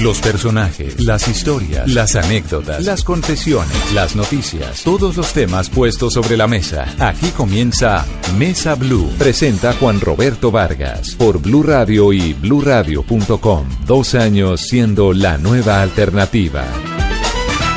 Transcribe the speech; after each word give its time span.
Los 0.00 0.20
personajes, 0.22 0.98
las 0.98 1.28
historias, 1.28 1.86
las 1.92 2.16
anécdotas, 2.16 2.82
las 2.86 3.04
confesiones, 3.04 3.92
las 3.92 4.16
noticias, 4.16 4.82
todos 4.82 5.18
los 5.18 5.34
temas 5.34 5.68
puestos 5.68 6.14
sobre 6.14 6.38
la 6.38 6.46
mesa. 6.46 6.86
Aquí 6.98 7.28
comienza 7.36 8.06
Mesa 8.38 8.76
Blue. 8.76 9.10
Presenta 9.18 9.74
Juan 9.74 10.00
Roberto 10.00 10.50
Vargas 10.50 11.14
por 11.16 11.38
Blue 11.38 11.62
Radio 11.62 12.14
y 12.14 12.32
bluradio.com. 12.32 13.68
Dos 13.86 14.14
años 14.14 14.62
siendo 14.62 15.12
la 15.12 15.36
nueva 15.36 15.82
alternativa. 15.82 16.64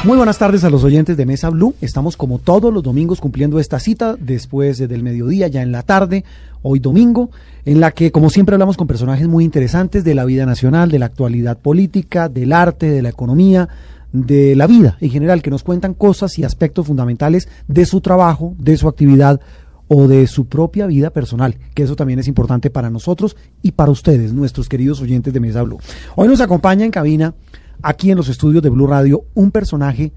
Muy 0.04 0.18
buenas 0.18 0.38
tardes 0.38 0.66
a 0.66 0.70
los 0.70 0.84
oyentes 0.84 1.16
de 1.16 1.26
Mesa 1.26 1.50
Blue. 1.50 1.76
Estamos 1.80 2.18
como 2.18 2.38
todos 2.38 2.74
los 2.74 2.84
domingos 2.84 3.22
cumpliendo 3.22 3.58
esta 3.58 3.80
cita 3.80 4.18
después 4.20 4.78
del 4.78 5.02
mediodía, 5.02 5.48
ya 5.48 5.62
en 5.62 5.72
la 5.72 5.82
tarde, 5.84 6.26
hoy 6.62 6.80
domingo, 6.80 7.32
en 7.64 7.80
la 7.80 7.92
que 7.92 8.12
como 8.12 8.30
siempre 8.30 8.56
hablamos 8.56 8.76
con 8.76 8.86
personajes 8.86 9.30
muy 9.30 9.46
interesantes 9.46 10.04
de 10.04 10.14
la 10.14 10.26
vida 10.26 10.46
nacional, 10.46 10.92
de 10.92 11.00
la 11.00 11.06
actualidad 11.06 11.58
política, 11.58 12.28
del 12.28 12.52
arte, 12.52 12.90
de 12.90 13.02
la 13.02 13.08
economía, 13.08 13.70
de 14.12 14.58
la 14.58 14.68
vida 14.68 14.98
en 15.00 15.10
general, 15.10 15.42
que 15.42 15.50
nos 15.50 15.64
cuentan 15.64 15.94
cosas 15.94 16.38
y 16.38 16.44
aspectos 16.44 16.86
fundamentales 16.86 17.48
de 17.70 17.86
su 17.86 18.02
trabajo, 18.02 18.56
de 18.58 18.76
su 18.76 18.90
actividad 18.90 19.40
o 19.88 20.10
de 20.10 20.28
su 20.28 20.48
propia 20.48 20.86
vida 20.86 21.12
personal, 21.12 21.56
que 21.74 21.84
eso 21.84 21.96
también 21.96 22.20
es 22.20 22.28
importante 22.28 22.70
para 22.70 22.90
nosotros 22.90 23.38
y 23.62 23.72
para 23.72 23.92
ustedes, 23.92 24.34
nuestros 24.34 24.68
queridos 24.68 25.00
oyentes 25.00 25.34
de 25.34 25.40
Mesa 25.40 25.64
Blue. 25.64 25.80
Hoy 26.18 26.28
nos 26.28 26.42
acompaña 26.42 26.84
en 26.84 26.92
cabina 26.92 27.36
aquí 27.82 28.12
en 28.12 28.18
los 28.18 28.30
estudios 28.30 28.64
de 28.64 28.70
Blue 28.70 28.88
Radio 28.88 29.26
un 29.34 29.52
personaje 29.52 30.12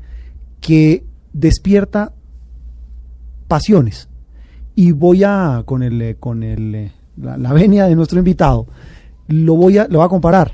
que 0.61 1.05
despierta 1.33 2.13
pasiones. 3.49 4.09
Y 4.75 4.93
voy 4.93 5.25
a, 5.25 5.63
con 5.65 5.83
el, 5.83 6.01
eh, 6.03 6.17
con 6.19 6.43
el, 6.43 6.75
eh, 6.75 6.93
la, 7.17 7.53
venia 7.53 7.87
de 7.87 7.95
nuestro 7.95 8.19
invitado, 8.19 8.67
lo 9.29 9.55
voy 9.55 9.79
a, 9.79 9.87
lo 9.89 10.03
a 10.03 10.09
comparar. 10.09 10.53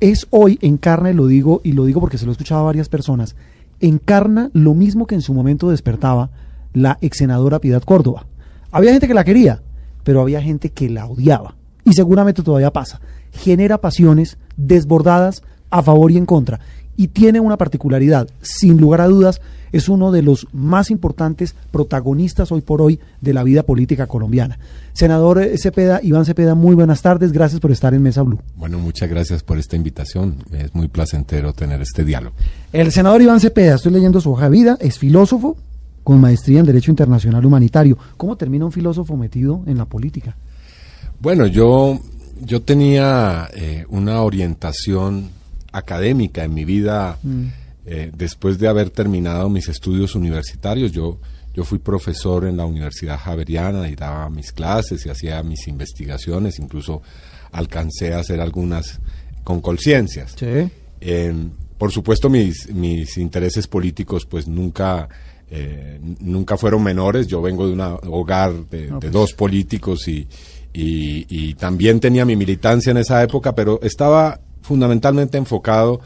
Es 0.00 0.26
hoy, 0.30 0.58
encarna, 0.62 1.10
y 1.10 1.14
lo 1.14 1.26
digo, 1.26 1.60
y 1.62 1.72
lo 1.72 1.84
digo 1.84 2.00
porque 2.00 2.18
se 2.18 2.24
lo 2.24 2.30
he 2.30 2.32
escuchado 2.32 2.62
a 2.62 2.64
varias 2.64 2.88
personas, 2.88 3.36
encarna 3.80 4.50
lo 4.52 4.74
mismo 4.74 5.06
que 5.06 5.14
en 5.14 5.22
su 5.22 5.34
momento 5.34 5.70
despertaba 5.70 6.30
la 6.72 6.98
ex 7.00 7.18
senadora 7.18 7.60
Piedad 7.60 7.82
Córdoba. 7.82 8.26
Había 8.70 8.92
gente 8.92 9.06
que 9.06 9.14
la 9.14 9.24
quería, 9.24 9.62
pero 10.02 10.22
había 10.22 10.40
gente 10.40 10.70
que 10.70 10.88
la 10.88 11.06
odiaba. 11.06 11.56
Y 11.84 11.92
seguramente 11.92 12.42
todavía 12.42 12.72
pasa. 12.72 13.00
Genera 13.32 13.78
pasiones 13.78 14.38
desbordadas 14.56 15.42
a 15.72 15.82
favor 15.82 16.12
y 16.12 16.18
en 16.18 16.26
contra. 16.26 16.60
Y 16.96 17.08
tiene 17.08 17.40
una 17.40 17.56
particularidad, 17.56 18.28
sin 18.42 18.76
lugar 18.76 19.00
a 19.00 19.08
dudas, 19.08 19.40
es 19.72 19.88
uno 19.88 20.12
de 20.12 20.20
los 20.20 20.46
más 20.52 20.90
importantes 20.90 21.54
protagonistas 21.70 22.52
hoy 22.52 22.60
por 22.60 22.82
hoy 22.82 23.00
de 23.22 23.32
la 23.32 23.42
vida 23.42 23.62
política 23.62 24.06
colombiana. 24.06 24.58
Senador 24.92 25.42
Cepeda, 25.56 26.00
Iván 26.02 26.26
Cepeda, 26.26 26.54
muy 26.54 26.74
buenas 26.74 27.00
tardes, 27.00 27.32
gracias 27.32 27.58
por 27.58 27.72
estar 27.72 27.94
en 27.94 28.02
Mesa 28.02 28.20
Blue. 28.20 28.38
Bueno, 28.56 28.78
muchas 28.78 29.08
gracias 29.08 29.42
por 29.42 29.58
esta 29.58 29.74
invitación, 29.74 30.36
es 30.52 30.74
muy 30.74 30.88
placentero 30.88 31.54
tener 31.54 31.80
este 31.80 32.04
diálogo. 32.04 32.36
El 32.74 32.92
senador 32.92 33.22
Iván 33.22 33.40
Cepeda, 33.40 33.76
estoy 33.76 33.92
leyendo 33.92 34.20
su 34.20 34.30
hoja 34.30 34.44
de 34.44 34.50
vida, 34.50 34.76
es 34.78 34.98
filósofo 34.98 35.56
con 36.04 36.20
maestría 36.20 36.60
en 36.60 36.66
Derecho 36.66 36.90
Internacional 36.90 37.44
Humanitario. 37.46 37.96
¿Cómo 38.18 38.36
termina 38.36 38.66
un 38.66 38.72
filósofo 38.72 39.16
metido 39.16 39.62
en 39.66 39.78
la 39.78 39.86
política? 39.86 40.36
Bueno, 41.20 41.46
yo, 41.46 41.98
yo 42.40 42.60
tenía 42.60 43.48
eh, 43.54 43.86
una 43.88 44.20
orientación 44.20 45.30
académica 45.72 46.44
en 46.44 46.54
mi 46.54 46.64
vida, 46.64 47.18
mm. 47.22 47.46
eh, 47.86 48.12
después 48.14 48.58
de 48.58 48.68
haber 48.68 48.90
terminado 48.90 49.48
mis 49.48 49.68
estudios 49.68 50.14
universitarios, 50.14 50.92
yo, 50.92 51.18
yo 51.54 51.64
fui 51.64 51.78
profesor 51.78 52.44
en 52.44 52.56
la 52.56 52.66
Universidad 52.66 53.18
Javeriana 53.18 53.88
y 53.88 53.96
daba 53.96 54.28
mis 54.30 54.52
clases 54.52 55.04
y 55.06 55.08
hacía 55.08 55.42
mis 55.42 55.66
investigaciones, 55.66 56.58
incluso 56.58 57.02
alcancé 57.50 58.14
a 58.14 58.20
hacer 58.20 58.40
algunas 58.40 59.00
con 59.44 59.60
conciencias. 59.60 60.36
Em, 61.00 61.50
por 61.78 61.90
supuesto, 61.90 62.30
mis, 62.30 62.72
mis 62.72 63.18
intereses 63.18 63.66
políticos 63.66 64.26
pues 64.26 64.46
nunca... 64.46 65.08
Eh, 65.54 66.00
nunca 66.20 66.56
fueron 66.56 66.82
menores. 66.82 67.26
Yo 67.26 67.42
vengo 67.42 67.66
de 67.66 67.74
un 67.74 67.80
hogar 67.82 68.54
de, 68.70 68.88
pues. 68.88 69.12
dos 69.12 69.34
políticos 69.34 70.08
y, 70.08 70.26
y, 70.72 71.26
y, 71.28 71.52
también 71.52 72.00
tenía 72.00 72.24
mi 72.24 72.36
militancia 72.36 72.90
en 72.90 72.96
esa 72.96 73.22
época, 73.22 73.54
pero 73.54 73.78
estaba 73.82 74.40
fundamentalmente 74.62 75.38
enfocado 75.38 76.00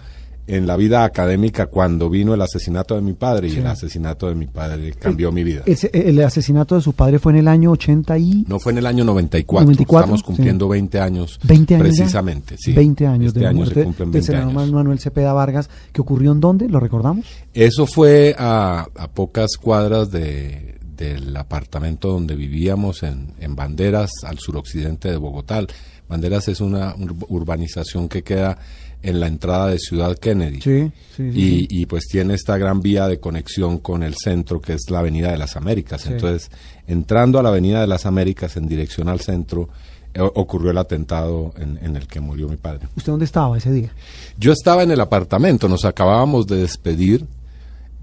en 0.46 0.66
la 0.66 0.76
vida 0.76 1.04
académica 1.04 1.66
cuando 1.66 2.08
vino 2.08 2.34
el 2.34 2.40
asesinato 2.40 2.94
de 2.94 3.00
mi 3.00 3.14
padre 3.14 3.48
y 3.48 3.56
el 3.56 3.66
asesinato 3.66 4.28
de 4.28 4.34
mi 4.34 4.46
padre 4.46 4.92
cambió 4.92 5.32
mi 5.32 5.42
vida. 5.42 5.62
el 5.66 6.22
asesinato 6.22 6.76
de 6.76 6.80
su 6.80 6.92
padre 6.92 7.18
fue 7.18 7.32
en 7.32 7.38
el 7.38 7.48
año 7.48 7.72
80 7.72 8.18
y... 8.18 8.44
No, 8.46 8.60
fue 8.60 8.72
en 8.72 8.78
el 8.78 8.86
año 8.86 9.04
94. 9.04 9.72
Estamos 9.72 10.22
cumpliendo 10.22 10.68
20 10.68 11.00
años. 11.00 11.40
20 11.42 11.74
años 11.74 11.88
Precisamente, 11.88 12.56
sí. 12.58 12.72
20 12.72 13.06
años 13.06 13.28
este 13.28 13.40
de 13.40 13.46
año 13.46 13.56
muerte 13.56 13.88
del 14.06 14.22
senador 14.22 14.70
Manuel 14.70 14.98
Cepeda 15.00 15.32
Vargas, 15.32 15.68
que 15.92 16.00
ocurrió 16.00 16.32
en 16.32 16.40
dónde? 16.40 16.68
¿Lo 16.68 16.78
recordamos? 16.78 17.26
Eso 17.52 17.86
fue 17.86 18.36
a, 18.38 18.86
a 18.94 19.08
pocas 19.08 19.56
cuadras 19.56 20.10
de, 20.10 20.76
del 20.96 21.36
apartamento 21.36 22.08
donde 22.08 22.34
vivíamos 22.34 23.02
en, 23.02 23.32
en 23.40 23.54
Banderas, 23.54 24.10
al 24.24 24.38
suroccidente 24.38 25.10
de 25.10 25.16
Bogotá. 25.16 25.66
Banderas 26.08 26.48
es 26.48 26.60
una 26.60 26.94
urbanización 27.28 28.08
que 28.08 28.22
queda 28.22 28.58
en 29.02 29.20
la 29.20 29.26
entrada 29.26 29.68
de 29.68 29.78
Ciudad 29.78 30.16
Kennedy. 30.16 30.60
Sí, 30.60 30.92
y, 31.18 31.82
y, 31.82 31.86
pues 31.86 32.06
tiene 32.08 32.34
esta 32.34 32.58
gran 32.58 32.80
vía 32.80 33.06
de 33.06 33.20
conexión 33.20 33.78
con 33.78 34.02
el 34.02 34.14
centro 34.14 34.60
que 34.60 34.74
es 34.74 34.90
la 34.90 35.00
Avenida 35.00 35.30
de 35.30 35.38
las 35.38 35.56
Américas. 35.56 36.06
Entonces, 36.06 36.50
entrando 36.86 37.38
a 37.38 37.42
la 37.42 37.50
Avenida 37.50 37.80
de 37.80 37.86
las 37.86 38.06
Américas 38.06 38.56
en 38.56 38.66
dirección 38.66 39.08
al 39.08 39.20
centro, 39.20 39.68
eh, 40.14 40.20
ocurrió 40.20 40.70
el 40.70 40.78
atentado 40.78 41.52
en, 41.56 41.78
en, 41.82 41.96
el 41.96 42.06
que 42.06 42.20
murió 42.20 42.48
mi 42.48 42.56
padre. 42.56 42.88
¿Usted 42.96 43.12
dónde 43.12 43.26
estaba 43.26 43.56
ese 43.58 43.70
día? 43.70 43.90
Yo 44.38 44.52
estaba 44.52 44.82
en 44.82 44.90
el 44.90 45.00
apartamento, 45.00 45.68
nos 45.68 45.84
acabábamos 45.84 46.46
de 46.46 46.56
despedir, 46.56 47.26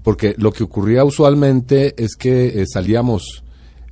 porque 0.02 0.34
lo 0.38 0.52
que 0.52 0.64
ocurría 0.64 1.04
usualmente 1.04 1.94
es 2.02 2.14
que 2.16 2.62
eh, 2.62 2.64
salíamos 2.72 3.42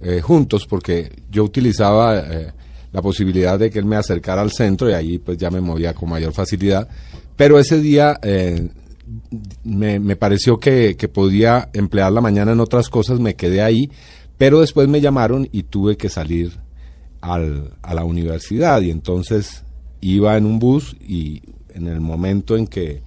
eh, 0.00 0.21
juntos, 0.21 0.67
porque 0.67 1.12
yo 1.31 1.44
utilizaba 1.44 2.23
la 2.92 3.03
posibilidad 3.03 3.58
de 3.58 3.70
que 3.70 3.78
él 3.78 3.84
me 3.84 3.97
acercara 3.97 4.42
al 4.42 4.53
centro 4.53 4.88
y 4.91 4.92
ahí 4.92 5.19
pues 5.19 5.38
ya 5.38 5.50
me 5.50 5.60
movía 5.60 5.94
con 5.94 6.10
mayor 6.10 6.32
facilidad. 6.32 6.88
Pero 7.36 7.58
ese 7.58 7.80
día 7.80 8.19
eh, 8.22 8.69
me, 9.64 9.98
me, 9.98 10.16
pareció 10.16 10.60
que, 10.60 10.97
que, 10.97 11.08
podía 11.08 11.70
emplear 11.72 12.12
la 12.12 12.20
mañana 12.20 12.52
en 12.52 12.60
otras 12.60 12.88
cosas, 12.88 13.19
me 13.19 13.34
quedé 13.34 13.62
ahí, 13.62 13.91
pero 14.36 14.60
después 14.60 14.88
me 14.88 15.00
llamaron 15.00 15.48
y 15.52 15.64
tuve 15.64 15.97
que 15.97 16.08
salir 16.08 16.52
al, 17.20 17.75
a 17.82 17.94
la 17.94 18.04
universidad 18.04 18.82
y 18.82 18.91
entonces 18.91 19.64
iba 20.00 20.36
en 20.36 20.44
un 20.44 20.58
bus 20.58 20.97
y 21.00 21.42
en 21.75 21.86
el 21.86 22.00
momento 22.00 22.56
en 22.56 22.66
que 22.66 23.02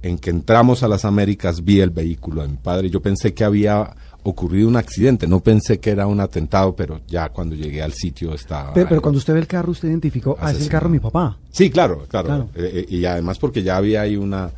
en 0.00 0.18
que 0.18 0.30
entramos 0.30 0.84
a 0.84 0.88
las 0.88 1.04
Américas 1.04 1.64
vi 1.64 1.80
el 1.80 1.90
vehículo 1.90 2.42
de 2.42 2.48
mi 2.48 2.56
padre. 2.56 2.88
Yo 2.88 3.02
pensé 3.02 3.34
que 3.34 3.42
había 3.42 3.96
ocurrido 4.28 4.68
un 4.68 4.76
accidente. 4.76 5.26
No 5.26 5.40
pensé 5.40 5.78
que 5.78 5.90
era 5.90 6.06
un 6.06 6.20
atentado, 6.20 6.74
pero 6.74 7.00
ya 7.06 7.28
cuando 7.30 7.54
llegué 7.54 7.82
al 7.82 7.92
sitio 7.92 8.34
estaba... 8.34 8.72
Pero, 8.74 9.00
cuando 9.00 9.18
usted 9.18 9.34
ve 9.34 9.40
el 9.40 9.46
carro, 9.46 9.72
usted 9.72 9.88
identificó, 9.88 10.36
ah, 10.40 10.50
es 10.50 10.60
el 10.60 10.68
carro 10.68 10.88
de 10.88 10.92
mi 10.92 11.00
papá. 11.00 11.38
Sí, 11.50 11.70
claro, 11.70 12.06
claro. 12.08 12.48
Eh, 12.54 12.70
eh, 12.74 12.86
y 12.88 13.04
además 13.04 13.38
porque 13.38 13.62
ya 13.62 13.76
había 13.76 14.02
ahí 14.02 14.16
una 14.16 14.50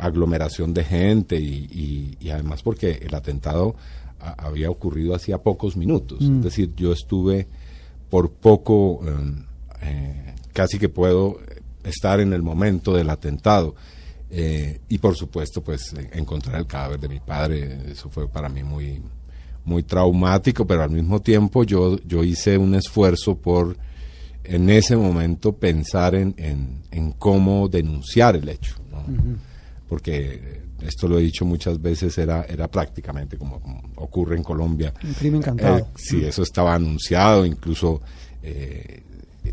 aglomeración 0.00 0.74
de 0.74 0.84
gente 0.84 1.38
y, 1.38 2.16
además 2.30 2.62
porque 2.62 3.00
el 3.02 3.14
atentado 3.14 3.76
había 4.18 4.70
ocurrido 4.70 5.14
hacía 5.14 5.38
pocos 5.38 5.76
minutos. 5.76 6.20
Es 6.20 6.28
mm. 6.28 6.40
decir, 6.40 6.74
yo 6.76 6.92
estuve 6.92 7.46
por 8.10 8.30
poco, 8.30 9.00
em, 9.06 9.44
eh, 9.82 10.34
casi 10.52 10.78
que 10.78 10.88
puedo 10.88 11.38
estar 11.84 12.20
en 12.20 12.32
el 12.32 12.42
momento 12.42 12.94
del 12.94 13.10
atentado. 13.10 13.74
Eh, 14.30 14.80
y 14.88 14.98
por 14.98 15.14
supuesto, 15.14 15.62
pues 15.62 15.94
encontrar 16.12 16.56
el 16.56 16.66
cadáver 16.66 17.00
de 17.00 17.08
mi 17.08 17.20
padre, 17.20 17.78
eso 17.90 18.10
fue 18.10 18.28
para 18.28 18.48
mí 18.48 18.64
muy, 18.64 19.00
muy 19.64 19.82
traumático, 19.82 20.66
pero 20.66 20.82
al 20.82 20.90
mismo 20.90 21.20
tiempo 21.20 21.64
yo, 21.64 21.98
yo 22.04 22.24
hice 22.24 22.58
un 22.58 22.74
esfuerzo 22.74 23.36
por 23.36 23.76
en 24.42 24.70
ese 24.70 24.96
momento 24.96 25.52
pensar 25.52 26.14
en, 26.14 26.34
en, 26.38 27.12
cómo 27.12 27.68
denunciar 27.68 28.36
el 28.36 28.48
hecho, 28.48 28.76
porque 29.88 30.62
esto 30.80 31.08
lo 31.08 31.18
he 31.18 31.22
dicho 31.22 31.44
muchas 31.44 31.80
veces, 31.82 32.16
era, 32.18 32.44
era 32.48 32.68
prácticamente 32.68 33.36
como, 33.36 33.60
ocurre 33.96 34.36
en 34.36 34.44
Colombia. 34.44 34.94
Un 35.02 35.14
crimen 35.14 35.40
encantado. 35.40 35.78
Eh, 35.78 35.84
sí, 35.96 36.24
eso 36.24 36.42
estaba 36.42 36.74
anunciado, 36.74 37.44
incluso 37.44 38.02
eh, 38.42 39.02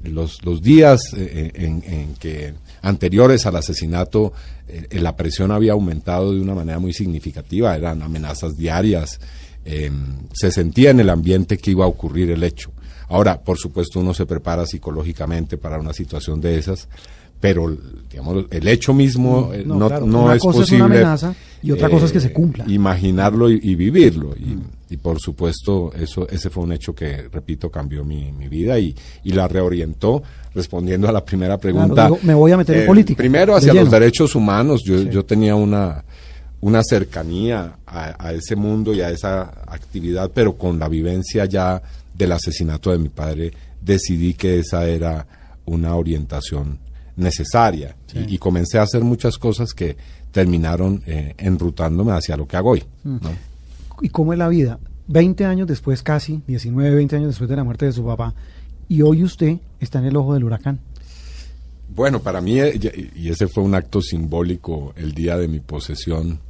los, 0.03 0.43
los 0.45 0.61
días 0.61 1.01
en, 1.15 1.83
en 1.85 2.13
que 2.15 2.53
anteriores 2.83 3.45
al 3.47 3.55
asesinato, 3.55 4.33
eh, 4.67 4.99
la 4.99 5.15
presión 5.15 5.51
había 5.51 5.73
aumentado 5.73 6.33
de 6.33 6.41
una 6.41 6.55
manera 6.55 6.79
muy 6.79 6.93
significativa, 6.93 7.75
eran 7.75 8.01
amenazas 8.01 8.55
diarias, 8.57 9.19
em, 9.65 10.27
se 10.33 10.51
sentía 10.51 10.91
en 10.91 10.99
el 10.99 11.09
ambiente 11.09 11.57
que 11.57 11.71
iba 11.71 11.85
a 11.85 11.87
ocurrir 11.87 12.31
el 12.31 12.43
hecho. 12.43 12.71
Ahora, 13.09 13.41
por 13.41 13.57
supuesto, 13.57 13.99
uno 13.99 14.13
se 14.13 14.25
prepara 14.25 14.65
psicológicamente 14.65 15.57
para 15.57 15.79
una 15.79 15.93
situación 15.93 16.41
de 16.41 16.57
esas, 16.57 16.87
pero 17.39 17.75
digamos, 18.09 18.45
el 18.49 18.67
hecho 18.69 18.93
mismo 18.93 19.49
mm, 19.49 19.53
eh, 19.53 19.63
no, 19.65 19.89
no, 19.99 20.33
es 20.33 20.41
posible. 20.41 21.05
y 21.61 21.71
otra 21.71 21.89
cosa 21.89 22.05
es 22.05 22.11
que 22.13 22.21
se 22.21 22.29
eh, 22.29 22.33
cumpla. 22.33 22.63
Imaginarlo 22.67 23.49
y, 23.49 23.75
vivirlo. 23.75 24.33
Y, 24.37 24.57
por 24.97 25.19
supuesto, 25.19 25.91
eso 25.93 26.27
ese 26.29 26.49
fue 26.49 26.63
un 26.63 26.73
hecho 26.73 26.93
que, 26.93 27.29
repito, 27.31 27.69
cambió 27.69 28.03
mi, 28.03 28.31
mi 28.31 28.47
vida 28.47 28.77
y, 28.79 28.95
y 29.23 29.31
la 29.31 29.47
reorientó 29.47 30.23
respondiendo 30.53 31.07
a 31.07 31.11
la 31.11 31.23
primera 31.23 31.57
pregunta. 31.57 32.09
me 32.21 32.33
voy 32.33 32.51
a 32.51 32.57
meter 32.57 32.77
en 32.77 32.85
política. 32.85 33.17
Primero, 33.17 33.55
hacia 33.55 33.73
los 33.73 33.89
derechos 33.89 34.35
humanos, 34.35 34.81
yo, 34.85 35.01
yo 35.03 35.25
tenía 35.25 35.55
una, 35.55 36.03
una 36.61 36.81
cercanía 36.83 37.77
a, 37.85 38.31
ese 38.33 38.55
mundo 38.55 38.93
y 38.93 39.01
a 39.01 39.09
esa 39.09 39.41
actividad, 39.67 40.31
pero 40.33 40.57
con 40.57 40.79
la 40.79 40.87
vivencia 40.87 41.45
ya 41.45 41.81
del 42.13 42.31
asesinato 42.31 42.91
de 42.91 42.99
mi 42.99 43.09
padre, 43.09 43.51
decidí 43.81 44.33
que 44.33 44.59
esa 44.59 44.87
era 44.87 45.25
una 45.65 45.95
orientación 45.95 46.79
necesaria 47.15 47.95
y, 48.13 48.37
comencé 48.37 48.79
a 48.79 48.83
hacer 48.83 49.03
muchas 49.03 49.37
cosas 49.37 49.73
que 49.73 49.97
terminaron 50.31 51.03
eh, 51.05 51.35
enrutándome 51.37 52.11
hacia 52.11 52.37
lo 52.37 52.47
que 52.47 52.57
hago 52.57 52.71
hoy. 52.71 52.83
Mm. 53.03 53.17
¿Y 54.03 54.09
cómo 54.09 54.33
es 54.33 54.39
la 54.39 54.49
vida? 54.49 54.79
20 55.07 55.45
años 55.45 55.65
después, 55.65 56.03
casi 56.03 56.43
19, 56.45 56.93
20 56.93 57.15
años 57.15 57.29
después 57.29 57.49
de 57.49 57.55
la 57.55 57.63
muerte 57.63 57.85
de 57.85 57.93
su 57.93 58.05
papá, 58.05 58.35
y 58.89 59.01
hoy 59.01 59.23
usted 59.23 59.59
está 59.79 59.99
en 59.99 60.05
el 60.05 60.17
ojo 60.17 60.33
del 60.33 60.43
huracán. 60.43 60.81
Bueno, 61.87 62.19
para 62.19 62.41
mí, 62.41 62.59
eh, 62.59 63.11
y 63.15 63.29
ese 63.29 63.47
fue 63.47 63.63
un 63.63 63.73
acto 63.75 64.01
simbólico 64.01 64.93
el 64.97 65.13
día 65.13 65.37
de 65.37 65.47
mi 65.47 65.61
posesión 65.61 66.41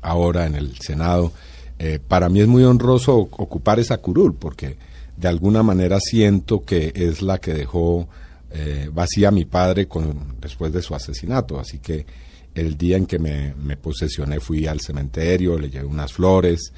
ahora 0.00 0.44
en 0.44 0.56
el 0.56 0.76
Senado, 0.80 1.32
eh, 1.78 2.00
para 2.00 2.28
mí 2.28 2.40
es 2.40 2.48
muy 2.48 2.64
honroso 2.64 3.16
ocupar 3.16 3.78
esa 3.78 3.98
curul, 3.98 4.34
porque 4.34 4.76
de 5.16 5.28
alguna 5.28 5.62
manera 5.62 6.00
siento 6.00 6.64
que 6.64 6.92
es 6.96 7.22
la 7.22 7.38
que 7.38 7.54
dejó 7.54 8.08
eh, 8.50 8.90
vacía 8.92 9.30
mi 9.30 9.44
padre 9.44 9.86
con, 9.86 10.34
después 10.40 10.72
de 10.72 10.82
su 10.82 10.96
asesinato. 10.96 11.60
Así 11.60 11.78
que 11.78 12.06
el 12.54 12.76
día 12.76 12.96
en 12.96 13.06
que 13.06 13.18
me, 13.18 13.76
posesioné 13.76 14.40
fui 14.40 14.66
al 14.66 14.80
cementerio, 14.80 15.58
le 15.58 15.70
llevé 15.70 15.86
unas 15.86 16.12
flores, 16.12 16.72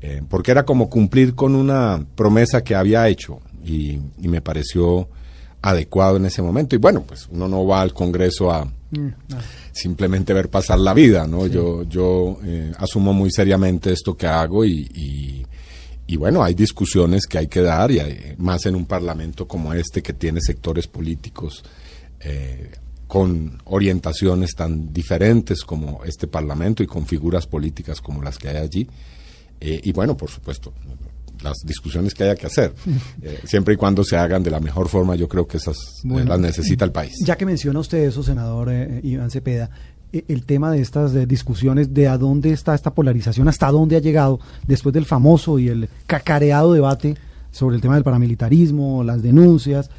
eh, 0.00 0.22
porque 0.28 0.52
era 0.52 0.64
como 0.64 0.88
cumplir 0.88 1.34
con 1.34 1.54
una 1.54 2.04
promesa 2.14 2.62
que 2.62 2.74
había 2.74 3.08
hecho 3.08 3.40
y, 3.64 3.98
me 4.18 4.40
pareció 4.40 5.08
adecuado 5.60 6.16
en 6.18 6.26
ese 6.26 6.42
momento. 6.42 6.76
Y 6.76 6.78
bueno, 6.78 7.02
pues 7.02 7.28
uno 7.30 7.48
no 7.48 7.66
va 7.66 7.82
al 7.82 7.92
Congreso 7.92 8.52
a 8.52 8.64
mm, 8.64 9.08
simplemente 9.72 10.32
ver 10.32 10.48
pasar 10.48 10.78
la 10.78 10.94
vida, 10.94 11.26
¿no? 11.26 11.46
Yo, 11.46 11.82
yo 11.84 12.38
eh, 12.44 12.72
asumo 12.78 13.12
muy 13.12 13.30
seriamente 13.30 13.92
esto 13.92 14.16
que 14.16 14.28
hago 14.28 14.64
y, 14.64 15.44
y, 16.06 16.16
bueno, 16.16 16.42
hay 16.42 16.54
discusiones 16.54 17.26
que 17.26 17.38
hay 17.38 17.48
que 17.48 17.60
dar 17.60 17.90
y 17.90 18.00
más 18.38 18.64
en 18.66 18.74
un 18.76 18.86
parlamento 18.86 19.46
como 19.46 19.74
este 19.74 20.02
que 20.02 20.14
tiene 20.14 20.40
sectores 20.40 20.86
políticos 20.86 21.62
eh, 22.20 22.70
con 23.08 23.60
orientaciones 23.64 24.54
tan 24.54 24.92
diferentes 24.92 25.62
como 25.62 26.04
este 26.04 26.26
Parlamento 26.26 26.82
y 26.82 26.86
con 26.86 27.06
figuras 27.06 27.46
políticas 27.46 28.02
como 28.02 28.22
las 28.22 28.36
que 28.36 28.48
hay 28.48 28.58
allí. 28.58 28.86
Eh, 29.60 29.80
y 29.82 29.92
bueno, 29.92 30.14
por 30.14 30.30
supuesto, 30.30 30.74
las 31.42 31.56
discusiones 31.64 32.12
que 32.12 32.24
haya 32.24 32.36
que 32.36 32.46
hacer, 32.46 32.74
eh, 33.22 33.40
siempre 33.44 33.74
y 33.74 33.76
cuando 33.78 34.04
se 34.04 34.16
hagan 34.16 34.42
de 34.42 34.50
la 34.50 34.60
mejor 34.60 34.88
forma, 34.88 35.16
yo 35.16 35.26
creo 35.26 35.48
que 35.48 35.56
esas 35.56 35.76
eh, 36.04 36.24
las 36.24 36.38
necesita 36.38 36.84
el 36.84 36.92
país. 36.92 37.14
Ya 37.24 37.36
que 37.36 37.46
menciona 37.46 37.80
usted 37.80 37.98
eso, 37.98 38.22
senador 38.22 38.70
Iván 39.02 39.30
Cepeda, 39.30 39.70
el 40.12 40.44
tema 40.44 40.70
de 40.70 40.82
estas 40.82 41.14
discusiones, 41.26 41.94
de 41.94 42.08
a 42.08 42.18
dónde 42.18 42.52
está 42.52 42.74
esta 42.74 42.92
polarización, 42.92 43.48
hasta 43.48 43.70
dónde 43.70 43.96
ha 43.96 44.00
llegado 44.00 44.38
después 44.66 44.92
del 44.92 45.06
famoso 45.06 45.58
y 45.58 45.68
el 45.68 45.88
cacareado 46.06 46.74
debate 46.74 47.16
sobre 47.52 47.76
el 47.76 47.82
tema 47.82 47.94
del 47.94 48.04
paramilitarismo, 48.04 49.02
las 49.02 49.22
denuncias. 49.22 49.90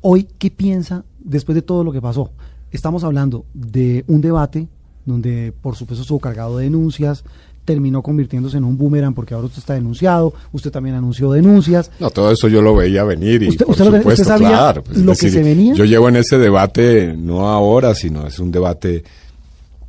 Hoy, 0.00 0.28
¿qué 0.38 0.50
piensa 0.50 1.04
después 1.20 1.54
de 1.54 1.62
todo 1.62 1.84
lo 1.84 1.92
que 1.92 2.00
pasó? 2.00 2.32
Estamos 2.72 3.04
hablando 3.04 3.44
de 3.54 4.04
un 4.08 4.20
debate 4.20 4.68
donde 5.06 5.52
por 5.62 5.76
supuesto 5.76 6.02
estuvo 6.02 6.18
cargado 6.18 6.58
de 6.58 6.64
denuncias, 6.64 7.24
terminó 7.64 8.02
convirtiéndose 8.02 8.56
en 8.56 8.64
un 8.64 8.76
boomerang 8.76 9.14
porque 9.14 9.34
ahora 9.34 9.46
usted 9.46 9.58
está 9.58 9.74
denunciado, 9.74 10.34
usted 10.52 10.70
también 10.70 10.96
anunció 10.96 11.32
denuncias. 11.32 11.90
No, 11.98 12.10
todo 12.10 12.30
eso 12.30 12.48
yo 12.48 12.62
lo 12.62 12.74
veía 12.74 13.04
venir 13.04 13.42
y 13.42 13.56
por 13.56 13.74
supuesto, 13.74 14.24
sabía 14.24 14.48
claro, 14.48 14.84
pues, 14.84 14.98
lo 14.98 15.12
que 15.12 15.30
se 15.30 15.42
venía. 15.42 15.74
Yo 15.74 15.84
llevo 15.84 16.08
en 16.08 16.16
ese 16.16 16.38
debate 16.38 17.14
no 17.16 17.48
ahora, 17.48 17.94
sino 17.94 18.26
es 18.26 18.38
un 18.38 18.50
debate 18.50 19.04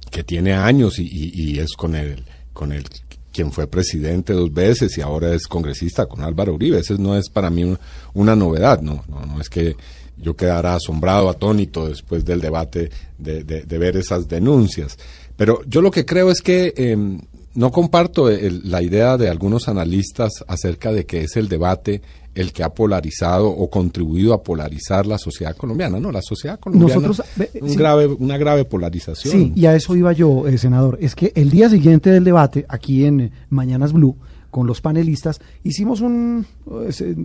que 0.09 0.23
tiene 0.23 0.53
años 0.53 0.99
y, 0.99 1.59
es 1.59 1.73
con 1.73 1.95
el 1.95 2.23
con 2.53 2.71
el 2.71 2.85
quien 3.31 3.51
fue 3.51 3.67
presidente 3.67 4.33
dos 4.33 4.51
veces 4.51 4.97
y 4.97 5.01
ahora 5.01 5.31
es 5.33 5.45
congresista 5.45 6.07
con 6.07 6.23
Álvaro 6.23 6.55
Uribe. 6.55 6.79
Eso 6.79 6.97
no 6.97 7.15
es 7.15 7.29
para 7.29 7.51
mí 7.51 7.77
una 8.15 8.35
novedad, 8.35 8.81
no, 8.81 9.03
no, 9.07 9.25
no 9.25 9.39
es 9.39 9.49
que 9.49 9.75
yo 10.17 10.35
quedara 10.35 10.75
asombrado, 10.75 11.29
atónito 11.29 11.87
después 11.87 12.25
del 12.25 12.41
debate 12.41 12.89
de, 13.17 13.43
de, 13.43 13.77
ver 13.77 13.97
esas 13.97 14.27
denuncias. 14.27 14.97
Pero 15.35 15.61
yo 15.67 15.81
lo 15.81 15.91
que 15.91 16.05
creo 16.05 16.31
es 16.31 16.41
que 16.41 16.73
em, 16.75 17.19
no 17.53 17.71
comparto 17.71 18.29
la 18.29 18.81
idea 18.81 19.17
de 19.17 19.29
algunos 19.29 19.67
analistas 19.67 20.43
acerca 20.47 20.91
de 20.91 21.05
que 21.05 21.21
es 21.21 21.35
el 21.37 21.47
debate 21.47 22.01
el 22.37 22.53
que 22.53 22.63
ha 22.63 22.69
polarizado 22.69 23.49
o 23.49 23.67
contribuido 23.69 24.31
a 24.33 24.43
polarizar 24.43 25.07
la 25.07 25.17
sociedad 25.17 25.55
colombiana. 25.55 25.99
No, 25.99 26.11
la 26.11 26.21
sociedad 26.21 26.59
colombiana 26.59 27.07
Nosotros, 27.07 27.27
un 27.59 27.75
grave, 27.75 28.05
una 28.05 28.37
grave 28.37 28.63
polarización. 28.63 29.33
Sí, 29.33 29.53
y 29.55 29.65
a 29.65 29.75
eso 29.75 29.95
iba 29.95 30.13
yo, 30.13 30.47
eh, 30.47 30.59
senador. 30.59 30.99
Es 31.01 31.15
que 31.15 31.31
el 31.33 31.49
día 31.49 31.67
siguiente 31.67 32.11
del 32.11 32.23
debate, 32.23 32.65
aquí 32.69 33.05
en 33.05 33.21
eh, 33.21 33.31
Mañanas 33.49 33.91
Blue, 33.91 34.15
con 34.49 34.67
los 34.67 34.81
panelistas, 34.81 35.41
hicimos 35.63 36.01
un, 36.01 36.45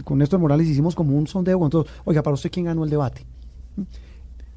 con 0.04 0.18
Néstor 0.18 0.40
Morales 0.40 0.68
hicimos 0.68 0.94
como 0.94 1.16
un 1.16 1.26
sondeo 1.26 1.58
con 1.58 1.70
todos, 1.70 1.86
oiga, 2.04 2.22
para 2.22 2.34
usted 2.34 2.50
quién 2.50 2.66
ganó 2.66 2.84
el 2.84 2.90
debate. 2.90 3.24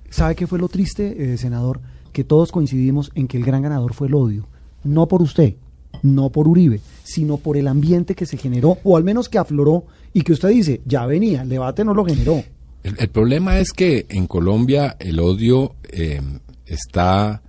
¿Sabe 0.09 0.35
qué 0.35 0.47
fue 0.47 0.59
lo 0.59 0.69
triste, 0.69 1.33
eh, 1.33 1.37
senador? 1.37 1.81
Que 2.11 2.23
todos 2.23 2.51
coincidimos 2.51 3.11
en 3.15 3.27
que 3.27 3.37
el 3.37 3.43
gran 3.43 3.61
ganador 3.61 3.93
fue 3.93 4.07
el 4.07 4.15
odio. 4.15 4.47
No 4.83 5.07
por 5.07 5.21
usted, 5.21 5.55
no 6.03 6.29
por 6.29 6.47
Uribe, 6.47 6.79
sino 7.03 7.37
por 7.37 7.57
el 7.57 7.67
ambiente 7.67 8.15
que 8.15 8.25
se 8.25 8.37
generó, 8.37 8.77
o 8.83 8.97
al 8.97 9.03
menos 9.03 9.29
que 9.29 9.37
afloró, 9.37 9.85
y 10.13 10.21
que 10.21 10.33
usted 10.33 10.49
dice, 10.49 10.81
ya 10.85 11.05
venía, 11.05 11.41
el 11.41 11.49
debate 11.49 11.83
no 11.83 11.93
lo 11.93 12.05
generó. 12.05 12.43
El, 12.83 13.09
problema 13.09 13.59
es 13.59 13.73
que 13.73 14.05
en 14.09 14.27
Colombia 14.27 14.95
el 14.99 15.19
odio 15.19 15.75
eh, 15.91 16.21
está 16.67 17.41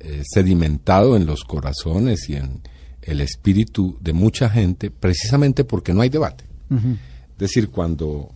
eh, 0.00 0.22
sedimentado 0.24 1.16
en 1.16 1.26
los 1.26 1.44
corazones 1.44 2.28
y 2.28 2.34
en, 2.34 2.60
el 3.02 3.20
espíritu 3.20 3.96
de 4.00 4.12
mucha 4.12 4.48
gente 4.48 4.90
precisamente 4.90 5.64
porque 5.64 5.92
no 5.92 6.02
hay 6.02 6.08
debate. 6.08 6.44
Es 6.70 7.38
decir, 7.38 7.70
cuando 7.70 8.30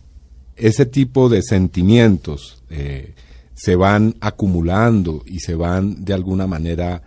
ese 0.55 0.85
tipo 0.85 1.29
de 1.29 1.41
sentimientos 1.41 2.61
eh, 2.69 3.13
se 3.53 3.75
van 3.75 4.15
acumulando 4.19 5.23
y 5.25 5.39
se 5.39 5.55
van 5.55 6.03
de 6.03 6.13
alguna 6.13 6.47
manera 6.47 7.01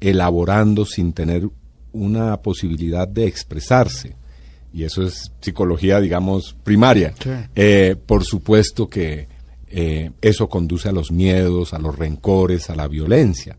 elaborando 0.00 0.86
sin 0.86 1.12
tener 1.12 1.48
una 1.92 2.38
posibilidad 2.38 3.06
de 3.06 3.26
expresarse, 3.26 4.16
y 4.72 4.84
eso 4.84 5.02
es 5.02 5.32
psicología, 5.40 6.00
digamos, 6.00 6.56
primaria, 6.62 7.12
eh, 7.54 7.96
por 8.06 8.24
supuesto 8.24 8.88
que 8.88 9.28
eh, 9.68 10.12
eso 10.22 10.48
conduce 10.48 10.88
a 10.88 10.92
los 10.92 11.10
miedos, 11.10 11.74
a 11.74 11.78
los 11.78 11.98
rencores, 11.98 12.70
a 12.70 12.76
la 12.76 12.88
violencia 12.88 13.56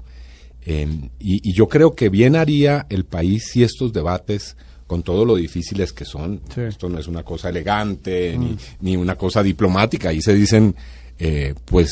y, 0.66 1.54
yo 1.54 1.68
creo 1.68 1.96
que 1.96 2.10
bien 2.10 2.36
haría 2.36 2.86
el 2.90 3.06
país 3.06 3.50
si 3.52 3.64
estos 3.64 3.94
debates, 3.94 4.56
con 4.88 5.04
todo 5.04 5.26
lo 5.26 5.36
difíciles 5.36 5.94
que 5.94 6.06
son, 6.06 6.42
esto 6.56 6.90
no 6.90 7.00
es 7.00 7.08
una 7.08 7.24
cosa 7.24 7.50
elegante 7.50 8.38
mm. 8.38 8.58
ni, 8.82 8.96
una 8.96 9.16
cosa 9.16 9.42
diplomática, 9.42 10.10
ahí 10.10 10.22
se 10.22 10.34
dicen, 10.34 10.76
eh, 11.18 11.56
pues, 11.66 11.92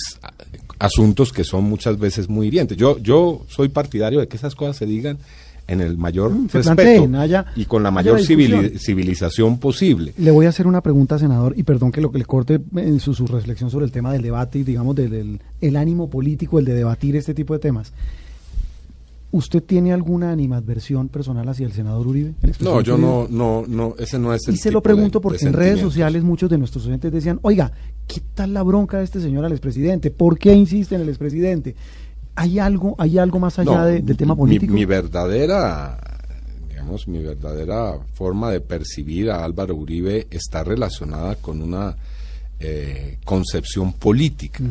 asuntos 0.79 1.31
que 1.33 1.43
son 1.43 1.63
muchas 1.65 1.97
veces 1.97 2.29
muy 2.29 2.47
hirientes. 2.47 2.77
Yo, 2.77 2.97
yo 2.99 3.45
soy 3.47 3.69
partidario 3.69 4.19
de 4.19 4.27
que 4.27 4.37
esas 4.37 4.55
cosas 4.55 4.77
se 4.77 4.85
digan 4.85 5.17
en 5.69 5.81
el 5.81 5.97
mayor 5.97 6.31
mm, 6.31 6.47
respeto 6.51 7.07
y 7.55 7.65
con 7.65 7.83
la 7.83 7.91
mayor 7.91 8.21
civilización 8.21 9.59
posible. 9.59 10.13
Le 10.17 10.31
voy 10.31 10.47
a 10.47 10.49
hacer 10.49 10.65
una 10.65 10.81
pregunta, 10.81 11.19
senador, 11.19 11.53
y 11.55 11.63
perdón 11.63 11.91
que 11.91 12.01
lo 12.01 12.11
que 12.11 12.17
le 12.17 12.25
corte 12.25 12.59
en 12.75 12.99
su, 12.99 13.13
reflexión 13.27 13.69
sobre 13.69 13.85
el 13.85 13.91
tema 13.91 14.11
del 14.11 14.23
debate 14.23 14.59
y 14.59 14.63
digamos 14.63 14.95
del 14.95 15.39
el 15.61 15.75
ánimo 15.75 16.09
político, 16.09 16.57
el 16.59 16.65
de 16.65 16.73
debatir 16.73 17.15
este 17.15 17.33
tipo 17.33 17.53
de 17.53 17.59
temas. 17.59 17.93
¿Usted 19.31 19.61
tiene 19.61 19.93
alguna 19.93 20.31
animadversión 20.31 21.07
personal 21.07 21.47
hacia 21.47 21.67
el 21.67 21.71
senador 21.71 22.07
Uribe? 22.07 22.33
no, 22.61 22.81
yo 22.81 22.97
no, 22.97 23.27
no, 23.29 23.63
no, 23.67 23.93
ese 23.99 24.17
no 24.17 24.33
es 24.33 24.47
el 24.47 24.55
Y 24.55 24.57
se 24.57 24.71
lo 24.71 24.81
pregunto 24.81 25.21
porque 25.21 25.45
en 25.45 25.53
redes 25.53 25.79
sociales 25.79 26.23
muchos 26.23 26.49
de 26.49 26.57
nuestros 26.57 26.87
oyentes 26.87 27.11
decían, 27.11 27.39
oiga, 27.43 27.71
¿qué 28.07 28.21
tal 28.33 28.53
la 28.53 28.63
bronca 28.63 28.97
de 28.97 29.03
este 29.03 29.21
señor 29.21 29.45
al 29.45 29.51
expresidente? 29.51 30.09
¿Por 30.09 30.39
qué 30.39 30.53
insiste 30.53 30.95
en 30.95 31.01
el 31.01 31.09
expresidente? 31.09 31.75
¿Hay 32.33 32.57
algo, 32.57 32.95
hay 32.97 33.19
algo 33.19 33.37
más 33.37 33.59
allá 33.59 33.85
del 33.85 34.17
tema 34.17 34.35
político? 34.35 34.73
Mi, 34.73 34.85
verdadera, 34.85 35.99
digamos, 36.67 37.07
mi 37.07 37.21
verdadera 37.21 37.99
forma 38.13 38.49
de 38.49 38.61
percibir 38.61 39.29
a 39.29 39.43
Álvaro 39.43 39.75
Uribe 39.75 40.25
está 40.31 40.63
relacionada 40.63 41.35
con 41.35 41.61
una 41.61 41.95
eh, 42.59 43.19
concepción 43.25 43.93
política. 43.93 44.63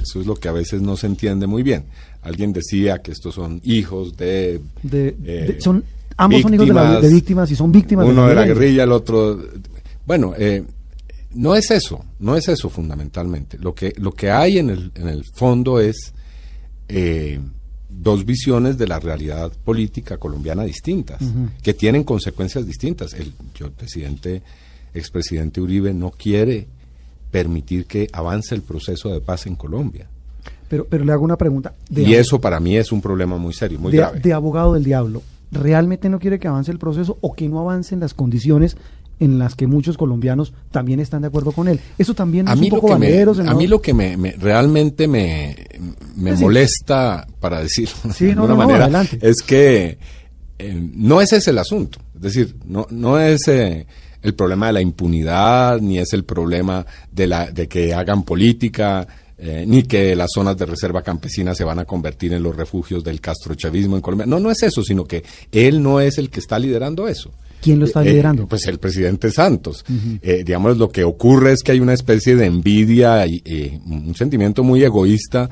Eso 0.00 0.20
es 0.20 0.26
lo 0.26 0.36
que 0.36 0.48
a 0.48 0.52
veces 0.52 0.80
no 0.80 0.96
se 0.96 1.08
entiende 1.08 1.46
muy 1.46 1.62
bien. 1.62 1.84
Alguien 2.28 2.52
decía 2.52 2.98
que 2.98 3.12
estos 3.12 3.34
son 3.34 3.60
hijos 3.64 4.16
de... 4.16 4.60
Eh, 4.92 5.58
son, 5.60 5.82
ambos 6.16 6.42
son 6.42 6.54
hijos 6.54 7.02
de, 7.02 7.08
víctimas 7.08 7.50
y 7.50 7.56
son 7.56 7.72
víctimas 7.72 8.06
uno 8.06 8.28
de 8.28 8.34
la, 8.34 8.44
guerrilla, 8.44 8.84
el 8.84 8.92
otro... 8.92 9.42
Bueno, 10.06 10.34
eh, 10.36 10.62
no 11.34 11.54
es 11.54 11.70
eso, 11.70 12.04
no 12.18 12.36
es 12.36 12.48
eso 12.48 12.70
fundamentalmente. 12.70 13.58
Lo 13.58 13.74
que, 13.74 13.92
lo 13.96 14.12
que 14.12 14.30
hay 14.30 14.58
en 14.58 14.70
el, 14.70 14.92
en 14.94 15.08
el 15.08 15.24
fondo 15.24 15.80
es 15.80 16.12
eh, 16.88 17.40
dos 17.88 18.24
visiones 18.24 18.78
de 18.78 18.86
la 18.86 18.98
realidad 18.98 19.52
política 19.64 20.18
colombiana 20.18 20.64
distintas, 20.64 21.20
que 21.62 21.74
tienen 21.74 22.04
consecuencias 22.04 22.66
distintas. 22.66 23.12
El, 23.14 23.32
yo, 23.54 23.70
presidente, 23.72 24.42
expresidente 24.94 25.60
Uribe 25.60 25.92
no 25.92 26.10
quiere 26.10 26.68
permitir 27.30 27.86
que 27.86 28.08
avance 28.12 28.54
el 28.54 28.62
proceso 28.62 29.10
de 29.10 29.20
paz 29.20 29.46
en 29.46 29.56
Colombia. 29.56 30.08
Pero, 30.68 30.86
pero 30.88 31.04
le 31.04 31.12
hago 31.12 31.24
una 31.24 31.36
pregunta. 31.36 31.74
y 31.90 32.14
eso 32.14 32.40
para 32.40 32.60
mí 32.60 32.76
es 32.76 32.92
un 32.92 33.00
problema 33.00 33.36
muy 33.38 33.52
serio, 33.52 33.78
muy 33.78 33.92
de, 33.92 33.98
grave. 33.98 34.20
De 34.20 34.32
abogado 34.32 34.74
del 34.74 34.84
diablo, 34.84 35.22
¿realmente 35.50 36.08
no 36.08 36.18
quiere 36.18 36.38
que 36.38 36.48
avance 36.48 36.70
el 36.70 36.78
proceso 36.78 37.18
o 37.20 37.34
que 37.34 37.48
no 37.48 37.60
avancen 37.60 38.00
las 38.00 38.14
condiciones 38.14 38.76
en 39.20 39.38
las 39.38 39.54
que 39.54 39.66
muchos 39.66 39.96
colombianos 39.96 40.52
también 40.70 41.00
están 41.00 41.22
de 41.22 41.28
acuerdo 41.28 41.52
con 41.52 41.68
él. 41.68 41.80
Eso 41.98 42.14
también 42.14 42.48
a 42.48 42.52
es 42.52 42.60
mí 42.60 42.66
un 42.66 42.76
poco 42.76 42.88
lo 42.88 43.00
que 43.00 43.42
me, 43.42 43.50
A 43.50 43.54
mí 43.54 43.66
lo 43.66 43.82
que 43.82 43.94
me, 43.94 44.16
realmente 44.38 45.08
me, 45.08 45.56
me 46.16 46.34
molesta, 46.34 47.26
para 47.40 47.60
decirlo 47.60 47.96
de 48.18 48.32
alguna 48.32 48.54
manera, 48.54 49.02
es 49.20 49.42
que 49.42 49.98
eh, 50.58 50.90
no 50.94 51.20
ese 51.20 51.36
es 51.36 51.48
el 51.48 51.58
asunto. 51.58 51.98
Es 52.14 52.22
decir, 52.22 52.56
no, 52.66 52.86
no 52.90 53.18
es 53.18 53.46
eh, 53.48 53.86
el 54.22 54.34
problema 54.34 54.68
de 54.68 54.72
la 54.74 54.80
impunidad, 54.80 55.80
ni 55.80 55.98
es 55.98 56.12
el 56.12 56.24
problema 56.24 56.84
de, 57.10 57.26
la, 57.26 57.50
de 57.50 57.68
que 57.68 57.94
hagan 57.94 58.22
política. 58.24 59.06
Eh, 59.40 59.64
ni 59.68 59.84
que 59.84 60.16
las 60.16 60.30
zonas 60.34 60.56
de 60.56 60.66
reserva 60.66 61.00
campesina 61.02 61.54
se 61.54 61.62
van 61.62 61.78
a 61.78 61.84
convertir 61.84 62.32
en 62.32 62.42
los 62.42 62.56
refugios 62.56 63.04
del 63.04 63.20
castrochavismo 63.20 63.94
en 63.94 64.02
Colombia. 64.02 64.26
No, 64.26 64.40
no 64.40 64.50
es 64.50 64.60
eso, 64.64 64.82
sino 64.82 65.04
que 65.04 65.22
él 65.52 65.80
no 65.80 66.00
es 66.00 66.18
el 66.18 66.28
que 66.28 66.40
está 66.40 66.58
liderando 66.58 67.06
eso. 67.06 67.30
¿Quién 67.60 67.78
lo 67.78 67.86
está 67.86 68.02
Eh, 68.02 68.10
liderando? 68.10 68.48
pues 68.48 68.66
el 68.66 68.78
presidente 68.80 69.30
Santos. 69.30 69.84
Eh, 70.22 70.42
digamos, 70.44 70.76
lo 70.76 70.90
que 70.90 71.04
ocurre 71.04 71.52
es 71.52 71.62
que 71.62 71.70
hay 71.70 71.78
una 71.78 71.92
especie 71.94 72.34
de 72.34 72.46
envidia 72.46 73.24
y 73.28 73.40
eh, 73.44 73.78
un 73.86 74.12
sentimiento 74.16 74.64
muy 74.64 74.82
egoísta, 74.82 75.48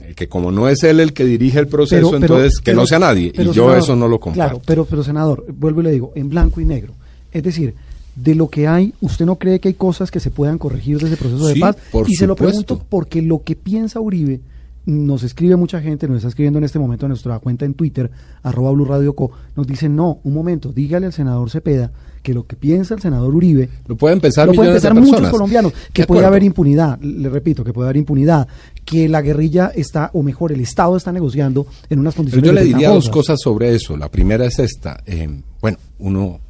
eh, 0.00 0.12
que 0.14 0.28
como 0.28 0.52
no 0.52 0.68
es 0.68 0.84
él 0.84 1.00
el 1.00 1.12
que 1.12 1.24
dirige 1.24 1.58
el 1.58 1.66
proceso, 1.66 2.10
Pero- 2.12 2.20
pero- 2.20 2.34
entonces 2.36 2.58
que 2.60 2.66
pero- 2.66 2.82
no 2.82 2.86
sea 2.86 3.00
nadie. 3.00 3.32
y 3.34 3.42
yo 3.46 3.52
senador, 3.52 3.78
eso 3.78 3.96
no 3.96 4.06
lo 4.06 4.20
comparto. 4.20 4.48
Claro, 4.58 4.62
pero, 4.64 4.84
pero 4.84 5.02
senador, 5.02 5.44
vuelvo 5.58 5.80
y 5.80 5.84
le 5.84 5.90
digo, 5.90 6.12
en 6.14 6.28
blanco 6.28 6.60
y 6.60 6.64
negro. 6.66 6.94
Es 7.32 7.42
decir, 7.42 7.74
de 8.16 8.34
lo 8.34 8.48
que 8.48 8.68
hay, 8.68 8.94
¿usted 9.00 9.26
no 9.26 9.36
cree 9.36 9.60
que 9.60 9.68
hay 9.68 9.74
cosas 9.74 10.10
que 10.10 10.20
se 10.20 10.30
puedan 10.30 10.58
corregir 10.58 10.98
desde 10.98 11.12
el 11.14 11.18
proceso 11.18 11.46
de 11.46 11.56
paz? 11.56 11.76
por 11.90 12.08
y 12.08 12.14
se 12.14 12.26
lo 12.26 12.36
pregunto 12.36 12.80
porque 12.88 13.22
lo 13.22 13.42
que 13.42 13.56
piensa 13.56 14.00
Uribe, 14.00 14.40
nos 14.86 15.22
escribe 15.22 15.56
mucha 15.56 15.80
gente, 15.80 16.06
nos 16.06 16.18
está 16.18 16.28
escribiendo 16.28 16.58
en 16.58 16.64
este 16.64 16.78
momento 16.78 17.06
en 17.06 17.10
nuestra 17.10 17.38
cuenta 17.38 17.64
en 17.64 17.74
Twitter, 17.74 18.10
arroba 18.42 18.70
Blue 18.72 18.84
Radio 18.84 19.14
Co, 19.14 19.30
nos 19.56 19.66
dice, 19.66 19.88
no, 19.88 20.18
un 20.24 20.34
momento, 20.34 20.72
dígale 20.72 21.06
al 21.06 21.12
senador 21.12 21.50
Cepeda 21.50 21.90
que 22.22 22.32
lo 22.32 22.46
que 22.46 22.56
piensa 22.56 22.94
el 22.94 23.02
senador 23.02 23.34
Uribe 23.34 23.68
Lo 23.86 23.96
puede 23.96 24.14
empezar 24.14 24.46
lo 24.46 24.54
pueden 24.54 24.72
millones 24.72 24.82
de 24.82 24.88
pensar 24.88 25.18
muchos 25.18 25.30
colombianos, 25.30 25.72
que 25.92 26.02
De 26.02 26.06
puede 26.06 26.24
haber 26.24 26.42
impunidad, 26.42 26.98
le 27.00 27.28
repito, 27.28 27.62
que 27.62 27.72
puede 27.72 27.88
haber 27.88 27.98
impunidad, 27.98 28.48
que 28.84 29.08
la 29.08 29.20
guerrilla 29.20 29.72
está, 29.74 30.10
o 30.14 30.22
mejor, 30.22 30.52
el 30.52 30.60
Estado 30.60 30.96
está 30.96 31.12
negociando 31.12 31.66
en 31.90 31.98
unas 31.98 32.14
Pero 32.14 32.24
condiciones 32.24 32.46
yo 32.46 32.52
le 32.52 32.64
diría 32.64 32.88
dos 32.88 33.10
cosas 33.10 33.38
sobre 33.42 33.74
eso. 33.74 33.96
La 33.96 34.10
primera 34.10 34.46
es 34.46 34.58
esta. 34.58 35.02
eh, 35.06 35.28
bueno, 35.60 35.78
uno, 35.98 36.40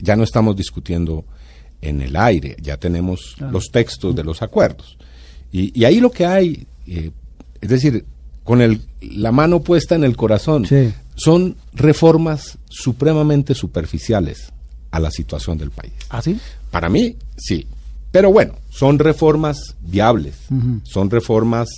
ya- 0.00 0.16
no 0.16 0.22
estamos 0.24 0.56
discutiendo 0.56 1.24
en 1.80 2.00
el 2.00 2.16
aire, 2.16 2.56
ya 2.62 2.76
tenemos 2.76 3.36
los 3.50 3.70
textos 3.70 4.14
de 4.14 4.24
los 4.24 4.42
acuerdos. 4.42 4.96
Y, 5.52 5.78
y 5.78 5.84
ahí 5.84 6.00
lo 6.00 6.10
que 6.10 6.24
hay, 6.26 6.66
eh, 6.86 7.10
es 7.60 7.68
decir, 7.68 8.04
con 8.42 8.60
el, 8.60 8.80
la 9.00 9.32
mano 9.32 9.60
puesta 9.62 9.94
en 9.94 10.04
el 10.04 10.16
corazón, 10.16 10.66
Sí. 10.66 10.92
son 11.14 11.56
reformas 11.72 12.58
supremamente 12.68 13.54
superficiales 13.54 14.52
a 14.90 15.00
la 15.00 15.10
situación 15.10 15.58
del 15.58 15.70
país. 15.70 15.92
¿Ah, 16.10 16.22
sí? 16.22 16.38
Para 16.70 16.88
mí, 16.88 17.16
sí. 17.36 17.66
Pero 18.10 18.30
bueno, 18.32 18.54
son 18.70 18.98
reformas 18.98 19.74
viables, 19.80 20.36
son 20.84 21.10
reformas 21.10 21.68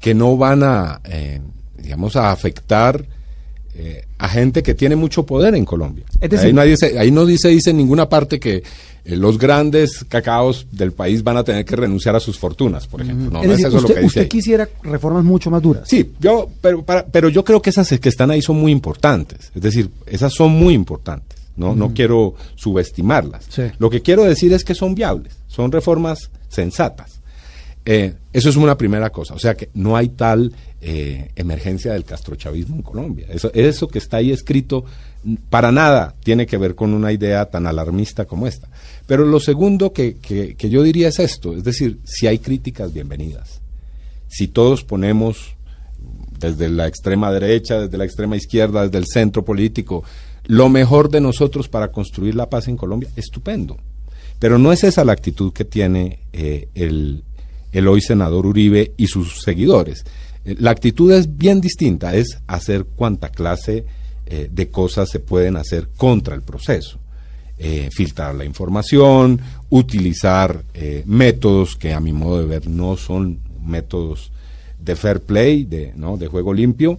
que 0.00 0.12
no 0.14 0.36
van 0.36 0.62
a, 0.62 1.00
eh, 1.04 1.40
digamos, 1.78 2.16
a 2.16 2.30
afectar 2.32 3.06
eh, 3.76 4.04
a 4.18 4.28
gente 4.28 4.62
que 4.62 4.74
tiene 4.74 4.96
mucho 4.96 5.24
poder 5.26 5.54
en 5.54 5.64
Colombia. 5.64 6.04
Es 6.20 6.30
decir- 6.30 6.46
ahí, 6.48 6.52
nadie 6.52 6.76
se- 6.76 6.98
ahí 6.98 7.10
no 7.10 7.26
dice, 7.26 7.48
dice 7.48 7.70
en 7.70 7.76
ninguna 7.78 8.08
parte 8.08 8.38
que 8.38 8.62
eh, 9.06 9.16
los 9.16 9.36
grandes 9.38 10.04
cacaos 10.08 10.66
del 10.70 10.92
país 10.92 11.22
van 11.22 11.36
a 11.36 11.44
tener 11.44 11.64
que 11.64 11.76
renunciar 11.76 12.16
a 12.16 12.20
sus 12.20 12.38
fortunas, 12.38 12.86
por 12.86 13.02
ejemplo. 13.02 13.30
No, 13.30 13.42
es 13.42 13.48
no 13.48 13.52
es 13.54 13.58
eso 13.60 13.68
usted, 13.68 13.80
lo 13.82 13.88
que 13.88 13.94
dice. 14.00 14.06
usted 14.06 14.28
quisiera 14.28 14.68
reformas 14.82 15.24
mucho 15.24 15.50
más 15.50 15.60
duras. 15.60 15.82
Sí, 15.88 16.12
yo, 16.20 16.48
pero, 16.60 16.82
para- 16.84 17.04
pero 17.04 17.28
yo 17.28 17.44
creo 17.44 17.60
que 17.60 17.70
esas 17.70 17.88
que 18.00 18.08
están 18.08 18.30
ahí 18.30 18.40
son 18.40 18.56
muy 18.56 18.72
importantes. 18.72 19.50
Es 19.54 19.60
decir, 19.62 19.90
esas 20.06 20.32
son 20.32 20.52
muy 20.52 20.72
importantes. 20.74 21.38
No, 21.56 21.74
no 21.76 21.92
quiero 21.94 22.34
subestimarlas. 22.56 23.44
Sí. 23.48 23.62
Lo 23.78 23.88
que 23.90 24.02
quiero 24.02 24.24
decir 24.24 24.52
es 24.52 24.64
que 24.64 24.74
son 24.74 24.94
viables, 24.94 25.34
son 25.46 25.70
reformas 25.70 26.30
sensatas. 26.48 27.13
Eh, 27.86 28.14
eso 28.32 28.48
es 28.48 28.56
una 28.56 28.76
primera 28.78 29.10
cosa. 29.10 29.34
O 29.34 29.38
sea 29.38 29.54
que 29.54 29.68
no 29.74 29.96
hay 29.96 30.08
tal 30.10 30.52
eh, 30.80 31.30
emergencia 31.36 31.92
del 31.92 32.04
castrochavismo 32.04 32.76
en 32.76 32.82
Colombia. 32.82 33.26
Eso, 33.30 33.50
eso 33.54 33.88
que 33.88 33.98
está 33.98 34.18
ahí 34.18 34.30
escrito 34.32 34.84
para 35.50 35.72
nada 35.72 36.14
tiene 36.22 36.46
que 36.46 36.56
ver 36.58 36.74
con 36.74 36.92
una 36.94 37.12
idea 37.12 37.46
tan 37.46 37.66
alarmista 37.66 38.24
como 38.26 38.46
esta. 38.46 38.68
Pero 39.06 39.24
lo 39.26 39.40
segundo 39.40 39.92
que, 39.92 40.16
que- 40.16 40.54
que 40.56 40.70
yo 40.70 40.82
diría 40.82 41.08
es 41.08 41.18
esto, 41.18 41.54
es 41.56 41.64
decir, 41.64 41.98
si 42.04 42.26
hay 42.26 42.38
críticas, 42.38 42.92
bienvenidas. 42.92 43.60
Si 44.28 44.48
todos 44.48 44.82
ponemos 44.84 45.54
desde 46.38 46.68
la 46.68 46.86
extrema 46.86 47.30
derecha, 47.32 47.80
desde 47.80 47.96
la 47.98 48.04
extrema 48.04 48.36
izquierda, 48.36 48.84
desde 48.84 48.98
el 48.98 49.06
centro 49.06 49.44
político, 49.44 50.04
lo 50.46 50.68
mejor 50.68 51.10
de 51.10 51.20
nosotros 51.20 51.68
para 51.68 51.88
construir 51.92 52.34
la 52.34 52.50
paz 52.50 52.68
en 52.68 52.76
Colombia, 52.76 53.08
estupendo. 53.16 53.78
Pero 54.38 54.58
no 54.58 54.72
es 54.72 54.84
esa 54.84 55.04
la 55.04 55.12
actitud 55.12 55.52
que 55.52 55.64
tiene 55.64 56.18
eh, 56.32 56.68
el, 56.74 57.22
el 57.74 57.88
hoy 57.88 58.00
senador 58.00 58.46
Uribe 58.46 58.92
y 58.96 59.08
sus 59.08 59.42
seguidores. 59.42 60.04
Eh, 60.44 60.56
La 60.58 60.70
actitud 60.70 61.12
es 61.12 61.36
bien 61.36 61.60
distinta, 61.60 62.14
es 62.14 62.38
hacer 62.46 62.84
cuanta 62.84 63.28
clase 63.28 63.84
eh, 64.26 64.48
de 64.50 64.68
cosas 64.70 65.10
se 65.10 65.20
pueden 65.20 65.56
hacer 65.56 65.88
contra 65.96 66.34
el 66.34 66.42
proceso. 66.42 66.98
Eh, 67.58 67.88
filtrar 67.92 68.34
la 68.34 68.44
información, 68.44 69.40
utilizar 69.70 70.64
métodos 71.04 71.76
que 71.76 71.92
a 71.92 72.00
mi 72.00 72.12
modo 72.12 72.40
de 72.40 72.46
ver 72.46 72.66
no 72.66 72.96
son 72.96 73.38
métodos 73.64 74.32
de 74.80 74.96
fair 74.96 75.20
play, 75.20 75.64
de, 75.64 75.92
¿no? 75.94 76.16
de 76.16 76.26
juego 76.26 76.52
limpio, 76.52 76.98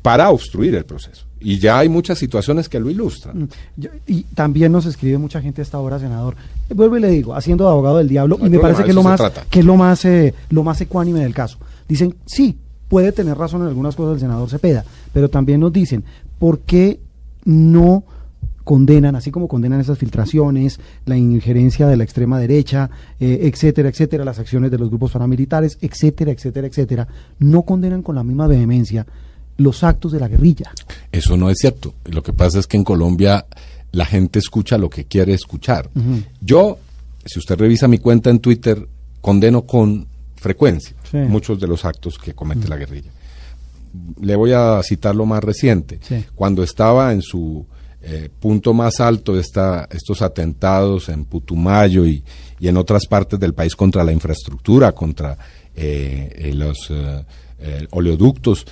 para 0.00 0.30
obstruir 0.30 0.76
el 0.76 0.84
proceso. 0.84 1.26
Y 1.44 1.58
ya 1.58 1.78
hay 1.78 1.88
muchas 1.88 2.18
situaciones 2.18 2.68
que 2.68 2.80
lo 2.80 2.90
ilustran. 2.90 3.42
Mm, 3.42 3.48
y 4.06 4.22
también 4.34 4.72
nos 4.72 4.86
escribe 4.86 5.18
mucha 5.18 5.40
gente 5.40 5.60
a 5.60 5.64
esta 5.64 5.78
hora, 5.78 5.98
senador. 5.98 6.34
Eh, 6.68 6.74
Vuelvo 6.74 6.96
y 6.96 7.00
le 7.00 7.10
digo, 7.10 7.34
haciendo 7.34 7.64
de 7.64 7.70
abogado 7.70 7.98
del 7.98 8.08
diablo, 8.08 8.38
No 8.38 8.46
y 8.46 8.50
me 8.50 8.58
problema, 8.58 8.76
parece 8.76 8.88
que 8.88 8.94
lo 8.94 9.02
más, 9.02 9.20
que 9.50 9.60
es 9.60 9.64
lo 9.64 9.76
más, 9.76 10.04
eh, 10.06 10.34
lo 10.48 10.64
más 10.64 10.80
ecuánime 10.80 11.20
del 11.20 11.34
caso. 11.34 11.58
Dicen, 11.86 12.16
sí, 12.24 12.58
puede 12.88 13.12
tener 13.12 13.36
razón 13.36 13.60
en 13.62 13.68
algunas 13.68 13.94
cosas 13.94 14.14
el 14.14 14.20
senador 14.20 14.48
Cepeda, 14.48 14.84
pero 15.12 15.28
también 15.28 15.60
nos 15.60 15.72
dicen, 15.72 16.02
¿por 16.38 16.60
qué 16.60 16.98
no 17.44 18.04
condenan, 18.64 19.14
así 19.14 19.30
como 19.30 19.46
condenan 19.46 19.80
esas 19.80 19.98
filtraciones, 19.98 20.80
la 21.04 21.16
injerencia 21.16 21.86
de 21.86 21.96
la 21.96 22.04
extrema 22.04 22.38
derecha, 22.40 22.90
eh, 23.20 23.40
etcétera, 23.42 23.90
etcétera, 23.90 24.24
las 24.24 24.38
acciones 24.38 24.70
de 24.70 24.78
los 24.78 24.88
grupos 24.88 25.12
paramilitares, 25.12 25.78
etcétera, 25.82 26.32
etcétera, 26.32 26.66
etcétera, 26.66 27.08
no 27.38 27.62
condenan 27.62 28.02
con 28.02 28.14
la 28.14 28.24
misma 28.24 28.46
vehemencia 28.46 29.06
los 29.56 29.84
actos 29.84 30.12
de 30.12 30.20
la 30.20 30.28
guerrilla? 30.28 30.72
Eso 31.12 31.36
no 31.36 31.50
es 31.50 31.58
cierto. 31.58 31.94
Lo 32.06 32.22
que 32.22 32.32
pasa 32.32 32.58
es 32.58 32.66
que 32.66 32.76
en 32.76 32.84
Colombia 32.84 33.46
la 33.92 34.04
gente 34.04 34.38
escucha 34.38 34.76
lo 34.78 34.90
que 34.90 35.04
quiere 35.04 35.32
escuchar. 35.34 35.88
Yo, 36.40 36.78
si 37.24 37.38
usted 37.38 37.56
revisa 37.58 37.86
mi 37.88 37.98
cuenta 37.98 38.30
en 38.30 38.40
Twitter, 38.40 38.88
condeno 39.20 39.62
con 39.62 40.06
frecuencia 40.36 40.94
Sí. 41.10 41.18
muchos 41.18 41.60
de 41.60 41.66
los 41.68 41.84
actos 41.84 42.18
que 42.18 42.34
comete 42.34 42.66
la 42.68 42.76
guerrilla. 42.76 43.10
Le 44.20 44.34
voy 44.34 44.52
a 44.52 44.82
citar 44.82 45.14
lo 45.14 45.24
más 45.26 45.42
reciente. 45.44 46.00
Sí. 46.02 46.24
Cuando 46.34 46.62
estaba 46.64 47.12
en 47.12 47.22
su 47.22 47.64
eh, 48.02 48.28
punto 48.40 48.74
más 48.74 48.98
alto 49.00 49.38
esta, 49.38 49.88
estos 49.90 50.20
atentados 50.20 51.08
en 51.08 51.24
Putumayo 51.24 52.04
y, 52.04 52.22
y 52.58 52.66
en 52.68 52.76
otras 52.76 53.06
partes 53.06 53.38
del 53.38 53.54
país 53.54 53.76
contra 53.76 54.02
la 54.04 54.12
infraestructura, 54.12 54.92
contra 54.92 55.38
eh, 55.74 56.30
eh, 56.36 56.52
los 56.52 56.90
oleoductos, 57.92 58.66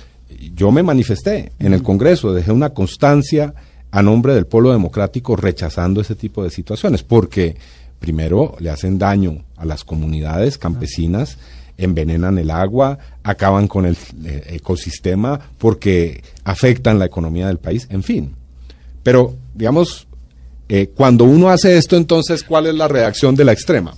yo 0.55 0.71
me 0.71 0.83
manifesté 0.83 1.51
en 1.59 1.73
el 1.73 1.83
Congreso, 1.83 2.33
dejé 2.33 2.51
una 2.51 2.71
constancia 2.71 3.53
a 3.91 4.01
nombre 4.01 4.33
del 4.33 4.47
pueblo 4.47 4.71
democrático 4.71 5.35
rechazando 5.35 6.01
ese 6.01 6.15
tipo 6.15 6.43
de 6.43 6.49
situaciones, 6.49 7.03
porque 7.03 7.55
primero 7.99 8.55
le 8.59 8.69
hacen 8.69 8.97
daño 8.97 9.45
a 9.55 9.65
las 9.65 9.83
comunidades 9.83 10.57
campesinas, 10.57 11.37
envenenan 11.77 12.37
el 12.37 12.51
agua, 12.51 12.97
acaban 13.23 13.67
con 13.67 13.85
el 13.85 13.97
eh, 14.25 14.43
ecosistema 14.47 15.39
porque 15.57 16.23
afectan 16.43 16.99
la 16.99 17.05
economía 17.05 17.47
del 17.47 17.59
país, 17.59 17.87
en 17.89 18.03
fin. 18.03 18.35
Pero, 19.03 19.35
digamos, 19.53 20.07
eh, 20.69 20.89
cuando 20.95 21.25
uno 21.25 21.49
hace 21.49 21.77
esto, 21.77 21.97
entonces, 21.97 22.43
¿cuál 22.43 22.67
es 22.67 22.75
la 22.75 22.87
reacción 22.87 23.35
de 23.35 23.45
la 23.45 23.51
extrema? 23.51 23.93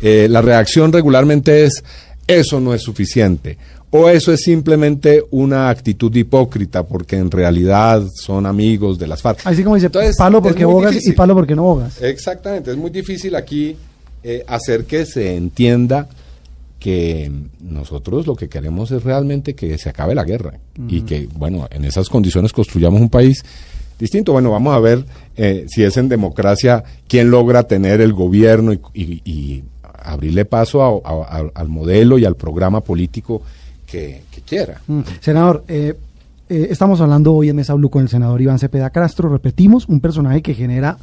Eh, 0.00 0.26
la 0.28 0.42
reacción 0.42 0.92
regularmente 0.92 1.64
es, 1.64 1.84
eso 2.26 2.60
no 2.60 2.74
es 2.74 2.82
suficiente. 2.82 3.56
O 3.94 4.08
eso 4.08 4.32
es 4.32 4.40
simplemente 4.40 5.22
una 5.30 5.68
actitud 5.68 6.14
hipócrita, 6.16 6.82
porque 6.82 7.16
en 7.16 7.30
realidad 7.30 8.02
son 8.14 8.46
amigos 8.46 8.98
de 8.98 9.06
las 9.06 9.20
FARC. 9.20 9.40
Así 9.44 9.62
como 9.62 9.74
dice, 9.76 9.86
Entonces, 9.86 10.16
palo 10.16 10.42
porque 10.42 10.64
bogas 10.64 11.06
y 11.06 11.12
palo 11.12 11.34
porque 11.34 11.54
no 11.54 11.62
bogas. 11.64 12.00
Exactamente, 12.00 12.70
es 12.70 12.76
muy 12.78 12.90
difícil 12.90 13.34
aquí 13.36 13.76
eh, 14.24 14.44
hacer 14.48 14.86
que 14.86 15.04
se 15.04 15.36
entienda 15.36 16.08
que 16.80 17.30
nosotros 17.60 18.26
lo 18.26 18.34
que 18.34 18.48
queremos 18.48 18.90
es 18.90 19.04
realmente 19.04 19.54
que 19.54 19.76
se 19.78 19.88
acabe 19.90 20.14
la 20.14 20.24
guerra 20.24 20.54
y 20.88 21.02
que, 21.02 21.28
bueno, 21.36 21.68
en 21.70 21.84
esas 21.84 22.08
condiciones 22.08 22.52
construyamos 22.52 23.00
un 23.00 23.08
país 23.10 23.44
distinto. 23.98 24.32
Bueno, 24.32 24.50
vamos 24.50 24.74
a 24.74 24.80
ver 24.80 25.04
eh, 25.36 25.66
si 25.68 25.84
es 25.84 25.96
en 25.96 26.08
democracia 26.08 26.82
quién 27.06 27.30
logra 27.30 27.64
tener 27.64 28.00
el 28.00 28.12
gobierno 28.14 28.72
y, 28.72 28.80
y- 28.94 29.22
y 29.24 29.64
abrirle 30.02 30.44
paso 30.44 31.02
al 31.54 31.68
modelo 31.68 32.18
y 32.18 32.24
al 32.24 32.34
programa 32.34 32.80
político 32.80 33.42
que, 33.92 34.22
quiera. 34.46 34.80
Mm. 34.86 35.00
Senador, 35.20 35.64
eh, 35.68 35.94
eh, 36.48 36.68
estamos 36.70 37.00
hablando 37.00 37.34
hoy 37.34 37.50
en 37.50 37.56
Mesa 37.56 37.74
Blue 37.74 37.90
con 37.90 38.02
el 38.02 38.08
senador 38.08 38.40
Iván 38.40 38.58
Cepeda 38.58 38.90
Castro, 38.90 39.28
repetimos, 39.28 39.86
un 39.88 40.00
personaje 40.00 40.42
que 40.42 40.54
genera 40.54 40.96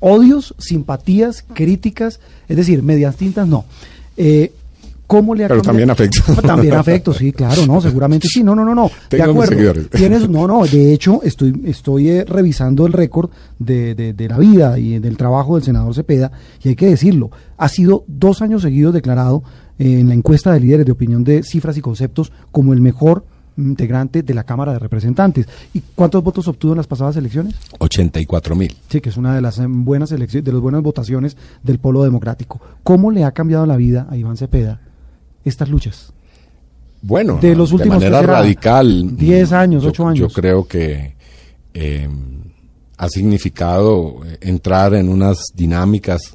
odios, 0.00 0.54
simpatías, 0.58 1.44
críticas, 1.54 2.20
es 2.48 2.56
decir, 2.56 2.82
medias 2.82 3.16
tintas 3.16 3.46
no. 3.46 3.64
Eh, 4.16 4.52
¿Cómo 5.06 5.36
le 5.36 5.44
ha 5.44 5.48
Pero 5.48 5.62
también 5.62 5.88
afecto. 5.88 6.20
También 6.42 6.74
afecto, 6.74 7.14
sí, 7.14 7.30
claro, 7.30 7.64
no, 7.64 7.80
seguramente 7.80 8.26
sí. 8.26 8.42
No, 8.42 8.56
no, 8.56 8.64
no, 8.64 8.74
no. 8.74 8.90
de 9.08 9.22
acuerdo. 9.22 9.84
Tienes, 9.90 10.28
no, 10.28 10.48
no, 10.48 10.66
de 10.66 10.92
hecho, 10.92 11.20
estoy, 11.22 11.62
estoy 11.64 12.08
eh, 12.08 12.24
revisando 12.24 12.86
el 12.86 12.92
récord 12.92 13.30
de, 13.56 13.94
de, 13.94 14.28
la 14.28 14.36
vida 14.36 14.80
y 14.80 14.98
del 14.98 15.16
trabajo 15.16 15.54
del 15.54 15.64
senador 15.64 15.94
Cepeda, 15.94 16.32
y 16.60 16.70
hay 16.70 16.74
que 16.74 16.86
decirlo, 16.86 17.30
ha 17.56 17.68
sido 17.68 18.02
dos 18.08 18.42
años 18.42 18.62
seguidos 18.62 18.94
declarado 18.94 19.44
en 19.78 20.08
la 20.08 20.14
encuesta 20.14 20.52
de 20.52 20.60
líderes 20.60 20.86
de 20.86 20.92
opinión 20.92 21.24
de 21.24 21.42
cifras 21.42 21.76
y 21.76 21.80
conceptos 21.80 22.32
como 22.50 22.72
el 22.72 22.80
mejor 22.80 23.24
integrante 23.56 24.22
de 24.22 24.34
la 24.34 24.44
Cámara 24.44 24.72
de 24.72 24.78
Representantes. 24.78 25.46
¿Y 25.72 25.82
cuántos 25.94 26.22
votos 26.22 26.46
obtuvo 26.48 26.72
en 26.72 26.78
las 26.78 26.86
pasadas 26.86 27.16
elecciones? 27.16 27.54
84 27.78 28.54
mil. 28.54 28.76
Sí, 28.88 29.00
que 29.00 29.08
es 29.08 29.16
una 29.16 29.34
de 29.34 29.40
las 29.40 29.58
em, 29.58 29.84
buenas 29.84 30.12
elecciones, 30.12 30.44
de 30.44 30.52
las 30.52 30.60
buenas 30.60 30.82
votaciones 30.82 31.36
del 31.62 31.78
polo 31.78 32.04
democrático. 32.04 32.60
¿Cómo 32.82 33.10
le 33.10 33.24
ha 33.24 33.32
cambiado 33.32 33.66
la 33.66 33.76
vida 33.76 34.06
a 34.10 34.16
Iván 34.16 34.36
Cepeda 34.36 34.80
estas 35.44 35.68
luchas? 35.68 36.12
Bueno, 37.02 37.38
de, 37.40 37.54
los 37.54 37.72
últimos, 37.72 37.98
manera 37.98 38.22
radical. 38.22 39.16
10 39.16 39.52
años, 39.52 39.84
8 39.84 40.08
años. 40.08 40.18
Yo 40.18 40.28
creo 40.28 40.66
que 40.66 41.14
em, 41.72 42.10
ha 42.96 43.08
significado 43.08 44.24
eh, 44.24 44.38
entrar 44.40 44.94
en 44.94 45.08
unas 45.08 45.38
dinámicas 45.54 46.34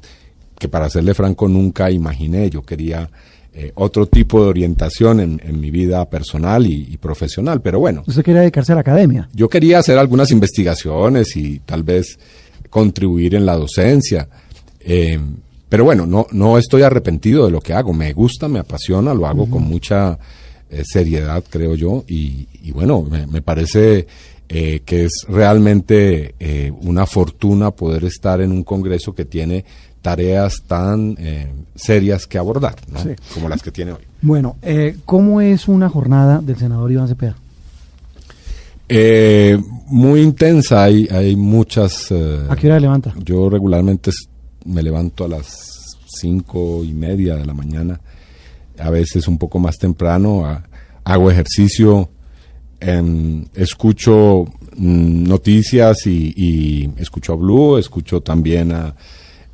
que 0.58 0.68
para 0.68 0.88
serle 0.88 1.14
franco 1.14 1.48
nunca 1.48 1.90
imaginé. 1.90 2.48
Yo 2.48 2.62
quería 2.62 3.10
eh, 3.54 3.70
otro 3.74 4.06
tipo 4.06 4.42
de 4.42 4.48
orientación 4.48 5.20
en, 5.20 5.60
mi 5.60 5.70
vida 5.70 6.08
personal 6.08 6.66
y, 6.66 6.96
profesional, 6.96 7.60
pero 7.60 7.80
bueno. 7.80 8.02
¿Usted 8.06 8.22
quería 8.22 8.40
dedicarse 8.40 8.72
a 8.72 8.76
la 8.76 8.80
academia? 8.80 9.28
Yo 9.34 9.46
quería 9.50 9.78
hacer 9.78 9.98
algunas 9.98 10.30
investigaciones 10.30 11.36
y 11.36 11.58
tal 11.58 11.82
vez 11.82 12.18
contribuir 12.70 13.34
en 13.34 13.44
la 13.44 13.54
docencia. 13.54 14.26
Eh, 14.80 15.20
pero 15.68 15.84
bueno, 15.84 16.06
no, 16.06 16.26
no 16.32 16.56
estoy 16.56 16.80
arrepentido 16.80 17.44
de 17.44 17.50
lo 17.50 17.60
que 17.60 17.74
hago. 17.74 17.92
Me 17.92 18.14
gusta, 18.14 18.48
me 18.48 18.58
apasiona, 18.58 19.12
lo 19.12 19.26
hago 19.26 19.50
con 19.50 19.64
mucha 19.64 20.18
eh, 20.70 20.82
seriedad, 20.84 21.44
creo 21.46 21.74
yo. 21.74 22.04
Y, 22.08 22.70
bueno, 22.72 23.02
me, 23.02 23.42
parece 23.42 24.06
que 24.48 25.04
es 25.04 25.24
realmente 25.28 26.34
una 26.80 27.06
fortuna 27.06 27.70
poder 27.70 28.04
estar 28.04 28.40
en 28.40 28.52
un 28.52 28.64
Congreso 28.64 29.14
que 29.14 29.24
tiene 29.26 29.64
tareas 30.02 30.62
tan 30.66 31.16
serias 31.74 32.26
que 32.26 32.36
abordar, 32.36 32.76
como 33.32 33.48
las 33.48 33.62
que 33.62 33.70
tiene 33.70 33.92
hoy. 33.92 34.02
Bueno, 34.20 34.56
¿cómo 35.04 35.40
es 35.40 35.68
una 35.68 35.88
jornada 35.88 36.40
del 36.40 36.56
senador 36.56 36.90
Iván 36.92 37.08
Cepeda? 37.08 37.36
muy 39.86 40.20
intensa, 40.20 40.82
hay, 40.84 41.08
hay 41.10 41.34
muchas... 41.34 42.12
¿A 42.12 42.54
qué 42.56 42.66
hora 42.66 42.78
levanta? 42.78 43.14
Yo 43.24 43.48
regularmente 43.48 44.10
me 44.66 44.82
levanto 44.82 45.24
a 45.24 45.28
las 45.28 45.72
cinco 46.22 46.84
y 46.84 46.92
media 46.92 47.36
de 47.36 47.44
la 47.44 47.54
mañana, 47.54 48.00
a 48.78 48.90
veces 48.90 49.28
un 49.28 49.38
poco 49.38 49.58
más 49.58 49.78
temprano, 49.78 50.62
hago 51.04 51.30
ejercicio, 51.30 52.10
em, 52.80 53.44
escucho 53.54 54.44
mm, 54.76 55.24
noticias 55.24 56.06
y, 56.06 56.90
escucho 56.96 57.32
a 57.32 57.36
Blue, 57.36 57.78
escucho 57.78 58.20
también 58.20 58.72
a 58.72 58.94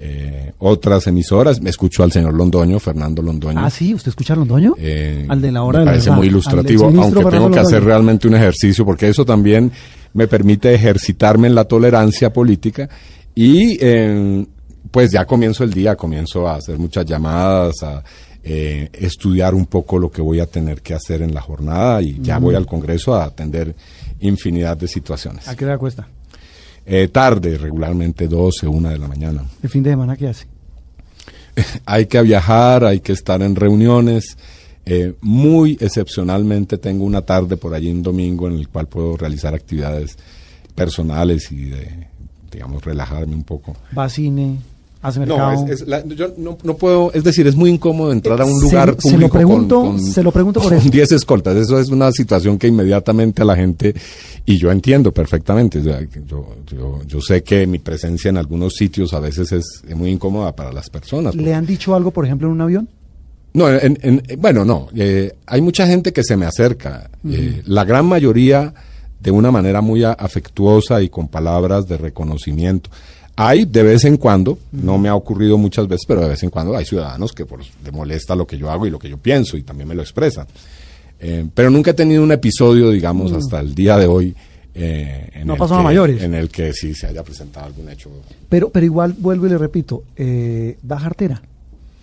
eh, 0.01 0.53
otras 0.59 1.07
emisoras, 1.07 1.61
me 1.61 1.71
escucho 1.71 2.03
al 2.03 2.13
señor 2.13 2.35
Londoño, 2.35 2.79
Fernando 2.79 3.21
Londoño. 3.21 3.59
Ah, 3.61 3.71
sí, 3.71 3.95
¿usted 3.95 4.11
escucha 4.11 4.35
a 4.35 4.37
Londoño? 4.37 4.75
Eh, 4.79 5.27
al 5.29 5.41
de 5.41 5.51
la 5.51 5.63
hora 5.63 5.81
me 5.81 5.87
parece 5.87 6.11
muy 6.11 6.29
ilustrativo, 6.29 6.85
aunque 6.85 7.25
tengo 7.25 7.51
que 7.51 7.59
hacer 7.59 7.83
realmente 7.83 8.29
un 8.29 8.35
ejercicio, 8.35 8.85
porque 8.85 9.09
eso 9.09 9.25
también 9.25 9.73
me 10.15 10.29
permite 10.29 10.75
ejercitarme 10.75 11.49
en 11.49 11.55
la 11.55 11.65
tolerancia 11.65 12.33
política 12.33 12.89
y 13.35 13.85
en 13.85 14.49
pues 14.91 15.11
ya 15.11 15.25
comienzo 15.27 15.65
el 15.65 15.73
día, 15.73 15.97
comienzo 15.97 16.49
a 16.49 16.55
hacer 16.55 16.79
muchas 16.79 17.05
llamadas, 17.05 17.83
a 17.83 18.03
eh, 18.43 18.89
estudiar 18.93 19.55
un 19.55 19.67
poco 19.67 19.99
lo 19.99 20.11
que 20.11 20.23
voy 20.23 20.41
a 20.41 20.47
tener 20.47 20.81
que 20.81 20.95
hacer 20.95 21.23
en 21.23 21.35
la 21.35 21.41
jornada 21.41 22.01
y 22.01 22.19
ya 22.21 22.39
voy 22.39 22.55
al 22.55 22.67
Congreso 22.67 23.15
a 23.15 23.25
atender 23.25 23.75
infinidad 24.21 24.77
de 24.77 24.89
situaciones. 24.89 25.47
¿A 25.49 25.57
qué 25.57 25.65
hora 25.65 25.77
cuesta? 25.77 26.09
Eh, 26.91 27.09
tarde, 27.09 27.59
regularmente 27.59 28.27
12, 28.27 28.67
1 28.67 28.89
de 28.89 28.99
la 28.99 29.09
mañana. 29.09 29.45
¿El 29.63 29.69
fin 29.69 29.83
de 29.83 29.91
semana 29.91 30.17
qué 30.17 30.29
hace? 30.29 30.47
hay 31.85 32.07
que 32.07 32.23
viajar, 32.23 32.83
hay 32.83 33.01
que 33.01 33.13
estar 33.13 33.43
en 33.43 33.55
reuniones. 33.55 34.39
Eh, 34.87 35.15
muy 35.21 35.77
excepcionalmente 35.81 36.79
tengo 36.79 37.05
una 37.05 37.21
tarde 37.21 37.59
por 37.59 37.75
allí 37.75 37.91
un 37.91 38.03
domingo 38.03 38.49
en 38.49 38.55
el 38.55 38.69
cual 38.69 38.87
puedo 38.87 39.19
realizar 39.19 39.55
actividades 39.55 40.17
personales 40.75 41.53
y 41.53 41.67
de, 41.67 42.07
digamos, 42.51 42.83
relajarme 42.83 43.35
un 43.35 43.45
poco. 43.45 43.77
¿Va 43.97 44.05
a 44.05 44.09
cine? 44.09 44.57
No, 45.01 45.67
es, 45.69 45.85
yo 46.17 46.35
no, 46.37 46.77
puedo, 46.77 47.13
es 47.13 47.23
decir, 47.23 47.47
es 47.47 47.55
muy 47.55 47.71
incómodo 47.71 48.11
entrar 48.11 48.41
a 48.41 48.45
un 48.45 48.61
lugar 48.61 48.97
público 48.97 49.09
se 49.11 49.19
lo 49.19 49.29
pregunto, 49.29 49.81
con, 49.83 50.01
se 50.03 50.23
lo 50.25 50.33
pregunto 50.33 50.61
por 50.61 50.73
eso. 50.73 50.91
10 50.91 51.13
escoltas. 51.13 51.57
Eso 51.57 51.79
es 51.79 51.91
una 51.91 52.11
situación 52.11 52.59
que 52.59 52.67
inmediatamente 52.67 53.43
a 53.43 53.45
la 53.45 53.55
gente, 53.55 53.95
y 54.45 54.59
yo 54.59 54.73
entiendo 54.73 55.13
perfectamente, 55.13 55.81
yo, 55.81 55.95
yo, 56.67 57.01
yo, 57.07 57.21
sé 57.21 57.45
que 57.45 57.65
mi 57.69 57.79
presencia 57.79 58.29
en 58.29 58.39
algunos 58.39 58.75
sitios 58.75 59.15
a 59.15 59.21
veces 59.21 59.53
es, 59.53 59.85
muy 59.95 60.11
incómoda 60.11 60.55
para 60.57 60.73
las 60.73 60.91
personas. 60.91 61.37
¿Le 61.37 61.55
han 61.55 61.65
dicho 61.65 61.95
algo, 61.95 62.11
por 62.11 62.27
ejemplo, 62.27 62.49
en 62.49 62.55
un 62.55 62.61
avión? 62.61 62.89
No, 63.55 63.69
en, 63.71 64.23
bueno, 64.39 64.65
no. 64.65 64.89
Eh, 64.97 65.33
hay 65.47 65.61
mucha 65.61 65.87
gente 65.87 66.13
que 66.13 66.25
se 66.25 66.37
me 66.37 66.45
acerca. 66.45 67.09
Eh, 67.25 67.63
la 67.67 67.85
gran 67.85 68.05
mayoría 68.05 68.75
de 69.21 69.31
una 69.31 69.51
manera 69.51 69.81
muy 69.81 70.05
afectuosa 70.05 71.03
y 71.03 71.09
con 71.09 71.29
palabras 71.29 71.87
de 71.87 71.99
reconocimiento. 71.99 72.91
Hay 73.41 73.67
de 73.67 73.85
vez 73.85 74.05
en 74.05 74.17
cuando, 74.17 74.59
no 74.73 74.99
me 74.99 75.09
ha 75.09 75.15
ocurrido 75.15 75.57
muchas 75.59 75.87
veces, 75.87 76.07
pero 76.09 76.23
de 76.23 76.31
vez 76.31 76.43
en 76.43 76.51
cuando 76.51 76.77
hay 76.77 76.85
ciudadanos 76.85 77.33
que 77.33 77.47
por, 77.47 77.61
le 77.61 77.93
molesta 77.93 78.35
lo 78.35 78.45
que 78.45 78.59
yo 78.59 78.69
hago 78.69 78.85
y 78.85 78.91
lo 78.91 78.99
que 78.99 79.09
yo 79.09 79.17
pienso 79.17 79.57
y 79.57 79.63
también 79.63 79.89
me 79.89 79.95
lo 79.95 80.03
expresan. 80.03 80.49
Eh, 81.21 81.47
pero 81.55 81.71
nunca 81.71 81.93
he 81.93 81.95
tenido 81.95 82.25
un 82.25 82.33
episodio, 82.33 82.91
digamos, 82.91 83.31
hasta 83.33 83.61
el 83.61 83.77
día 83.77 83.97
de 83.97 84.07
hoy 84.07 84.35
eh, 84.75 85.31
en, 85.35 85.47
no 85.47 85.55
el 85.55 85.61
que, 85.61 85.75
mayores. 85.77 86.23
en 86.23 86.35
el 86.35 86.49
que 86.49 86.73
sí 86.73 86.95
se 86.95 87.07
haya 87.07 87.23
presentado 87.23 87.67
algún 87.67 87.89
hecho. 87.89 88.11
Pero, 88.49 88.71
pero 88.71 88.85
igual, 88.85 89.15
vuelvo 89.17 89.47
y 89.47 89.51
le 89.51 89.59
repito, 89.59 90.03
eh, 90.17 90.77
da 90.83 90.99
jartera. 90.99 91.41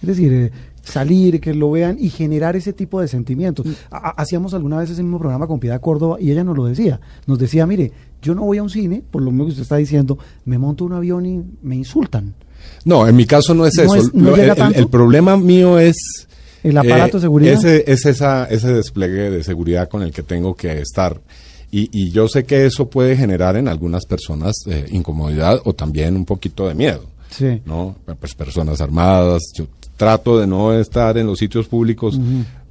Es 0.02 0.08
decir, 0.08 0.32
eh, 0.32 0.52
salir, 0.86 1.41
que 1.41 1.54
lo 1.54 1.71
vean 1.71 1.98
y 2.00 2.10
generar 2.10 2.56
ese 2.56 2.71
tipo 2.71 3.02
de 3.02 3.08
sentimientos. 3.08 3.65
Mm. 3.65 3.71
Hacíamos 3.91 4.54
alguna 4.54 4.78
vez 4.78 4.89
ese 4.89 5.04
mismo 5.04 5.19
programa 5.19 5.48
con 5.48 5.60
Piedad 5.60 5.82
Córdoba 5.82 6.17
y 6.19 6.32
ella 6.32 6.43
nos 6.43 6.56
lo 6.56 6.65
decía. 6.65 7.02
Nos 7.26 7.39
decía, 7.39 7.65
mire, 7.65 7.91
yo 8.21 8.34
no 8.34 8.43
voy 8.43 8.60
a 8.60 8.63
un 8.63 8.69
cine, 8.69 9.04
por 9.12 9.21
lo 9.21 9.32
menos 9.32 9.48
que 9.48 9.52
usted 9.52 9.63
está 9.63 9.78
diciendo, 9.78 10.17
me 10.45 10.58
monto 10.58 10.86
un 10.86 10.93
avión 10.93 11.26
y 11.26 11.43
me 11.62 11.76
insultan. 11.76 12.36
No, 12.86 13.08
en 13.08 13.15
mi 13.15 13.26
caso 13.26 13.54
no 13.54 13.65
es 13.65 13.78
eso. 13.78 13.95
el, 13.95 14.88
problema 14.88 15.38
mío 15.38 15.80
es... 15.80 16.28
El 16.63 16.78
aparato 16.78 17.17
de 17.17 17.19
eh, 17.19 17.21
seguridad. 17.21 17.54
Ese, 17.54 17.84
es 17.91 18.06
esa, 18.06 18.45
ese 18.45 18.74
despliegue 18.74 19.30
de 19.30 19.43
seguridad 19.43 19.88
con 19.89 20.02
el 20.02 20.12
que 20.12 20.24
tengo 20.24 20.56
que 20.56 20.80
estar. 20.80 21.19
Y, 21.71 22.10
yo 22.12 22.30
sé 22.30 22.45
que 22.45 22.65
eso 22.65 22.89
puede 22.89 23.17
generar 23.17 23.58
en 23.58 23.67
algunas 23.67 24.06
personas 24.06 24.56
eh, 24.65 24.86
incomodidad 24.91 25.60
o 25.65 25.74
también 25.74 26.15
un 26.15 26.24
poquito 26.24 26.69
de 26.69 26.74
miedo. 26.74 27.04
Sí. 27.30 27.62
¿no? 27.65 27.98
Pues 28.17 28.34
personas 28.34 28.80
armadas. 28.80 29.41
Yo 29.54 29.65
trato 29.98 30.40
de 30.40 30.48
no 30.48 30.74
estar 30.74 31.18
en 31.18 31.28
los 31.28 31.40
sitios 31.40 31.68
públicos 31.68 32.20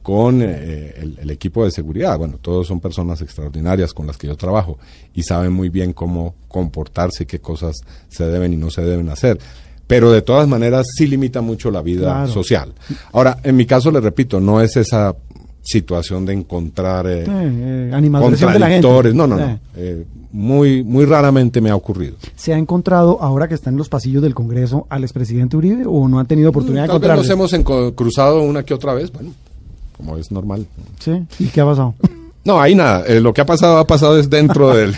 con 0.02 0.42
eh, 0.42 0.94
el, 1.18 1.30
equipo 1.30 1.64
de 1.64 1.70
seguridad. 1.70 2.18
Bueno, 2.18 2.38
todos 2.40 2.66
son 2.66 2.78
personas 2.78 3.22
extraordinarias 3.22 3.94
con 3.94 4.06
las 4.06 4.18
que 4.18 4.26
yo 4.26 4.36
trabajo 4.36 4.78
y 5.14 5.22
saben 5.22 5.52
muy 5.52 5.70
bien 5.70 5.94
cómo 5.94 6.34
comportarse, 6.46 7.26
qué 7.26 7.40
cosas 7.40 7.76
se 8.08 8.26
deben 8.26 8.52
y 8.52 8.56
no 8.56 8.70
se 8.70 8.82
deben 8.82 9.08
hacer. 9.08 9.38
Pero 9.86 10.12
de 10.12 10.20
todas 10.20 10.46
maneras 10.46 10.86
sí 10.94 11.06
limita 11.06 11.40
mucho 11.40 11.70
la 11.70 11.80
vida 11.80 12.26
social. 12.26 12.74
Ahora, 13.12 13.38
en 13.42 13.56
mi 13.56 13.64
caso, 13.64 13.90
le 13.90 14.00
repito, 14.00 14.40
no 14.40 14.60
es 14.60 14.76
esa 14.76 15.14
situación 15.64 16.26
de 16.26 16.34
encontrar 16.34 17.06
eh, 17.06 17.24
eh, 17.26 18.10
contradictores. 18.12 19.14
No, 19.14 19.26
no, 19.26 19.36
no. 19.36 19.58
Eh, 19.74 20.04
muy, 20.30 20.84
muy 20.84 21.06
raramente 21.06 21.60
me 21.60 21.70
ha 21.70 21.76
ocurrido. 21.76 22.16
¿Se 22.36 22.52
ha 22.52 22.58
encontrado, 22.58 23.20
ahora 23.22 23.48
que 23.48 23.54
está 23.54 23.70
en 23.70 23.76
los 23.76 23.88
pasillos 23.88 24.22
del 24.22 24.34
Congreso, 24.34 24.86
al 24.90 25.04
expresidente 25.04 25.56
Uribe 25.56 25.84
o 25.86 26.06
no 26.06 26.20
ha 26.20 26.24
tenido 26.24 26.50
oportunidad 26.50 26.82
de 26.82 26.88
encontrarlo? 26.88 27.22
nos 27.22 27.30
hemos 27.30 27.94
cruzado 27.94 28.42
una 28.42 28.62
que 28.62 28.74
otra 28.74 28.94
vez, 28.94 29.10
bueno, 29.10 29.30
como 29.96 30.16
es 30.18 30.30
normal. 30.30 30.66
¿Sí? 30.98 31.12
¿Y 31.38 31.46
qué 31.46 31.60
ha 31.60 31.64
pasado? 31.64 31.94
No, 32.46 32.60
ahí 32.60 32.74
nada. 32.74 33.08
lo 33.20 33.32
que 33.32 33.40
ha 33.40 33.46
pasado 33.46 33.78
ha 33.78 33.86
pasado 33.86 34.18
es 34.18 34.28
dentro 34.28 34.76
del, 34.76 34.94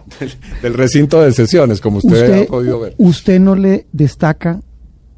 del, 0.62 0.74
recinto 0.74 1.18
de 1.22 1.32
sesiones, 1.32 1.80
como 1.80 1.96
usted, 1.96 2.42
ha 2.42 2.46
podido 2.46 2.78
ver. 2.78 2.94
¿Usted 2.98 3.40
no 3.40 3.56
le 3.56 3.86
destaca 3.90 4.60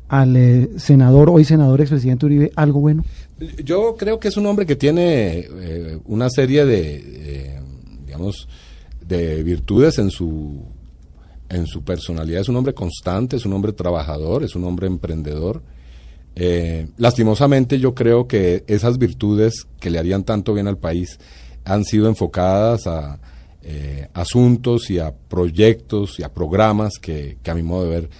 al 0.07 0.69
senador, 0.77 1.29
hoy 1.29 1.45
senador 1.45 1.81
expresidente 1.81 2.25
Uribe, 2.25 2.53
algo 2.55 2.79
bueno? 2.79 3.03
Yo 3.39 3.97
creo 3.97 4.19
que 4.19 4.29
es 4.29 4.37
un 4.37 4.47
hombre 4.47 4.65
que 4.65 4.77
tiene 4.77 5.41
eh, 5.41 5.99
una 6.07 6.31
serie 6.31 6.65
de, 6.65 7.61
digamos, 8.07 8.49
de 9.07 9.43
virtudes 9.43 9.99
en 9.99 10.11
su, 10.11 10.65
en 11.49 11.67
su 11.67 11.83
personalidad. 11.83 12.41
Es 12.41 12.49
un 12.49 12.57
hombre 12.57 12.75
constante, 12.75 13.37
es 13.37 13.45
un 13.45 13.53
hombre 13.53 13.73
trabajador, 13.73 14.43
es 14.43 14.55
un 14.55 14.65
hombre 14.65 14.87
emprendedor. 14.87 15.63
Eh, 16.35 16.89
lastimosamente 16.99 17.79
yo 17.79 17.95
creo 17.95 18.27
que 18.27 18.65
esas 18.67 18.99
virtudes 18.99 19.67
que 19.81 19.91
le 19.91 19.99
harían 19.99 20.25
tanto 20.25 20.53
bien 20.53 20.69
al 20.69 20.77
país 20.77 21.19
han 21.65 21.85
sido 21.85 22.09
enfocadas 22.09 22.87
a 22.87 23.19
eh, 23.63 24.09
asuntos 24.13 24.91
y 24.91 24.99
a 24.99 25.15
proyectos 25.15 26.21
y 26.21 26.23
a 26.23 26.33
programas 26.33 26.99
que, 27.01 27.39
a 27.47 27.55
mi 27.55 27.63
modo 27.63 27.85
de 27.85 27.91
ver 27.91 28.11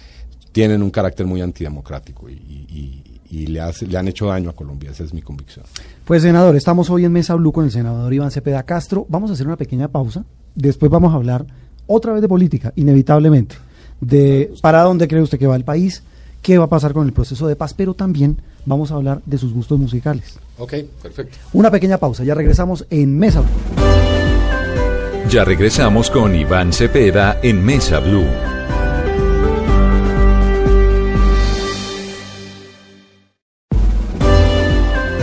tienen 0.51 0.81
un 0.81 0.89
carácter 0.89 1.27
muy 1.27 1.41
antidemocrático 1.41 2.27
y 2.27 3.16
le, 3.29 3.61
hace, 3.61 3.85
le 3.87 3.97
han 3.97 4.07
hecho 4.07 4.27
daño 4.27 4.49
a 4.49 4.53
Colombia, 4.53 4.91
esa 4.91 5.03
es 5.03 5.13
mi 5.13 5.21
convicción. 5.21 5.65
Pues 6.05 6.21
senador, 6.21 6.55
estamos 6.55 6.89
hoy 6.89 7.05
en 7.05 7.11
Mesa 7.11 7.35
Blue 7.35 7.51
con 7.51 7.65
el 7.65 7.71
senador 7.71 8.13
Iván 8.13 8.31
Cepeda 8.31 8.63
Castro. 8.63 9.05
Vamos 9.09 9.29
a 9.29 9.33
hacer 9.33 9.47
una 9.47 9.57
pequeña 9.57 9.87
pausa, 9.87 10.23
después 10.55 10.89
vamos 10.91 11.13
a 11.13 11.17
hablar 11.17 11.45
otra 11.87 12.13
vez 12.13 12.21
de 12.21 12.27
política, 12.27 12.73
inevitablemente, 12.75 13.55
de 14.01 14.53
para 14.61 14.83
dónde 14.83 15.07
cree 15.07 15.21
usted 15.21 15.39
que 15.39 15.47
va 15.47 15.55
el 15.55 15.63
país, 15.63 16.03
qué 16.41 16.57
va 16.57 16.65
a 16.65 16.69
pasar 16.69 16.93
con 16.93 17.05
el 17.05 17.13
proceso 17.13 17.47
de 17.47 17.55
paz, 17.55 17.73
pero 17.73 17.93
también 17.93 18.37
vamos 18.65 18.91
a 18.91 18.95
hablar 18.95 19.21
de 19.25 19.37
sus 19.37 19.53
gustos 19.53 19.79
musicales. 19.79 20.39
Ok, 20.57 20.73
perfecto. 21.01 21.37
Una 21.53 21.71
pequeña 21.71 21.97
pausa, 21.97 22.23
ya 22.23 22.33
regresamos 22.33 22.85
en 22.89 23.17
Mesa 23.17 23.41
Blue. 23.41 23.49
Ya 25.29 25.43
regresamos 25.43 26.09
con 26.09 26.33
Iván 26.35 26.71
Cepeda 26.71 27.37
en 27.43 27.63
Mesa 27.63 27.99
Blue. 27.99 28.56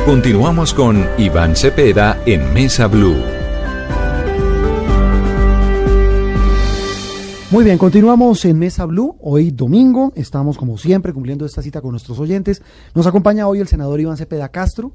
Continuamos 0.05 0.75
con 0.75 1.03
Iván 1.17 1.57
Cepeda 1.57 2.23
en 2.27 2.53
Mesa 2.53 2.89
Blue. 2.89 3.17
Muy 7.51 7.65
bien, 7.65 7.79
continuamos 7.79 8.45
en 8.45 8.59
Mesa 8.59 8.85
Blue. 8.85 9.17
Hoy 9.23 9.51
domingo, 9.51 10.13
estamos 10.15 10.59
como 10.59 10.77
siempre 10.77 11.15
cumpliendo 11.15 11.47
esta 11.47 11.63
cita 11.63 11.81
con 11.81 11.93
nuestros 11.93 12.19
oyentes. 12.19 12.61
Nos 12.95 13.07
acompaña 13.07 13.49
hoy 13.49 13.61
el 13.61 13.67
senador 13.67 13.99
Iván 13.99 14.19
Cepeda 14.19 14.51
Castro, 14.51 14.93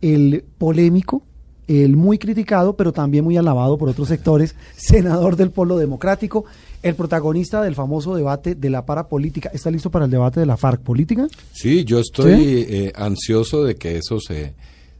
el 0.00 0.44
polémico, 0.58 1.22
el 1.68 1.96
muy 1.96 2.18
criticado, 2.18 2.76
pero 2.76 2.92
también 2.92 3.22
muy 3.22 3.36
alabado 3.36 3.78
por 3.78 3.88
otros 3.88 4.08
sectores, 4.08 4.56
senador 4.74 5.36
del 5.36 5.52
Polo 5.52 5.78
Democrático, 5.78 6.44
el 6.82 6.94
protagonista 6.94 7.62
del 7.62 7.74
famoso 7.74 8.14
debate 8.14 8.54
de 8.54 8.70
la 8.70 8.86
parapolítica. 8.86 9.50
¿Está 9.52 9.70
listo 9.70 9.90
para 9.90 10.06
el 10.06 10.10
debate 10.10 10.40
de 10.40 10.46
la 10.46 10.56
FARC 10.56 10.82
política? 10.82 11.28
Sí, 11.52 11.84
yo 11.84 12.00
estoy 12.00 12.34
¿Sí? 12.34 12.66
eh, 12.68 12.92
ansioso 12.94 13.64
de 13.64 13.76
que 13.76 13.96
eso 13.96 14.18
se, 14.20 14.54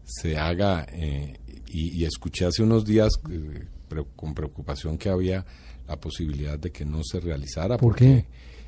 se 0.05 0.37
haga 0.37 0.87
eh, 0.93 1.39
y, 1.69 2.01
y, 2.01 2.05
escuché 2.05 2.45
hace 2.47 2.63
unos 2.63 2.85
días 2.85 3.13
eh, 3.31 3.65
pre 3.89 4.05
con 4.17 4.35
preocupación 4.35 4.99
que 4.99 5.09
había 5.09 5.45
la 5.89 5.99
posibilidad 5.99 6.59
de 6.59 6.71
que 6.71 6.85
no 6.85 7.03
se 7.03 7.21
realizara. 7.21 7.77
¿Por 7.77 7.97
qué? 7.97 8.27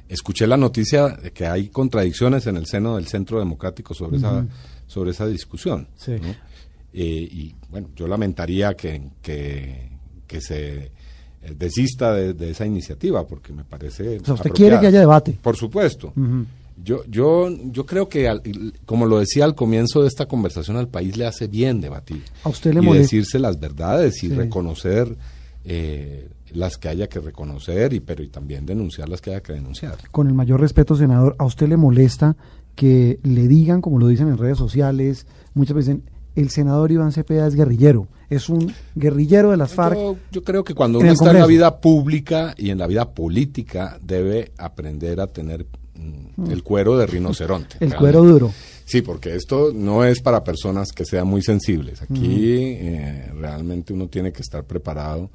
Escuché 0.08 0.46
la 0.46 0.56
noticia 0.56 1.08
de 1.08 1.32
que 1.32 1.46
hay 1.46 1.68
contradicciones 1.68 2.46
en 2.46 2.56
el 2.56 2.66
seno 2.66 2.96
del 2.96 3.06
Centro 3.06 3.38
Democrático 3.38 3.94
sobre, 3.94 4.18
uh 4.18 4.20
-huh. 4.20 4.44
esa, 4.44 4.46
sobre 4.86 5.10
esa 5.12 5.26
discusión. 5.26 5.88
Sí. 5.96 6.12
¿no? 6.20 6.30
Eh, 6.92 7.28
y 7.30 7.54
bueno, 7.70 7.88
yo 7.96 8.06
lamentaría 8.06 8.74
que, 8.74 9.10
que, 9.22 9.90
que 10.26 10.40
se 10.40 10.92
desista 11.56 12.12
de, 12.12 12.34
de, 12.34 12.50
esa 12.50 12.66
iniciativa 12.66 13.26
porque 13.26 13.52
me 13.52 13.64
parece. 13.64 14.18
O 14.20 14.24
sea, 14.24 14.34
usted 14.34 14.50
quiere 14.50 14.78
que 14.80 14.86
haya 14.86 15.00
debate. 15.00 15.38
Por 15.42 15.56
supuesto. 15.56 16.12
Uh 16.16 16.20
-huh. 16.20 16.46
Yo, 16.82 17.04
yo, 17.06 17.48
yo 17.70 17.86
creo 17.86 18.08
que, 18.08 18.28
al, 18.28 18.42
como 18.86 19.06
lo 19.06 19.18
decía 19.18 19.44
al 19.44 19.54
comienzo 19.54 20.02
de 20.02 20.08
esta 20.08 20.26
conversación, 20.26 20.76
al 20.76 20.88
país 20.88 21.16
le 21.16 21.26
hace 21.26 21.46
bien 21.46 21.80
debatir. 21.80 22.22
A 22.44 22.48
usted 22.48 22.72
le 22.72 22.80
y 22.80 22.84
molesta. 22.84 23.02
decirse 23.02 23.38
las 23.38 23.60
verdades 23.60 24.16
y 24.24 24.28
sí. 24.28 24.34
reconocer 24.34 25.16
eh, 25.64 26.28
las 26.54 26.78
que 26.78 26.88
haya 26.88 27.08
que 27.08 27.20
reconocer, 27.20 27.92
y 27.92 28.00
pero 28.00 28.22
y 28.22 28.28
también 28.28 28.66
denunciar 28.66 29.08
las 29.08 29.20
que 29.20 29.30
haya 29.30 29.42
que 29.42 29.52
denunciar. 29.52 29.96
Con 30.10 30.26
el 30.26 30.34
mayor 30.34 30.60
respeto, 30.60 30.96
senador, 30.96 31.36
¿a 31.38 31.44
usted 31.44 31.68
le 31.68 31.76
molesta 31.76 32.36
que 32.74 33.20
le 33.22 33.48
digan, 33.48 33.80
como 33.80 33.98
lo 33.98 34.08
dicen 34.08 34.28
en 34.28 34.38
redes 34.38 34.58
sociales, 34.58 35.26
muchas 35.54 35.76
veces 35.76 35.98
el 36.34 36.50
senador 36.50 36.90
Iván 36.92 37.12
Cepeda 37.12 37.46
es 37.46 37.54
guerrillero, 37.54 38.08
es 38.30 38.48
un 38.48 38.72
guerrillero 38.94 39.50
de 39.50 39.56
las 39.56 39.74
FARC. 39.74 39.96
Yo, 39.98 40.16
yo 40.30 40.42
creo 40.42 40.64
que 40.64 40.74
cuando 40.74 40.98
uno 40.98 41.10
está 41.10 41.30
en 41.30 41.40
la 41.40 41.46
vida 41.46 41.80
pública 41.80 42.54
y 42.56 42.70
en 42.70 42.78
la 42.78 42.86
vida 42.86 43.10
política 43.10 43.98
debe 44.02 44.52
aprender 44.56 45.20
a 45.20 45.26
tener 45.26 45.66
mm, 45.94 46.50
el 46.50 46.62
cuero 46.62 46.96
de 46.96 47.06
rinoceronte. 47.06 47.74
el 47.80 47.90
realmente. 47.90 47.98
cuero 47.98 48.24
duro. 48.24 48.52
Sí, 48.84 49.02
porque 49.02 49.36
esto 49.36 49.72
no 49.74 50.04
es 50.04 50.20
para 50.20 50.42
personas 50.42 50.92
que 50.92 51.04
sean 51.04 51.26
muy 51.26 51.42
sensibles. 51.42 52.02
Aquí 52.02 52.12
uh 52.12 52.32
-huh. 52.32 52.76
eh, 52.80 53.32
realmente 53.38 53.92
uno 53.92 54.08
tiene 54.08 54.32
que 54.32 54.42
estar 54.42 54.64
preparado 54.64 55.30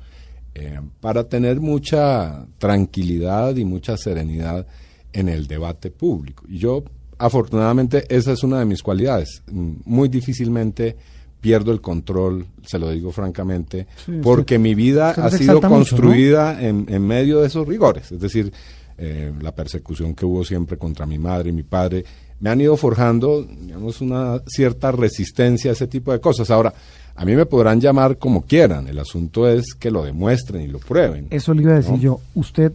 eh, 0.54 0.80
para 1.00 1.24
tener 1.24 1.60
mucha 1.60 2.48
tranquilidad 2.58 3.56
y 3.56 3.64
mucha 3.64 3.96
serenidad 3.96 4.66
en 5.14 5.30
el 5.30 5.48
debate 5.48 5.92
público. 5.92 6.46
Y 6.48 6.58
yo 6.58 6.84
afortunadamente 7.18 8.06
esa 8.10 8.32
es 8.32 8.44
una 8.44 8.60
de 8.60 8.66
mis 8.66 8.84
cualidades. 8.84 9.44
Muy 9.52 10.10
difícilmente 10.10 10.96
pierdo 11.40 11.72
el 11.72 11.82
control, 11.82 12.46
se 12.66 12.80
lo 12.80 12.90
digo 12.90 13.12
francamente, 13.12 13.88
sí, 14.06 14.20
porque 14.24 14.58
mi 14.58 14.76
vida 14.76 15.12
ha 15.12 15.30
sido 15.30 15.62
construida 15.62 16.54
mucho, 16.54 16.62
¿no? 16.62 16.68
en, 16.68 16.86
en, 16.90 17.08
medio 17.08 17.42
de 17.42 17.48
esos 17.48 17.68
rigores. 17.68 18.12
Es 18.12 18.20
decir, 18.20 18.52
eh, 18.98 19.32
la 19.42 19.54
persecución 19.54 20.16
que 20.16 20.26
hubo 20.26 20.44
siempre 20.44 20.78
contra 20.78 21.06
mi 21.06 21.20
madre 21.20 21.50
y 21.50 21.54
mi 21.54 21.62
padre, 21.62 22.04
me 22.40 22.50
han 22.50 22.60
ido 22.60 22.76
forjando, 22.76 23.44
digamos, 23.44 24.02
una 24.02 24.40
cierta 24.48 24.92
resistencia 24.92 25.70
a 25.70 25.74
ese 25.74 25.86
tipo 25.86 26.12
de 26.12 26.20
cosas. 26.20 26.50
Ahora, 26.50 26.74
a 27.16 27.24
mí 27.24 27.36
me 27.36 27.46
podrán 27.46 27.80
llamar 27.80 28.18
como 28.18 28.42
quieran, 28.42 28.88
el 28.88 28.98
asunto 28.98 29.48
es 29.48 29.76
que 29.76 29.92
lo 29.92 30.04
demuestren 30.04 30.64
y 30.64 30.68
lo 30.68 30.80
prueben. 30.80 31.28
Eso 31.30 31.54
le 31.54 31.62
iba 31.62 31.74
a 31.74 31.76
decir 31.76 31.94
¿no? 31.94 32.00
yo. 32.00 32.20
¿Usted 32.34 32.74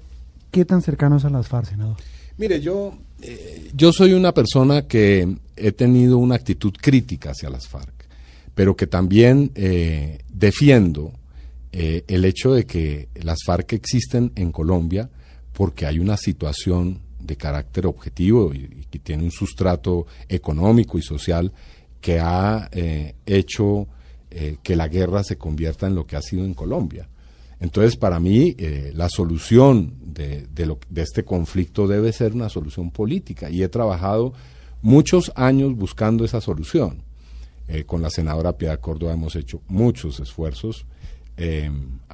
qué 0.52 0.64
tan 0.64 0.81
cercano 0.83 1.16
es 1.16 1.24
a 1.24 1.31
las 1.31 1.48
FARC, 1.48 1.70
senador? 1.70 1.96
Mire, 2.42 2.61
yo, 2.61 2.92
eh, 3.20 3.70
yo 3.72 3.92
soy 3.92 4.14
una 4.14 4.35
persona 4.35 4.88
que 4.88 5.33
he 5.55 5.70
tenido 5.70 6.18
una 6.18 6.35
actitud 6.35 6.72
crítica 6.72 7.31
hacia 7.31 7.48
las 7.48 7.68
FARC, 7.68 8.09
pero 8.52 8.74
que 8.74 8.88
también 8.88 9.52
eh, 9.55 10.18
defiendo 10.28 11.12
eh, 11.70 12.02
el 12.09 12.24
hecho 12.24 12.52
de 12.52 12.66
que 12.66 13.07
las 13.22 13.44
FARC 13.46 13.74
existen 13.74 14.33
en 14.35 14.50
Colombia 14.50 15.09
porque 15.52 15.87
hay 15.87 16.00
una 16.00 16.16
situación 16.16 16.98
de 17.20 17.37
carácter 17.37 17.87
objetivo 17.87 18.52
y, 18.52 18.87
que 18.90 18.98
tiene 18.98 19.22
un 19.22 19.31
sustrato 19.31 20.09
económico 20.28 20.98
y 20.98 21.02
social 21.02 21.52
que 22.00 22.18
ha 22.18 22.68
hecho 23.24 23.87
que 24.64 24.74
la 24.74 24.88
guerra 24.88 25.22
se 25.22 25.38
convierta 25.38 25.87
en 25.87 25.94
lo 25.94 26.09
que 26.09 26.16
ha 26.16 26.22
sido 26.22 26.44
en 26.44 26.55
Colombia. 26.55 27.07
Entonces, 27.62 27.96
para 27.96 28.18
mí, 28.18 28.57
eh, 28.59 28.90
la 28.92 29.09
solución 29.09 29.94
de, 30.05 30.48
de, 30.53 30.66
lo, 30.66 30.81
de, 30.90 31.03
este 31.03 31.25
conflicto 31.25 31.87
debe 31.87 32.12
ser 32.12 32.33
una 32.33 32.48
solución 32.48 32.90
política 32.90 33.51
y 33.51 33.62
he 33.62 33.68
trabajado 33.68 34.33
muchos 34.83 35.31
años 35.37 35.77
buscando 35.77 36.25
esa 36.25 36.40
solución. 36.40 37.05
Eh, 37.68 37.85
con 37.85 38.03
la 38.03 38.11
senadora 38.11 38.59
Piedad 38.59 38.81
Córdoba 38.81 39.12
hemos 39.12 39.37
hecho 39.37 39.62
muchos 39.68 40.18
esfuerzos. 40.18 40.87
Eh, 41.37 41.70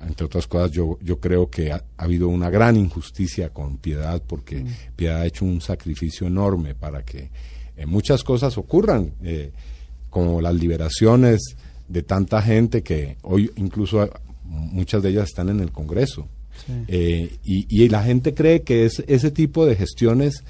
entre 0.07 0.27
otras 0.27 0.47
cosas, 0.47 0.71
yo, 0.71 0.99
yo 1.01 1.19
creo 1.19 1.49
que 1.49 1.73
ha, 1.73 1.83
ha, 1.97 2.05
habido 2.05 2.29
una 2.29 2.51
gran 2.51 2.77
injusticia 2.77 3.49
con 3.49 3.79
Piedad 3.79 4.23
porque 4.27 4.65
mm. 4.65 4.69
Piedad 4.97 5.23
ha 5.23 5.27
hecho 5.27 5.47
un 5.47 5.63
sacrificio 5.63 6.27
enorme 6.27 6.75
para 6.75 7.07
que 7.07 7.31
eh, 7.75 7.87
muchas 7.87 8.23
cosas 8.23 8.59
ocurran, 8.59 9.15
como 10.11 10.43
las 10.43 10.55
liberaciones 10.55 11.57
de 11.89 12.03
tanta 12.03 12.43
gente 12.43 12.83
que 12.83 13.17
hoy 13.23 13.51
incluso 13.57 14.11
muchas 14.49 15.03
de 15.03 15.11
ellas 15.11 15.29
están 15.29 15.49
en 15.49 15.61
el 15.61 15.71
Congreso. 15.71 16.29
Sí. 16.67 16.73
Eh, 16.89 17.37
y, 17.45 17.67
y, 17.69 17.89
la 17.89 18.03
gente 18.03 18.35
cree 18.35 18.63
que 18.63 18.85
es, 18.85 19.05
ese 19.07 19.31
tipo 19.31 19.65
de 19.65 19.77
gestiones 19.77 20.43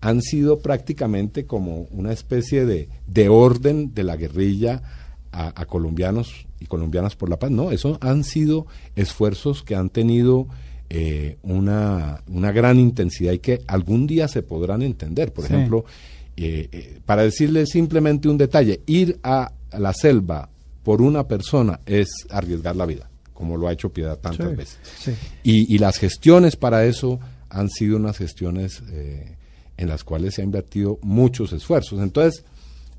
han 0.00 0.20
sido 0.20 0.58
prácticamente 0.58 1.46
como 1.46 1.82
una 1.92 2.12
especie 2.12 2.66
de, 2.66 2.88
de 3.06 3.28
orden 3.28 3.94
de 3.94 4.02
la 4.02 4.16
guerrilla 4.16 4.82
a, 5.30 5.60
a, 5.60 5.64
colombianos 5.66 6.46
y 6.58 6.66
colombianas 6.66 7.14
por 7.14 7.28
la 7.28 7.38
paz. 7.38 7.52
No, 7.52 7.70
eso 7.70 7.98
han 8.00 8.24
sido 8.24 8.66
esfuerzos 8.96 9.62
que 9.62 9.76
han 9.76 9.90
tenido 9.90 10.48
eh, 10.90 11.38
una, 11.42 12.22
una, 12.26 12.52
gran 12.52 12.78
intensidad 12.78 13.32
y 13.32 13.38
que 13.38 13.62
algún 13.66 14.06
día 14.06 14.28
se 14.28 14.42
podrán 14.42 14.82
entender. 14.82 15.32
Por 15.32 15.46
sí. 15.46 15.54
ejemplo, 15.54 15.86
eh, 16.36 16.68
eh, 16.70 17.00
para 17.06 17.22
decirle 17.22 17.64
simplemente 17.64 18.28
un 18.28 18.36
detalle, 18.36 18.80
ir 18.86 19.18
a 19.22 19.52
la 19.78 19.94
selva 19.94 20.50
por 20.82 21.00
una 21.00 21.26
persona 21.26 21.80
es 21.86 22.10
arriesgar 22.28 22.76
la 22.76 22.84
vida 22.84 23.11
como 23.42 23.56
lo 23.56 23.66
ha 23.66 23.72
hecho 23.72 23.88
Piedad 23.88 24.20
tantas 24.20 24.50
sí, 24.50 24.54
veces. 24.54 24.78
Sí. 25.00 25.14
Y, 25.42 25.74
y, 25.74 25.78
las 25.78 25.98
gestiones 25.98 26.54
para 26.54 26.84
eso 26.84 27.18
han 27.50 27.68
sido 27.68 27.96
unas 27.96 28.16
gestiones 28.16 28.84
eh, 28.92 29.34
en 29.76 29.88
las 29.88 30.04
cuales 30.04 30.36
se 30.36 30.42
ha 30.42 30.44
invertido 30.44 31.00
muchos 31.02 31.52
esfuerzos. 31.52 31.98
Entonces, 32.00 32.44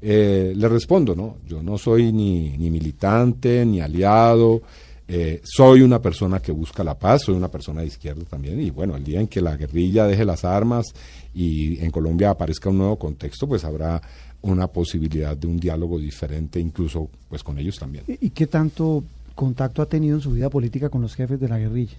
eh, 0.02 0.52
le 0.54 0.68
respondo, 0.68 1.16
¿no? 1.16 1.38
Yo 1.48 1.64
no 1.64 1.78
soy 1.78 2.12
ni, 2.12 2.58
ni 2.58 2.70
militante, 2.70 3.66
ni 3.66 3.80
aliado, 3.80 4.62
eh, 5.08 5.40
soy 5.46 5.82
una 5.82 6.02
persona 6.02 6.42
que 6.42 6.52
busca 6.52 6.84
la 6.84 7.00
paz, 7.00 7.22
soy 7.22 7.36
una 7.36 7.50
persona 7.50 7.80
de 7.80 7.88
izquierda 7.88 8.26
también, 8.30 8.60
y 8.60 8.70
bueno, 8.70 8.98
el 8.98 9.04
día 9.06 9.22
en 9.22 9.28
que 9.28 9.40
la 9.40 9.56
guerrilla 9.56 10.08
deje 10.08 10.26
las 10.26 10.44
armas 10.44 10.88
y 11.34 11.82
en 11.82 11.90
Colombia 11.90 12.32
aparezca 12.32 12.70
un 12.70 12.80
nuevo 12.80 13.00
contexto, 13.00 13.48
pues 13.48 13.64
habrá 13.64 14.02
una 14.42 14.68
posibilidad 14.68 15.38
de 15.38 15.48
un 15.48 15.58
diálogo 15.58 15.98
diferente, 15.98 16.60
incluso 16.60 17.10
pues 17.30 17.42
con 17.44 17.58
ellos 17.58 17.80
también. 17.80 18.04
¿Y 18.08 18.30
qué 18.32 18.48
tanto 18.48 19.06
contacto 19.36 19.82
ha 19.82 19.88
tenido 19.88 20.16
en 20.18 20.22
su 20.22 20.32
vida 20.32 20.50
política 20.50 20.90
con 20.90 21.02
los 21.02 21.16
jefes 21.16 21.40
de 21.40 21.48
la 21.50 21.58
guerrilla? 21.60 21.96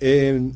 Eh, 0.00 0.50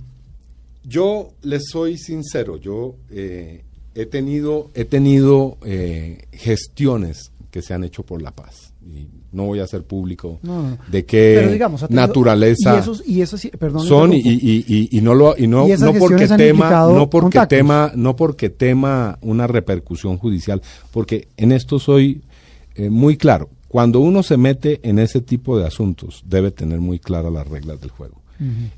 yo 0.84 1.30
les 1.42 1.64
soy 1.70 1.96
sincero, 1.98 2.56
yo 2.56 2.94
eh, 3.10 3.62
he 3.94 4.06
tenido, 4.06 4.70
he 4.74 4.84
tenido 4.84 5.56
eh, 5.64 6.24
gestiones 6.32 7.30
que 7.50 7.62
se 7.62 7.74
han 7.74 7.84
hecho 7.84 8.02
por 8.02 8.22
la 8.22 8.30
paz. 8.32 8.72
Y 8.84 9.06
no 9.30 9.44
voy 9.44 9.60
a 9.60 9.64
hacer 9.64 9.84
público 9.84 10.40
No, 10.42 10.62
no. 10.70 10.78
de 10.90 11.04
qué 11.04 11.36
Pero 11.38 11.52
digamos, 11.52 11.82
ha 11.84 11.88
tenido- 11.88 12.06
naturaleza 12.06 12.74
y 12.74 12.78
esos, 12.80 13.02
y 13.06 13.20
esos, 13.22 13.40
sí, 13.40 13.48
perdón, 13.50 13.86
son 13.86 14.12
y, 14.12 14.18
y, 14.18 14.88
y, 14.90 15.00
no 15.00 15.14
lo 15.14 15.36
y 15.38 15.46
no, 15.46 15.68
¿Y 15.68 15.72
esas 15.72 15.92
no 15.92 15.98
porque 16.00 16.26
tema 16.26 16.68
no 16.88 17.08
porque 17.08 17.24
contactos? 17.38 17.48
tema 17.58 17.92
no 17.94 18.16
porque 18.16 18.50
tema 18.50 19.18
una 19.22 19.46
repercusión 19.46 20.18
judicial 20.18 20.60
porque 20.90 21.28
en 21.36 21.52
esto 21.52 21.78
soy 21.78 22.22
eh, 22.74 22.90
muy 22.90 23.16
claro 23.16 23.48
cuando 23.72 24.00
uno 24.00 24.22
se 24.22 24.36
mete 24.36 24.80
en 24.82 24.98
ese 24.98 25.22
tipo 25.22 25.58
de 25.58 25.66
asuntos 25.66 26.22
debe 26.26 26.50
tener 26.50 26.78
muy 26.80 26.98
claras 26.98 27.32
las 27.32 27.48
reglas 27.48 27.80
del 27.80 27.90
juego. 27.90 28.20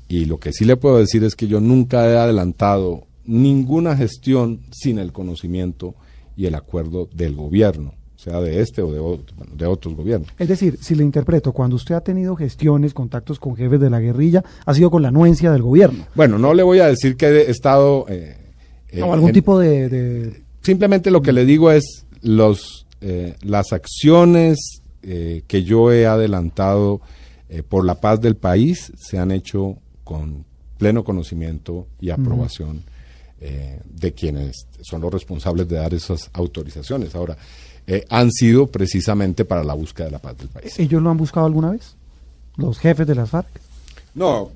Y 0.07 0.23
lo 0.25 0.37
que 0.39 0.53
sí 0.53 0.63
le 0.63 0.77
puedo 0.77 0.97
decir 0.99 1.23
es 1.25 1.35
que 1.35 1.47
yo 1.47 1.59
nunca 1.59 2.07
he 2.09 2.17
adelantado 2.17 3.03
ninguna 3.25 3.97
gestión 3.97 4.61
sin 4.71 4.97
el 4.99 5.11
conocimiento 5.11 5.95
y 6.37 6.45
el 6.45 6.55
acuerdo 6.55 7.09
del 7.13 7.35
gobierno 7.35 7.93
sea 8.15 8.39
de 8.39 8.61
este 8.61 8.81
o 8.81 8.91
de, 8.93 8.99
otro- 8.99 9.35
bueno, 9.35 9.53
de 9.55 9.65
otros 9.65 9.93
gobiernos. 9.95 10.29
Es 10.39 10.47
decir, 10.47 10.77
si 10.81 10.95
le 10.95 11.03
interpreto, 11.03 11.51
cuando 11.51 11.75
usted 11.75 11.93
ha 11.95 12.01
tenido 12.01 12.35
gestiones, 12.37 12.93
contactos 12.93 13.37
con 13.39 13.55
jefes 13.57 13.79
de 13.81 13.89
la 13.89 13.99
guerrilla, 13.99 14.43
ha 14.65 14.73
sido 14.73 14.89
con 14.89 15.01
la 15.01 15.09
anuencia 15.09 15.51
del 15.51 15.61
gobierno. 15.63 16.05
bueno 16.15 16.37
no 16.39 16.53
le 16.53 16.63
voy 16.63 16.79
a 16.79 16.87
decir 16.87 17.17
que 17.17 17.25
he 17.27 17.51
estado 17.51 18.05
eh, 18.07 18.37
eh, 18.91 19.01
o 19.01 19.11
algún 19.13 19.29
en- 19.29 19.33
tipo 19.33 19.59
de, 19.59 19.89
de- 19.89 20.43
simplemente 20.61 21.11
lo 21.11 21.21
que 21.21 21.33
le 21.33 21.43
digo 21.45 21.71
es 21.71 22.05
los 22.21 22.85
eh, 23.01 23.35
las 23.43 23.73
acciones 23.73 24.81
eh, 25.07 25.43
que 25.45 25.63
yo 25.63 25.91
he 25.91 26.07
adelantado 26.07 26.99
eh, 27.49 27.61
por 27.61 27.85
la 27.85 28.01
paz 28.01 28.19
del 28.21 28.35
país 28.35 28.91
se 28.97 29.19
han 29.19 29.29
hecho 29.29 29.77
con 30.03 30.45
pleno 30.79 31.03
conocimiento 31.03 31.85
y 32.01 32.09
aprobación 32.09 32.81
eh, 33.39 33.79
de 33.85 34.13
quienes 34.13 34.65
son 34.81 35.01
los 35.01 35.13
responsables 35.13 35.67
de 35.67 35.75
dar 35.75 35.93
esas 35.93 36.31
autorizaciones. 36.33 37.13
Ahora, 37.13 37.37
han 38.09 38.31
sido 38.31 38.65
precisamente 38.65 39.45
para 39.45 39.63
la 39.63 39.75
búsqueda 39.75 40.07
de 40.07 40.11
la 40.13 40.19
paz 40.19 40.39
del 40.39 40.47
país. 40.47 40.79
¿Ellos 40.79 41.03
lo 41.03 41.11
han 41.11 41.17
buscado 41.17 41.45
alguna 41.45 41.69
vez? 41.69 41.95
¿Los 42.57 42.79
jefes 42.79 43.05
de 43.05 43.13
las 43.13 43.29
FARC? 43.29 43.47
No, 44.15 44.49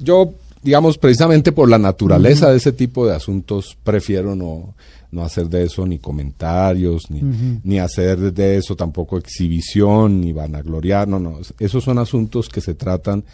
yo, 0.00 0.34
digamos, 0.64 0.98
precisamente 0.98 1.52
por 1.52 1.68
la 1.68 1.78
naturaleza 1.78 2.50
de 2.50 2.56
ese 2.56 2.72
tipo 2.72 3.06
de 3.06 3.14
asuntos, 3.14 3.78
prefiero 3.84 4.34
no, 4.34 4.74
no 5.10 5.22
hacer 5.24 5.48
de 5.48 5.62
eso 5.64 5.86
ni 5.86 5.98
comentarios, 5.98 7.10
ni, 7.10 7.22
ni 7.64 7.78
hacer 7.78 8.32
de 8.32 8.56
eso 8.56 8.76
tampoco 8.76 9.16
exhibición, 9.18 10.20
ni 10.20 10.32
vanagloriar, 10.32 11.08
no, 11.08 11.18
no. 11.18 11.38
Esos 11.58 11.84
son 11.84 11.98
asuntos 11.98 12.48
que 12.48 12.60
se 12.60 12.74
tratan 12.74 13.24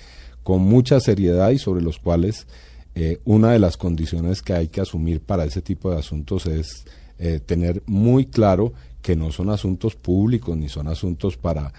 con 0.43 0.63
mucha 0.63 1.01
seriedad 1.01 1.51
y 1.51 1.59
sobre 1.59 1.83
los 1.83 1.99
cuales 1.99 2.47
eh, 2.95 3.19
una 3.25 3.51
de 3.53 3.59
las 3.59 3.77
condiciones 3.77 4.41
que 4.43 4.53
hay 4.53 4.69
que 4.69 4.81
asumir 4.81 5.21
para 5.21 5.45
ese 5.45 5.63
tipo 5.63 5.91
de 5.91 5.99
asuntos 5.99 6.47
es 6.47 6.85
eh, 7.19 7.41
tener 7.45 7.83
muy 7.87 8.27
claro 8.27 8.73
que 9.03 9.17
no 9.17 9.33
son 9.33 9.51
asuntos 9.51 9.97
públicos 9.97 10.57
ni 10.57 10.69
son 10.69 10.89
asuntos 10.89 11.37
para 11.37 11.73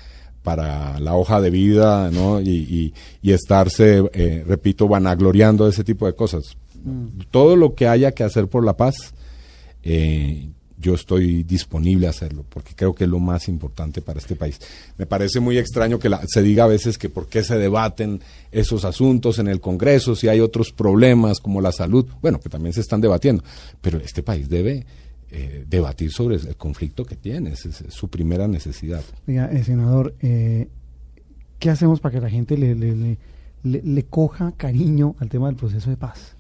para 0.43 0.99
la 0.99 1.15
hoja 1.15 1.41
de 1.41 1.49
vida 1.49 2.11
¿no? 2.11 2.39
y, 2.39 2.49
y- 2.49 2.93
y 3.23 3.31
estarse, 3.31 4.03
eh, 4.13 4.43
repito, 4.47 4.87
vanagloriando 4.87 5.63
de 5.65 5.71
ese 5.71 5.83
tipo 5.83 6.05
de 6.05 6.13
cosas. 6.13 6.55
Todo 7.31 7.55
lo 7.55 7.73
que 7.73 7.87
haya 7.87 8.11
que 8.11 8.23
hacer 8.23 8.47
por 8.47 8.63
la 8.63 8.77
paz, 8.77 9.14
eh, 9.85 10.49
yo 10.77 10.93
estoy 10.93 11.43
disponible 11.43 12.05
a 12.05 12.09
hacerlo, 12.09 12.43
porque 12.49 12.73
creo 12.75 12.93
que 12.93 13.05
es 13.05 13.09
lo 13.09 13.19
más 13.19 13.47
importante 13.47 14.01
para 14.01 14.19
este 14.19 14.35
país. 14.35 14.59
Me 14.97 15.05
parece 15.05 15.39
muy 15.39 15.57
extraño 15.57 15.97
que 15.99 16.09
la- 16.09 16.21
se 16.27 16.41
diga 16.43 16.65
a 16.65 16.67
veces 16.67 16.97
que 16.97 17.07
por 17.09 17.27
qué 17.27 17.43
se 17.43 17.57
debaten 17.57 18.19
esos 18.51 18.83
asuntos 18.83 19.39
en 19.39 19.47
el 19.47 19.61
Congreso, 19.61 20.15
si 20.17 20.27
hay 20.27 20.41
otros 20.41 20.73
problemas 20.73 21.39
como 21.39 21.61
la 21.61 21.71
salud, 21.71 22.05
bueno, 22.21 22.41
que 22.41 22.49
también 22.49 22.73
se 22.73 22.81
están 22.81 22.99
debatiendo, 22.99 23.41
pero 23.81 23.99
este 23.99 24.21
país 24.21 24.49
debe 24.49 24.85
eh, 25.31 25.65
debatir 25.67 26.11
sobre 26.11 26.35
el 26.35 26.55
conflicto 26.55 27.03
que 27.05 27.15
tiene, 27.15 27.51
esa 27.53 27.69
es 27.69 27.83
su 27.89 28.09
primera 28.09 28.47
necesidad. 28.47 29.01
Diga, 29.25 29.49
eh, 29.51 29.63
senador, 29.63 30.13
eh, 30.21 30.67
¿qué 31.59 31.69
hacemos 31.69 31.99
para 31.99 32.15
que 32.15 32.21
la 32.21 32.29
gente 32.29 32.57
le, 32.57 32.75
le- 32.75 32.95
le- 33.63 33.81
le 33.81 34.03
coja 34.03 34.53
cariño 34.55 35.15
al 35.19 35.29
tema 35.29 35.47
del 35.47 35.55
proceso 35.55 35.89
de 35.89 35.97
paz? 35.97 36.34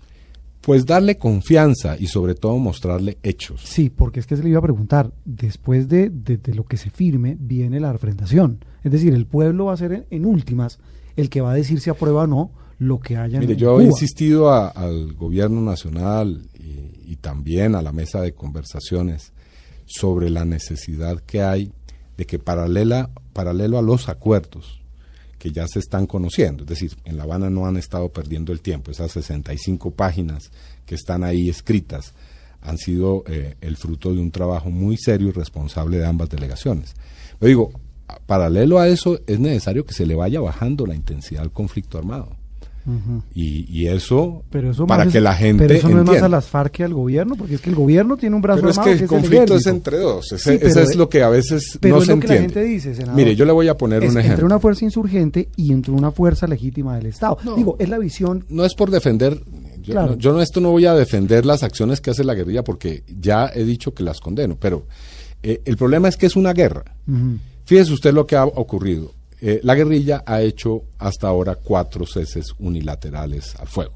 Pues 0.65 0.85
darle 0.85 1.17
confianza 1.19 1.95
y 1.99 2.07
sobre 2.07 2.33
todo 2.33 2.57
mostrarle 2.57 3.17
hechos. 3.21 3.61
Sí, 3.63 3.91
porque 3.91 4.19
es 4.19 4.25
que 4.25 4.35
se 4.35 4.43
le 4.43 4.49
iba 4.49 4.59
a 4.59 4.63
preguntar, 4.63 5.13
después 5.23 5.87
de, 5.87 6.09
de- 6.09 6.37
de 6.37 6.53
lo 6.55 6.65
que 6.65 6.77
se 6.77 6.89
firme, 6.89 7.37
viene 7.39 7.79
la 7.79 7.93
refrendación. 7.93 8.65
Es 8.83 8.91
decir, 8.91 9.13
el 9.13 9.27
pueblo 9.27 9.65
va 9.65 9.73
a 9.73 9.77
ser 9.77 9.91
en, 9.93 10.05
en 10.09 10.25
últimas 10.25 10.79
el 11.15 11.29
que 11.29 11.41
va 11.41 11.51
a 11.51 11.55
decir 11.55 11.79
si 11.79 11.89
aprueba 11.91 12.23
o 12.23 12.27
no 12.27 12.51
lo 12.79 12.99
que 12.99 13.15
haya 13.15 13.39
Mire, 13.39 13.53
en 13.53 13.59
yo 13.59 13.73
Cuba. 13.73 13.83
he 13.83 13.85
insistido 13.85 14.49
a- 14.51 14.67
al 14.69 15.13
gobierno 15.13 15.61
nacional 15.61 16.47
y, 16.59 17.11
y 17.11 17.15
también 17.17 17.75
a 17.75 17.81
la 17.81 17.91
mesa 17.91 18.19
de 18.21 18.33
conversaciones 18.33 19.33
sobre 19.85 20.29
la 20.31 20.45
necesidad 20.45 21.19
que 21.19 21.41
hay 21.43 21.71
de 22.17 22.25
que 22.25 22.39
paralela, 22.39 23.11
paralelo 23.33 23.77
a 23.77 23.81
los 23.83 24.09
acuerdos 24.09 24.81
que 25.45 25.51
ya 25.51 25.67
se 25.67 25.77
están 25.77 26.07
conociendo, 26.07 26.63
es 26.63 26.69
decir, 26.69 26.97
en 27.05 27.17
La 27.17 27.23
Habana 27.23 27.51
no 27.51 27.67
han 27.67 27.77
estado 27.77 28.09
perdiendo 28.09 28.51
el 28.51 28.61
tiempo, 28.61 28.89
esas 28.89 29.11
65 29.11 29.91
páginas 29.91 30.49
que 30.87 30.95
están 30.95 31.23
ahí 31.23 31.49
escritas 31.49 32.15
han 32.61 32.79
sido 32.79 33.23
eh, 33.27 33.53
el 33.61 33.77
fruto 33.77 34.11
de 34.11 34.21
un 34.21 34.31
trabajo 34.31 34.71
muy 34.71 34.97
serio 34.97 35.27
y 35.27 35.31
responsable 35.31 35.99
de 35.99 36.05
ambas 36.07 36.29
delegaciones. 36.29 36.95
Yo 37.39 37.47
digo, 37.47 37.71
paralelo 38.25 38.79
a 38.79 38.87
eso 38.87 39.19
es 39.27 39.39
necesario 39.39 39.85
que 39.85 39.93
se 39.93 40.07
le 40.07 40.15
vaya 40.15 40.41
bajando 40.41 40.87
la 40.87 40.95
intensidad 40.95 41.43
al 41.43 41.51
conflicto 41.51 41.99
armado. 41.99 42.35
Y, 43.33 43.65
y 43.67 43.87
eso, 43.87 44.43
Pero 44.51 44.69
eso 44.71 44.85
para 44.85 45.05
más 45.05 45.11
que 45.11 45.17
es- 45.17 45.23
la 45.23 45.33
gente 45.33 45.63
Pero 45.65 45.73
eso 45.79 45.89
no 45.89 46.01
es 46.01 46.05
más 46.05 46.21
a 46.21 46.29
las 46.29 46.45
FARC 46.45 46.71
que 46.71 46.83
al 46.83 46.93
gobierno, 46.93 47.35
porque 47.35 47.55
es 47.55 47.61
que 47.61 47.69
el 47.71 47.75
gobierno 47.75 48.15
tiene 48.15 48.35
un 48.35 48.41
brazo 48.43 48.59
Pero 48.61 48.69
es 48.71 48.77
armado 48.77 48.91
que 48.91 48.97
el 48.99 49.03
es 49.05 49.09
conflicto 49.09 49.55
es 49.55 49.65
entre 49.65 49.97
dos. 49.97 50.31
Ese, 50.31 50.37
Sí, 50.37 50.49
ese 50.63 50.73
pero- 50.75 50.79
es 50.89 50.95
lo 50.95 51.09
que 51.09 51.23
a 51.23 51.29
veces 51.29 51.77
pero 51.81 51.95
no 51.95 52.01
es 52.01 52.07
se 52.07 52.13
lo 52.15 52.19
que 52.21 52.27
la 52.27 52.33
entiende. 52.35 52.53
gente 52.61 52.69
dice, 52.73 52.93
senador. 52.93 53.15
Mire, 53.15 53.35
yo 53.35 53.45
le 53.45 53.51
voy 53.53 53.67
a 53.67 53.75
poner 53.75 54.03
Es 54.03 54.11
un 54.11 54.17
entre 54.17 54.27
ejemplo. 54.27 54.45
una 54.45 54.59
fuerza 54.59 54.85
insurgente 54.85 55.49
y 55.55 55.71
entre 55.71 55.91
una 55.93 56.11
fuerza 56.11 56.45
legítima 56.47 56.95
del 56.97 57.07
Estado. 57.07 57.37
No. 57.43 57.55
Digo, 57.55 57.75
es 57.79 57.89
la 57.89 57.97
visión 57.97 58.45
No 58.49 58.63
es 58.65 58.75
por 58.75 58.91
defender. 58.91 59.41
Yo, 59.81 59.93
Claro. 59.93 60.11
no, 60.11 60.17
yo 60.17 60.33
no, 60.33 60.41
esto 60.41 60.61
no 60.61 60.71
voy 60.71 60.85
a 60.85 60.93
defender 60.93 61.45
las 61.45 61.63
acciones 61.63 62.01
que 62.01 62.11
hace 62.11 62.23
la 62.23 62.33
guerrilla 62.35 62.63
porque 62.63 63.03
ya 63.19 63.49
he 63.53 63.63
dicho 63.63 63.93
que 63.93 64.03
las 64.03 64.19
condeno. 64.19 64.57
Pero 64.59 64.85
eh, 65.43 65.61
el 65.65 65.77
problema 65.77 66.07
es 66.07 66.17
que 66.17 66.25
es 66.27 66.35
una 66.35 66.53
guerra. 66.53 66.83
Fíjese 67.65 67.93
usted 67.93 68.13
lo 68.13 68.25
que 68.27 68.35
ha 68.35 68.45
ocurrido. 68.45 69.11
Eh, 69.47 69.59
la 69.61 69.75
guerrilla 69.75 70.23
ha 70.25 70.41
hecho 70.41 70.81
hasta 70.97 71.27
ahora 71.27 71.53
cuatro 71.55 72.07
ceses 72.07 72.47
unilaterales 72.57 73.55
al 73.59 73.67
fuego. 73.67 73.93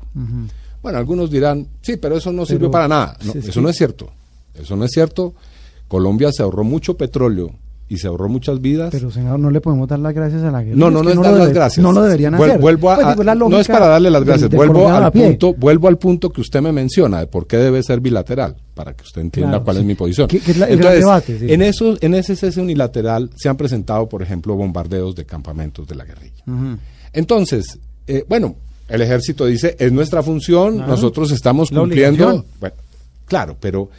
Bueno, 0.84 1.00
algunos 1.00 1.32
dirán, 1.32 1.66
sí, 1.82 1.98
pero 1.98 2.16
eso 2.18 2.32
no 2.32 2.46
sirvió 2.46 2.68
Pero, 2.68 2.72
para 2.72 2.88
nada. 2.88 3.18
No, 3.26 3.32
es 3.34 3.48
eso 3.48 3.60
no 3.60 3.70
es 3.70 3.76
cierto. 3.76 4.10
Eso 4.54 4.76
no 4.76 4.86
es 4.86 4.92
cierto. 4.92 5.34
Colombia 5.88 6.32
se 6.32 6.44
ahorró 6.44 6.64
mucho 6.64 6.96
petróleo 6.98 7.50
y 7.88 7.98
se 7.98 8.08
ahorró 8.08 8.30
muchas 8.30 8.62
vidas. 8.62 8.90
Pero, 8.92 9.10
senador, 9.10 9.40
no 9.40 9.50
le 9.50 9.60
podemos 9.60 9.88
dar 9.88 9.98
las 9.98 10.14
gracias 10.14 10.44
a 10.44 10.52
la 10.52 10.62
guerra. 10.62 10.78
no, 10.78 10.92
no, 10.92 11.02
no 11.02 11.10
es 11.10 11.16
lo 11.16 11.22
dar 11.24 11.34
las 11.34 11.52
gracias. 11.52 11.84
No 11.84 11.92
lo 11.92 12.04
deberían 12.04 12.36
Vuel- 12.36 12.50
hacer. 12.50 12.60
Vuelvo 12.62 12.92
a, 12.92 12.96
Pues, 13.16 13.26
digo, 13.34 13.50
no 13.50 13.60
es 13.60 13.68
para 13.68 13.88
darle 13.88 14.12
las 14.12 14.24
gracias. 14.24 14.52
vuelvo 14.52 14.88
al 14.88 15.12
punto, 15.12 15.56
vuelvo 15.56 15.88
al 15.88 15.98
punto 15.98 16.30
que 16.30 16.42
usted 16.42 16.62
me 16.62 16.72
menciona 16.72 17.20
de 17.22 17.26
por 17.26 17.48
qué 17.48 17.58
debe 17.58 17.82
ser 17.82 18.00
bilateral, 18.02 18.56
para 18.80 18.94
que 18.94 19.04
usted 19.04 19.20
entienda 19.20 19.50
Claro, 19.52 19.64
cuál 19.66 19.76
sí. 19.76 19.80
es 19.82 19.86
mi 19.88 19.96
posición. 19.96 20.28
Que 20.30 20.38
es 20.38 20.56
la- 20.58 20.68
el 20.70 20.78
gran 20.80 20.94
debate, 20.98 21.38
sí. 21.38 21.52
en 21.52 21.62
eso, 21.64 21.98
en 22.00 22.14
ese 22.16 22.38
cese 22.38 22.62
unilateral 22.62 23.30
se 23.36 23.50
han 23.50 23.58
presentado, 23.58 24.08
por 24.08 24.22
ejemplo, 24.24 24.56
bombardeos 24.56 25.16
de 25.16 25.26
campamentos 25.26 25.86
de 25.86 25.96
la 25.96 26.06
guerrilla. 26.06 26.46
Entonces, 27.12 27.78
eh, 28.08 28.24
bueno, 28.30 28.56
el 28.88 29.02
ejército 29.02 29.46
dice, 29.48 29.76
es 29.78 29.92
nuestra 29.92 30.24
función, 30.24 30.76
Claro. 30.78 30.92
nosotros 30.92 31.30
estamos 31.32 31.72
cumpliendo. 31.72 32.46
Bueno, 32.62 32.76
claro, 33.26 33.58
pero 33.60 33.90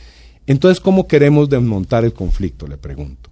entonces, 0.46 0.80
¿cómo 0.80 1.06
queremos 1.06 1.50
desmontar 1.50 2.06
el 2.06 2.14
conflicto? 2.14 2.66
Le 2.66 2.78
pregunto. 2.78 3.28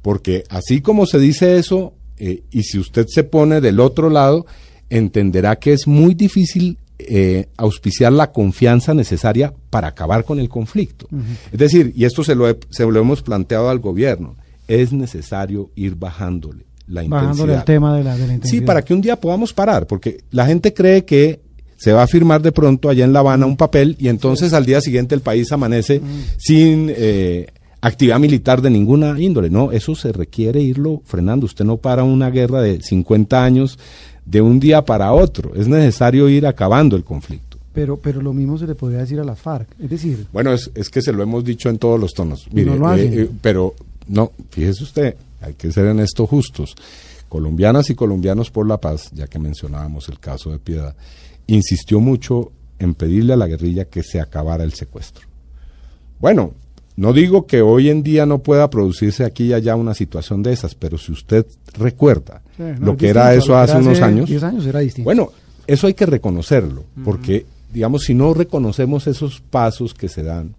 Porque 0.00 0.44
así 0.48 0.80
como 0.80 1.04
se 1.04 1.18
dice 1.18 1.58
eso, 1.58 1.92
eh, 2.16 2.44
y 2.50 2.62
si 2.62 2.78
usted 2.78 3.04
se 3.08 3.24
pone 3.24 3.60
del 3.60 3.78
otro 3.78 4.08
lado, 4.08 4.46
entenderá 4.88 5.56
que 5.56 5.74
es 5.74 5.86
muy 5.86 6.14
difícil 6.14 6.78
eh, 6.98 7.46
auspiciar 7.56 8.12
la 8.12 8.32
confianza 8.32 8.92
necesaria 8.94 9.52
para 9.70 9.88
acabar 9.88 10.24
con 10.24 10.38
el 10.40 10.48
conflicto. 10.48 11.06
Es 11.52 11.58
decir, 11.58 11.92
y 11.96 12.04
esto 12.04 12.24
se 12.24 12.34
lo, 12.34 12.48
he- 12.48 12.58
se 12.70 12.84
lo 12.84 12.98
hemos 13.00 13.22
planteado 13.22 13.70
al 13.70 13.78
gobierno, 13.78 14.34
es 14.66 14.92
necesario 14.92 15.70
ir 15.76 15.94
bajándole 15.94 16.66
la 16.86 17.02
Bajándole 17.02 17.52
intensidad. 17.52 17.58
el 17.58 17.64
tema 17.64 17.96
de 17.96 18.04
la, 18.04 18.12
de 18.14 18.20
la 18.20 18.26
Sí, 18.28 18.32
intensidad. 18.34 18.66
para 18.66 18.82
que 18.82 18.94
un 18.94 19.00
día 19.02 19.16
podamos 19.20 19.52
parar, 19.52 19.86
porque 19.86 20.18
la 20.30 20.46
gente 20.46 20.72
cree 20.72 21.04
que 21.04 21.40
se 21.76 21.92
va 21.92 22.02
a 22.02 22.06
firmar 22.06 22.42
de 22.42 22.50
pronto 22.50 22.88
allá 22.88 23.04
en 23.04 23.12
La 23.12 23.20
Habana 23.20 23.46
un 23.46 23.56
papel 23.56 23.94
y 24.00 24.08
entonces 24.08 24.52
al 24.52 24.66
día 24.66 24.80
siguiente 24.80 25.14
el 25.14 25.20
país 25.20 25.52
amanece 25.52 26.00
sin 26.38 26.90
eh, 26.96 27.46
actividad 27.80 28.18
militar 28.18 28.60
de 28.62 28.70
ninguna 28.70 29.20
índole. 29.20 29.50
No, 29.50 29.72
eso 29.72 29.94
se 29.94 30.12
requiere 30.12 30.60
irlo 30.60 31.02
frenando. 31.04 31.46
Usted 31.46 31.64
no 31.64 31.76
para 31.76 32.04
una 32.04 32.30
guerra 32.30 32.60
de 32.60 32.80
50 32.82 33.44
años 33.44 33.78
de 34.24 34.40
un 34.40 34.60
día 34.60 34.84
para 34.84 35.12
otro. 35.12 35.54
Es 35.54 35.68
necesario 35.68 36.28
ir 36.28 36.46
acabando 36.46 36.96
el 36.96 37.04
conflicto. 37.04 37.58
Pero, 37.72 37.96
pero 37.96 38.20
lo 38.20 38.32
mismo 38.32 38.58
se 38.58 38.66
le 38.66 38.74
podría 38.74 39.00
decir 39.00 39.20
a 39.20 39.24
la 39.24 39.36
FARC. 39.36 39.68
Es 39.78 39.90
decir, 39.90 40.26
Bueno, 40.32 40.52
es, 40.52 40.70
es 40.74 40.90
que 40.90 41.00
se 41.00 41.12
lo 41.12 41.22
hemos 41.22 41.44
dicho 41.44 41.68
en 41.68 41.78
todos 41.78 42.00
los 42.00 42.12
tonos. 42.12 42.48
Mire, 42.52 42.70
no 42.72 42.76
lo 42.76 42.88
hacen. 42.88 43.12
eh, 43.12 43.22
eh, 43.22 43.30
pero 43.40 43.74
no, 44.08 44.32
fíjese 44.50 44.82
usted, 44.82 45.14
hay 45.40 45.54
que 45.54 45.70
ser 45.70 45.86
en 45.86 46.00
esto 46.00 46.26
justos. 46.26 46.74
Colombianas 47.28 47.88
y 47.90 47.94
colombianos 47.94 48.50
por 48.50 48.66
la 48.66 48.80
paz, 48.80 49.10
ya 49.12 49.26
que 49.28 49.38
mencionábamos 49.38 50.08
el 50.08 50.18
caso 50.18 50.50
de 50.50 50.58
Piedad, 50.58 50.96
insistió 51.46 52.00
mucho 52.00 52.50
en 52.80 52.94
pedirle 52.94 53.34
a 53.34 53.36
la 53.36 53.46
guerrilla 53.46 53.84
que 53.84 54.02
se 54.02 54.20
acabara 54.20 54.64
el 54.64 54.72
secuestro. 54.72 55.26
bueno, 56.18 56.54
no 56.98 57.12
digo 57.12 57.46
que 57.46 57.62
hoy 57.62 57.90
en 57.90 58.02
día 58.02 58.26
no 58.26 58.40
pueda 58.40 58.68
producirse 58.70 59.24
aquí 59.24 59.44
y 59.44 59.52
allá 59.52 59.76
una 59.76 59.94
situación 59.94 60.42
de 60.42 60.52
esas, 60.52 60.74
pero 60.74 60.98
si 60.98 61.12
usted 61.12 61.46
recuerda 61.74 62.42
Sí, 62.56 62.64
no, 62.64 62.86
lo 62.86 62.96
que 62.96 63.08
era 63.08 63.32
eso 63.34 63.52
que 63.52 63.58
hace 63.58 63.76
unos 63.76 64.00
años, 64.00 64.28
10 64.28 64.42
años 64.42 64.66
era 64.66 64.80
distinto. 64.80 65.04
bueno, 65.04 65.30
eso 65.68 65.86
hay 65.86 65.94
que 65.94 66.06
reconocerlo, 66.06 66.82
porque, 67.04 67.46
digamos, 67.72 68.02
si 68.02 68.14
no 68.14 68.34
reconocemos 68.34 69.06
esos 69.06 69.40
pasos 69.40 69.94
que 69.94 70.08
se 70.08 70.24
dan, 70.24 70.56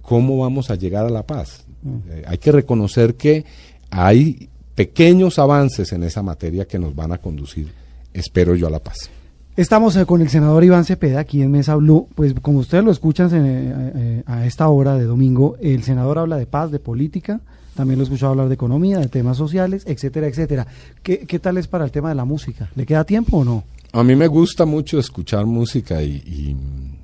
¿cómo 0.00 0.38
vamos 0.38 0.70
a 0.70 0.76
llegar 0.76 1.06
a 1.06 1.10
la 1.10 1.24
paz? 1.24 1.64
Eh, 2.08 2.22
hay 2.24 2.38
que 2.38 2.52
reconocer 2.52 3.16
que 3.16 3.44
hay 3.90 4.48
pequeños 4.76 5.40
avances 5.40 5.92
en 5.92 6.04
esa 6.04 6.22
materia 6.22 6.66
que 6.66 6.78
nos 6.78 6.94
van 6.94 7.10
a 7.10 7.18
conducir, 7.18 7.72
espero 8.12 8.54
yo, 8.54 8.68
a 8.68 8.70
la 8.70 8.78
paz. 8.78 9.10
Estamos 9.56 9.94
eh, 9.96 10.04
con 10.04 10.20
el 10.20 10.28
senador 10.28 10.64
Iván 10.64 10.84
Cepeda 10.84 11.20
aquí 11.20 11.40
en 11.42 11.50
Mesa 11.52 11.76
Blue. 11.76 12.08
Pues 12.14 12.34
como 12.42 12.58
ustedes 12.58 12.82
lo 12.84 12.90
escuchan 12.90 13.30
eh, 13.34 14.22
a 14.26 14.46
esta 14.46 14.68
hora 14.68 14.96
de 14.96 15.04
domingo, 15.04 15.56
el 15.60 15.82
senador 15.84 16.18
habla 16.18 16.36
de 16.36 16.46
paz, 16.46 16.72
de 16.72 16.80
política, 16.80 17.40
también 17.76 17.98
lo 17.98 18.02
he 18.02 18.06
escuchado 18.06 18.32
hablar 18.32 18.48
de 18.48 18.54
economía, 18.54 18.98
de 18.98 19.06
temas 19.08 19.36
sociales, 19.36 19.84
etcétera, 19.86 20.26
etcétera. 20.26 20.66
¿Qué, 21.02 21.20
qué 21.20 21.38
tal 21.38 21.56
es 21.58 21.68
para 21.68 21.84
el 21.84 21.92
tema 21.92 22.08
de 22.08 22.16
la 22.16 22.24
música? 22.24 22.68
¿Le 22.74 22.84
queda 22.84 23.04
tiempo 23.04 23.38
o 23.38 23.44
no? 23.44 23.62
A 23.92 24.02
mí 24.02 24.16
me 24.16 24.26
gusta 24.26 24.64
mucho 24.64 24.98
escuchar 24.98 25.46
música 25.46 26.02
y, 26.02 26.16
y 26.26 26.56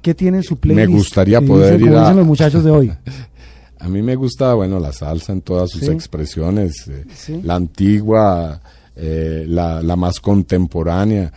¿Qué 0.02 0.12
tiene 0.14 0.38
en 0.38 0.42
su 0.42 0.56
playlist? 0.56 0.88
Me 0.88 0.92
gustaría 0.96 1.40
poder 1.40 1.74
dicen, 1.78 1.92
ir 1.92 1.98
a- 1.98 2.00
dicen 2.02 2.16
los 2.16 2.26
muchachos 2.26 2.64
de 2.64 2.70
hoy. 2.70 2.92
A 3.82 3.88
mí 3.88 4.02
me 4.02 4.14
gusta, 4.14 4.52
bueno, 4.52 4.78
la 4.78 4.92
salsa 4.92 5.32
en 5.32 5.40
todas 5.40 5.70
sus 5.70 5.80
Sí. 5.82 5.90
expresiones, 5.90 6.86
eh, 6.88 7.06
Sí. 7.14 7.40
la 7.42 7.54
antigua, 7.54 8.60
eh, 8.94 9.46
la, 9.48 9.82
la 9.82 9.96
más 9.96 10.20
contemporánea. 10.20 11.32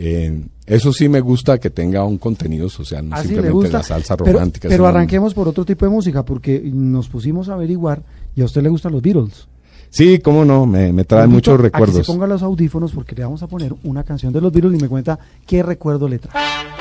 Eh, 0.00 0.44
eso 0.64 0.92
sí 0.92 1.08
me 1.08 1.20
gusta 1.20 1.58
que 1.58 1.70
tenga 1.70 2.04
un 2.04 2.18
contenido 2.18 2.68
social, 2.68 3.08
no 3.08 3.16
Así 3.16 3.28
le 3.28 3.34
simplemente 3.34 3.52
gusta. 3.62 3.78
la 3.78 3.82
salsa 3.82 4.16
romántica. 4.16 4.68
Pero, 4.68 4.86
arranquemos 4.86 5.34
por 5.34 5.48
otro 5.48 5.64
tipo 5.64 5.84
de 5.84 5.90
música, 5.90 6.24
porque 6.24 6.60
nos 6.64 7.08
pusimos 7.08 7.48
a 7.48 7.54
averiguar 7.54 8.02
y 8.36 8.42
a 8.42 8.44
usted 8.44 8.62
le 8.62 8.68
gustan 8.68 8.92
los 8.92 9.02
Beatles. 9.02 9.48
Sí, 9.90 10.18
cómo 10.18 10.44
no, 10.44 10.66
me, 10.66 10.92
me 10.92 11.04
trae 11.04 11.26
muchos 11.26 11.54
a 11.54 11.56
que 11.56 11.62
recuerdos. 11.64 11.96
se 12.06 12.12
ponga 12.12 12.26
los 12.26 12.42
audífonos 12.42 12.92
porque 12.92 13.16
le 13.16 13.22
vamos 13.24 13.42
a 13.42 13.46
poner 13.48 13.74
una 13.82 14.04
canción 14.04 14.32
de 14.32 14.40
los 14.40 14.52
Beatles 14.52 14.78
y 14.78 14.82
me 14.82 14.88
cuenta 14.88 15.18
qué 15.46 15.62
recuerdo 15.62 16.08
le 16.08 16.18
trae. 16.18 16.77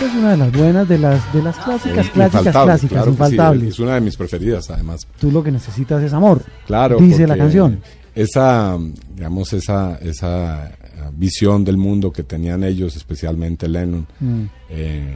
Es 0.00 0.14
una 0.14 0.30
de 0.30 0.36
las 0.38 0.52
buenas, 0.52 0.88
de 0.88 0.98
las 0.98 1.32
de 1.32 1.42
las 1.42 1.56
clásicas, 1.58 2.08
clásicas, 2.10 2.52
clásicas, 2.52 2.88
claro 2.90 3.04
que 3.04 3.10
sí, 3.10 3.12
infaltables. 3.24 3.68
es 3.68 3.78
una 3.78 3.94
de 3.94 4.00
mis 4.00 4.16
preferidas, 4.16 4.70
además. 4.70 5.06
Tú 5.20 5.30
lo 5.30 5.42
que 5.42 5.50
necesitas 5.52 6.02
es 6.02 6.12
amor. 6.12 6.42
Claro. 6.66 6.98
Dice 6.98 7.26
la 7.26 7.36
canción. 7.36 7.80
Esa, 8.14 8.76
digamos, 9.14 9.52
esa, 9.52 9.96
esa 10.02 10.68
eh, 10.68 10.72
visión 11.16 11.64
del 11.64 11.76
mundo 11.76 12.10
que 12.12 12.22
tenían 12.22 12.64
ellos, 12.64 12.96
especialmente 12.96 13.68
Lennon, 13.68 14.06
Mm. 14.20 14.42
eh, 14.70 15.14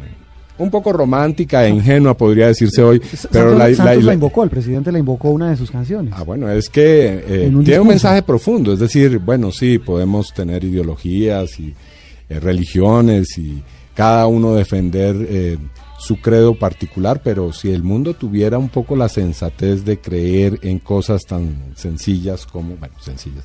un 0.58 0.70
poco 0.70 0.92
romántica 0.92 1.64
e 1.66 1.70
ingenua, 1.70 2.16
podría 2.16 2.46
decirse 2.46 2.80
hoy, 2.82 3.00
pero 3.32 3.50
Santos, 3.50 3.58
la, 3.58 3.68
la- 3.70 3.74
Santos 3.74 3.96
la 3.96 4.02
la- 4.08 4.14
invocó, 4.14 4.44
el 4.44 4.50
presidente 4.50 4.92
la 4.92 4.98
invocó 5.00 5.30
una 5.30 5.50
de 5.50 5.56
sus 5.56 5.70
canciones. 5.70 6.14
Ah, 6.16 6.22
bueno, 6.22 6.48
es 6.50 6.68
que 6.68 7.24
eh, 7.26 7.52
tiene 7.64 7.80
un 7.80 7.88
mensaje 7.88 8.22
profundo, 8.22 8.72
es 8.72 8.78
decir, 8.78 9.18
bueno, 9.18 9.50
sí, 9.50 9.78
podemos 9.78 10.32
tener 10.32 10.62
ideologías 10.62 11.58
y 11.58 11.74
eh, 12.28 12.38
religiones 12.38 13.36
y 13.38 13.62
cada 13.94 14.26
uno 14.26 14.54
defender 14.54 15.16
eh, 15.28 15.58
su 15.98 16.20
credo 16.20 16.54
particular, 16.54 17.22
pero 17.22 17.52
si 17.52 17.70
el 17.70 17.82
mundo 17.82 18.14
tuviera 18.14 18.58
un 18.58 18.68
poco 18.68 18.96
la 18.96 19.08
sensatez 19.08 19.84
de 19.84 20.00
creer 20.00 20.58
en 20.62 20.78
cosas 20.78 21.22
tan 21.22 21.72
sencillas 21.76 22.46
como, 22.46 22.76
bueno, 22.76 22.94
sencillas, 23.00 23.44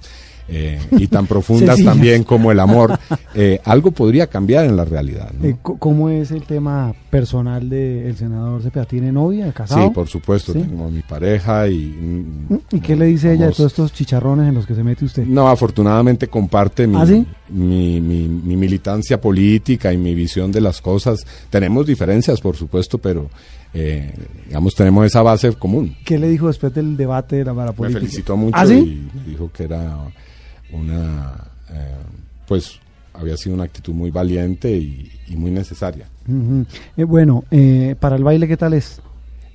eh, 0.51 0.79
y 0.91 1.07
tan 1.07 1.27
profundas 1.27 1.75
Sencillas. 1.75 1.93
también 1.93 2.23
como 2.23 2.51
el 2.51 2.59
amor, 2.59 2.97
eh, 3.35 3.59
algo 3.65 3.91
podría 3.91 4.27
cambiar 4.27 4.65
en 4.65 4.75
la 4.75 4.83
realidad. 4.85 5.31
¿no? 5.39 5.45
Eh, 5.47 5.55
¿Cómo 5.61 6.09
es 6.09 6.31
el 6.31 6.43
tema 6.43 6.93
personal 7.09 7.69
del 7.69 8.15
senador 8.17 8.61
Cepeda? 8.63 8.85
¿Tiene 8.85 9.11
novia, 9.11 9.51
casado? 9.53 9.87
Sí, 9.87 9.93
por 9.93 10.07
supuesto, 10.07 10.53
¿Sí? 10.53 10.59
tengo 10.59 10.85
a 10.85 10.89
mi 10.89 11.01
pareja 11.01 11.67
y... 11.67 11.77
mm, 12.49 12.55
¿Y 12.75 12.79
qué 12.79 12.95
le 12.95 13.05
dice 13.05 13.27
ella 13.27 13.33
de 13.33 13.43
vamos- 13.45 13.57
todos 13.57 13.71
estos 13.71 13.93
chicharrones 13.93 14.47
en 14.49 14.55
los 14.55 14.65
que 14.65 14.75
se 14.75 14.83
mete 14.83 15.05
usted? 15.05 15.25
No, 15.25 15.47
afortunadamente 15.47 16.27
comparte 16.27 16.87
mi, 16.87 16.97
¿Ah, 16.97 17.05
sí? 17.05 17.25
mi, 17.49 18.01
mi- 18.01 18.27
mi 18.27 18.57
militancia 18.57 19.21
política 19.21 19.93
y 19.93 19.97
mi 19.97 20.15
visión 20.15 20.51
de 20.51 20.61
las 20.61 20.81
cosas. 20.81 21.19
Tenemos 21.49 21.85
diferencias, 21.85 22.41
por 22.41 22.55
supuesto, 22.55 22.97
pero 22.97 23.29
eh, 23.73 24.11
digamos 24.47 24.73
tenemos 24.73 25.05
esa 25.05 25.21
base 25.21 25.51
común. 25.53 25.95
¿Qué 26.03 26.17
le 26.17 26.27
dijo 26.27 26.47
después 26.47 26.73
del 26.73 26.97
debate 26.97 27.35
de 27.37 27.45
la 27.45 27.53
Me 27.53 27.89
felicitó 27.91 28.35
mucho 28.35 28.57
¿Ah, 28.57 28.65
sí? 28.65 28.73
y 29.13 29.17
me 29.17 29.23
dijo 29.25 29.51
que 29.51 29.63
era 29.65 29.95
una, 30.71 31.33
eh, 31.71 31.95
pues 32.47 32.79
había 33.13 33.35
sido 33.37 33.55
una 33.55 33.65
actitud 33.65 33.93
muy 33.93 34.11
valiente 34.11 34.71
y, 34.71 35.11
y 35.27 35.35
muy 35.35 35.51
necesaria. 35.51 36.07
Eh, 36.97 37.03
bueno, 37.03 37.43
eh, 37.51 37.95
para 37.99 38.15
el 38.15 38.23
baile, 38.23 38.47
¿qué 38.47 38.55
tal 38.57 38.73
es? 38.73 39.01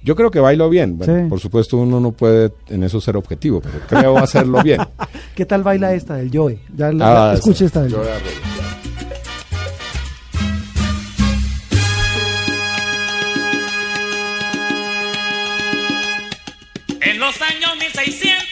Yo 0.03 0.15
creo 0.17 0.31
que 0.31 0.39
bailo 0.41 0.69
bien. 0.69 0.99
Bueno, 0.99 1.23
Sí. 1.23 1.29
Por 1.31 1.41
supuesto 1.41 1.79
uno 1.79 1.99
no 1.99 2.13
puede 2.13 2.53
en 2.69 2.83
eso 2.83 3.01
ser 3.01 3.17
objetivo, 3.17 3.61
pero 3.63 3.81
creo 3.89 4.19
hacerlo 4.19 4.63
bien. 4.63 4.81
¿Qué 5.35 5.47
tal 5.47 5.63
baila 5.63 5.95
esta 5.95 6.17
del 6.17 6.31
Joe? 6.33 6.59
Ya, 6.77 6.93
la- 6.93 7.31
Ah, 7.31 7.35
escuche 7.35 7.65
esta 7.65 7.83
del 7.83 7.93
Yo 7.93 7.99
Joe. 7.99 8.07
voy 8.07 8.15
a 8.15 8.19
reír. 8.19 8.35
En 17.01 17.19
los 17.19 17.41
años 17.43 17.71
1600, 17.79 18.44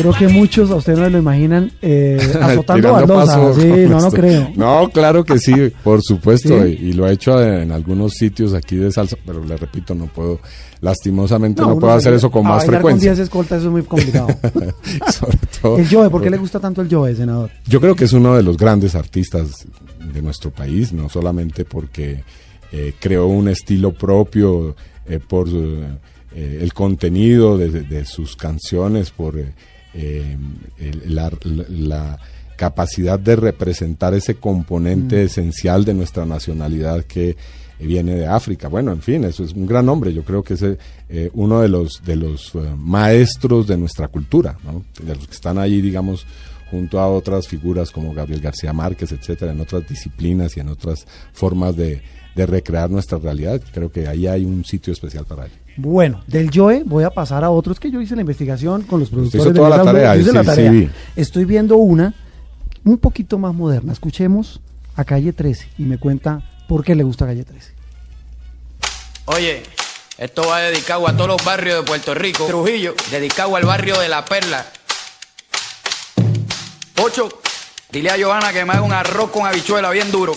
creo 0.00 0.12
que 0.14 0.28
muchos 0.28 0.70
a 0.70 0.76
ustedes 0.76 0.98
no 0.98 1.08
lo 1.08 1.18
imaginan 1.18 1.70
eh, 1.82 2.18
azotando 2.40 2.92
baldosas. 2.92 3.56
Sí, 3.56 3.68
no, 3.88 4.00
no 4.00 4.10
creo. 4.10 4.50
No, 4.56 4.88
claro 4.92 5.24
que 5.24 5.38
sí, 5.38 5.54
por 5.82 6.02
supuesto, 6.02 6.48
¿Sí? 6.64 6.78
y, 6.80 6.88
y 6.88 6.92
lo 6.92 7.08
he 7.08 7.12
hecho 7.12 7.42
en 7.42 7.72
algunos 7.72 8.14
sitios 8.14 8.54
aquí 8.54 8.76
de 8.76 8.90
salsa, 8.92 9.16
pero 9.24 9.44
le 9.44 9.56
repito, 9.56 9.94
no 9.94 10.06
puedo, 10.06 10.40
lastimosamente 10.80 11.62
no, 11.62 11.78
puedo 11.78 11.92
hacer 11.92 12.14
eso 12.14 12.30
con 12.30 12.46
a 12.46 12.50
más 12.50 12.66
frecuencia. 12.66 13.10
Con 13.10 13.16
10 13.16 13.18
escoltas 13.28 13.58
eso 13.58 13.66
es 13.68 13.72
muy 13.72 13.82
complicado. 13.82 14.28
Sobre 15.12 15.38
todo- 15.60 15.78
el 15.78 15.88
Joe, 15.88 16.10
¿por 16.10 16.22
qué 16.22 16.30
le 16.30 16.36
gusta 16.36 16.58
tanto 16.60 16.82
el 16.82 16.88
Joe, 16.90 17.14
senador? 17.14 17.50
Yo 17.66 17.80
creo 17.80 17.94
que 17.94 18.04
es 18.04 18.12
uno 18.12 18.36
de 18.36 18.42
los 18.42 18.56
grandes 18.56 18.94
artistas 18.94 19.66
de 20.12 20.22
nuestro 20.22 20.50
país, 20.50 20.92
no 20.92 21.08
solamente 21.08 21.64
porque 21.64 22.24
eh, 22.72 22.94
creó 22.98 23.26
un 23.26 23.48
estilo 23.48 23.92
propio 23.92 24.74
eh, 25.06 25.18
por 25.26 25.48
eh, 25.48 26.58
el 26.60 26.72
contenido 26.72 27.58
de 27.58 28.04
sus 28.04 28.36
canciones, 28.36 29.10
por 29.10 29.38
eh, 29.38 29.52
eh, 29.94 30.36
el- 30.78 31.14
la, 31.88 32.18
capacidad 32.56 33.18
de 33.18 33.36
representar 33.36 34.12
ese 34.12 34.34
componente 34.34 35.22
esencial 35.22 35.82
de 35.86 35.94
nuestra 35.94 36.26
nacionalidad 36.26 37.04
que 37.04 37.34
viene 37.78 38.14
de 38.16 38.26
África. 38.26 38.68
Bueno, 38.68 38.92
en 38.92 39.00
fin, 39.00 39.24
eso 39.24 39.42
es 39.42 39.54
un 39.54 39.66
gran 39.66 39.88
hombre. 39.88 40.12
Yo 40.12 40.22
creo 40.24 40.42
que 40.42 40.52
es 40.52 40.62
eh, 40.62 41.30
uno 41.32 41.62
de 41.62 41.68
los 41.68 42.02
de 42.04 42.16
los 42.16 42.54
eh, 42.54 42.58
maestros 42.76 43.66
de 43.66 43.78
nuestra 43.78 44.08
cultura, 44.08 44.58
¿no? 44.62 44.84
de 45.02 45.14
los 45.14 45.26
que 45.26 45.32
están 45.32 45.56
ahí, 45.56 45.80
digamos, 45.80 46.26
junto 46.70 47.00
a 47.00 47.08
otras 47.08 47.48
figuras 47.48 47.90
como 47.90 48.12
Gabriel 48.12 48.42
García 48.42 48.74
Márquez, 48.74 49.10
etcétera, 49.12 49.52
en 49.52 49.60
otras 49.62 49.88
disciplinas 49.88 50.54
y 50.58 50.60
en 50.60 50.68
otras 50.68 51.06
formas 51.32 51.74
de, 51.76 52.02
de 52.36 52.44
recrear 52.44 52.90
nuestra 52.90 53.16
realidad. 53.16 53.62
Creo 53.72 53.90
que 53.90 54.06
ahí 54.06 54.26
hay 54.26 54.44
un 54.44 54.66
sitio 54.66 54.92
especial 54.92 55.24
para 55.24 55.46
él. 55.46 55.52
Bueno, 55.82 56.22
del 56.26 56.50
Joe 56.52 56.82
voy 56.84 57.04
a 57.04 57.10
pasar 57.10 57.42
a 57.42 57.50
otro. 57.50 57.72
Es 57.72 57.80
que 57.80 57.90
yo 57.90 58.02
hice 58.02 58.14
la 58.14 58.20
investigación 58.20 58.82
con 58.82 59.00
los 59.00 59.08
productores 59.08 59.46
hizo 59.46 59.52
de 59.52 59.70
la 59.70 59.76
Blue, 59.76 59.84
tarea, 59.86 60.16
hice 60.16 60.28
sí, 60.28 60.34
la 60.34 60.42
sí, 60.42 60.46
tarea. 60.46 60.90
Estoy 61.16 61.44
viendo 61.46 61.76
una 61.76 62.14
un 62.84 62.98
poquito 62.98 63.38
más 63.38 63.54
moderna. 63.54 63.92
Escuchemos 63.92 64.60
a 64.94 65.04
Calle 65.04 65.32
13 65.32 65.68
y 65.78 65.84
me 65.84 65.96
cuenta 65.98 66.42
por 66.68 66.84
qué 66.84 66.94
le 66.94 67.02
gusta 67.02 67.24
Calle 67.24 67.44
13. 67.44 67.72
Oye, 69.24 69.62
esto 70.18 70.46
va 70.46 70.60
dedicado 70.60 71.08
a 71.08 71.16
todos 71.16 71.28
los 71.28 71.44
barrios 71.44 71.78
de 71.78 71.86
Puerto 71.86 72.12
Rico. 72.12 72.44
Trujillo, 72.44 72.94
dedicado 73.10 73.56
al 73.56 73.64
barrio 73.64 73.98
de 73.98 74.08
La 74.08 74.22
Perla. 74.24 74.66
Ocho, 77.02 77.30
dile 77.90 78.10
a 78.10 78.16
Johanna 78.22 78.52
que 78.52 78.66
me 78.66 78.72
haga 78.72 78.82
un 78.82 78.92
arroz 78.92 79.30
con 79.30 79.46
habichuela 79.46 79.90
bien 79.90 80.10
duro. 80.12 80.34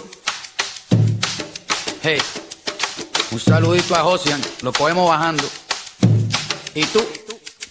Hey, 2.01 2.20
un 3.34 3.39
saludito 3.39 3.95
a 3.95 3.99
Josian, 3.99 4.39
lo 4.61 4.71
cogemos 4.71 5.09
bajando. 5.09 5.43
¿Y 6.75 6.84
tú? 6.86 6.99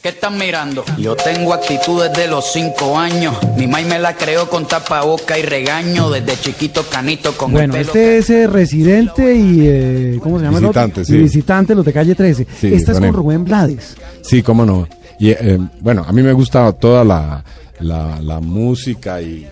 ¿Qué 0.02 0.08
estás 0.08 0.32
mirando? 0.32 0.84
Yo 0.98 1.14
tengo 1.14 1.54
actitud 1.54 2.02
desde 2.02 2.26
los 2.26 2.52
cinco 2.52 2.98
años. 2.98 3.36
Mi 3.56 3.68
maíz 3.68 3.86
me 3.86 4.00
la 4.00 4.16
creó 4.16 4.50
con 4.50 4.66
tapaboca 4.66 5.38
y 5.38 5.42
regaño. 5.42 6.10
Desde 6.10 6.36
chiquito 6.40 6.84
canito 6.90 7.36
con 7.36 7.52
Bueno, 7.52 7.76
el 7.76 7.86
pelo 7.86 7.92
este 7.92 8.18
es 8.18 8.30
eh, 8.30 8.46
residente 8.48 9.36
y 9.36 9.60
eh, 9.62 10.18
¿cómo 10.20 10.40
se 10.40 10.46
llama 10.46 10.58
el 10.58 10.64
otro? 10.64 10.82
Visitante, 10.82 11.00
Y 11.02 11.04
sí. 11.04 11.16
visitante, 11.18 11.74
los 11.76 11.84
de 11.84 11.92
Calle 11.92 12.14
13. 12.16 12.46
Sí, 12.60 12.74
Esta 12.74 12.90
es 12.92 12.98
con. 12.98 13.12
Rubén 13.12 13.44
Blades. 13.44 13.94
Sí, 14.22 14.42
cómo 14.42 14.66
no. 14.66 14.88
Y 15.20 15.30
eh, 15.30 15.60
bueno, 15.78 16.04
a 16.04 16.12
mí 16.12 16.20
me 16.20 16.32
gusta 16.32 16.72
toda 16.72 17.04
la, 17.04 17.44
la, 17.78 18.20
la 18.20 18.40
música 18.40 19.22
y, 19.22 19.46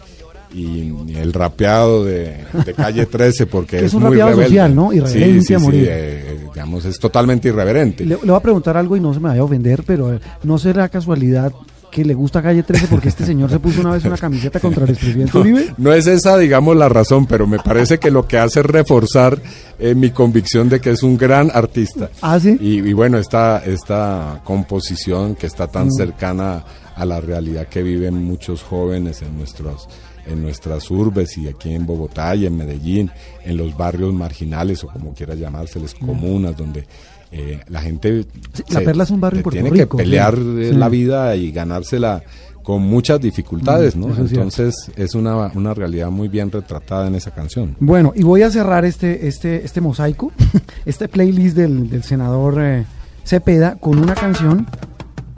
y, 0.52 0.92
y 1.06 1.16
el 1.16 1.32
rapeado 1.32 2.04
de, 2.04 2.36
de 2.64 2.74
calle 2.74 3.06
13 3.06 3.46
porque 3.46 3.76
Que 3.80 3.84
es, 3.84 3.84
es 3.86 3.94
un 3.94 4.02
muy 4.02 4.10
rapeado 4.12 4.30
rebelde. 4.30 4.46
social, 4.48 4.74
¿no? 4.74 4.92
Irreverente 4.92 5.40
sí, 5.40 5.46
sí, 5.46 5.54
a 5.54 5.58
sí, 5.58 5.64
morir. 5.64 5.88
eh, 5.90 6.40
digamos, 6.52 6.84
es 6.84 6.98
totalmente 6.98 7.48
irreverente. 7.48 8.04
Le, 8.04 8.16
le 8.16 8.26
voy 8.26 8.34
a 8.36 8.40
preguntar 8.40 8.76
algo 8.76 8.96
y 8.96 9.00
no 9.00 9.14
se 9.14 9.20
me 9.20 9.28
vaya 9.28 9.40
a 9.40 9.44
ofender, 9.44 9.82
pero 9.86 10.12
eh, 10.14 10.20
¿no 10.42 10.58
será 10.58 10.88
casualidad 10.88 11.52
que 11.90 12.04
le 12.04 12.14
gusta 12.14 12.40
Calle 12.40 12.62
13 12.62 12.86
porque 12.86 13.08
este 13.08 13.26
señor 13.26 13.50
se 13.50 13.58
puso 13.58 13.80
una 13.80 13.90
vez 13.90 14.04
una 14.04 14.16
camiseta 14.16 14.60
contra 14.60 14.84
el 14.84 14.90
expresidente 14.90 15.36
Uribe? 15.36 15.74
No 15.76 15.92
es 15.92 16.06
esa, 16.06 16.38
digamos, 16.38 16.76
la 16.76 16.88
razón, 16.88 17.26
pero 17.26 17.46
me 17.48 17.58
parece 17.58 17.98
que 17.98 18.10
lo 18.12 18.28
que 18.28 18.38
hace 18.38 18.60
es 18.60 18.66
reforzar 18.66 19.40
eh, 19.78 19.94
mi 19.96 20.10
convicción 20.10 20.68
de 20.68 20.80
que 20.80 20.90
es 20.90 21.02
un 21.02 21.16
gran 21.16 21.50
artista. 21.52 22.08
¿Ah, 22.22 22.38
sí? 22.38 22.56
Y, 22.60 22.78
y 22.78 22.92
bueno, 22.92 23.18
esta, 23.18 23.58
esta 23.64 24.40
composición 24.44 25.34
que 25.34 25.46
está 25.48 25.66
Mm. 25.66 25.72
tan 25.72 25.90
cercana 25.92 26.64
a 26.94 27.04
la 27.04 27.20
realidad 27.20 27.66
que 27.66 27.82
viven 27.82 28.14
muchos 28.22 28.62
jóvenes 28.62 29.22
en 29.22 29.36
nuestros 29.38 29.88
en 30.30 30.42
nuestras 30.42 30.90
urbes 30.90 31.36
y 31.38 31.48
aquí 31.48 31.74
en 31.74 31.86
Bogotá 31.86 32.34
y 32.34 32.46
en 32.46 32.56
Medellín, 32.56 33.10
en 33.44 33.56
los 33.56 33.76
barrios 33.76 34.12
marginales 34.14 34.82
o 34.84 34.88
como 34.88 35.12
quiera 35.14 35.34
llamárseles, 35.34 35.94
comunas, 35.94 36.56
donde 36.56 36.86
eh, 37.32 37.60
la 37.68 37.80
gente 37.80 38.12
Mm. 38.12 38.72
La 38.74 38.80
Perla 38.80 39.04
es 39.04 39.10
un 39.10 39.20
barrio 39.20 39.42
en 39.44 39.50
tiene 39.50 39.70
Rico, 39.70 39.96
que 39.96 40.02
pelear 40.04 40.34
sí. 40.36 40.72
la 40.72 40.88
vida 40.88 41.36
y 41.36 41.52
ganársela 41.52 42.22
con 42.62 42.82
muchas 42.82 43.20
dificultades, 43.20 43.96
Mm, 43.96 44.00
¿no? 44.00 44.12
eso 44.12 44.22
es 44.24 44.30
cierto. 44.30 44.34
Entonces 44.34 44.92
es 44.96 45.14
una, 45.14 45.50
una 45.54 45.74
realidad 45.74 46.10
muy 46.10 46.28
bien 46.28 46.50
retratada 46.50 47.06
en 47.06 47.14
esa 47.14 47.30
canción. 47.30 47.76
Bueno, 47.80 48.12
y 48.14 48.22
voy 48.22 48.42
a 48.42 48.50
cerrar 48.50 48.84
este, 48.84 49.28
este, 49.28 49.64
este 49.64 49.80
mosaico, 49.80 50.32
este 50.84 51.08
playlist 51.08 51.56
del, 51.56 51.88
del 51.88 52.02
senador 52.02 52.60
eh, 52.62 52.84
Cepeda 53.24 53.76
con 53.76 53.98
una 53.98 54.14
canción 54.14 54.66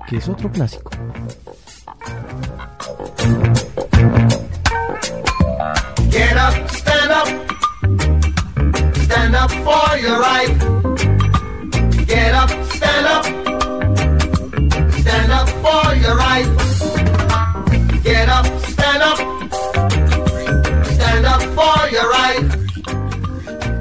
que 0.08 0.16
es 0.16 0.28
otro 0.28 0.50
clásico. 0.50 0.90
Get 6.12 6.36
up, 6.36 6.70
stand 6.70 7.10
up. 7.10 7.26
Stand 8.96 9.34
up 9.34 9.50
for 9.50 9.96
your 9.96 10.20
right. 10.20 10.52
Get 12.06 12.34
up, 12.34 12.50
stand 12.74 13.06
up. 13.06 13.24
Stand 14.92 15.32
up 15.32 15.48
for 15.48 15.94
your 15.96 16.16
right. 16.16 16.61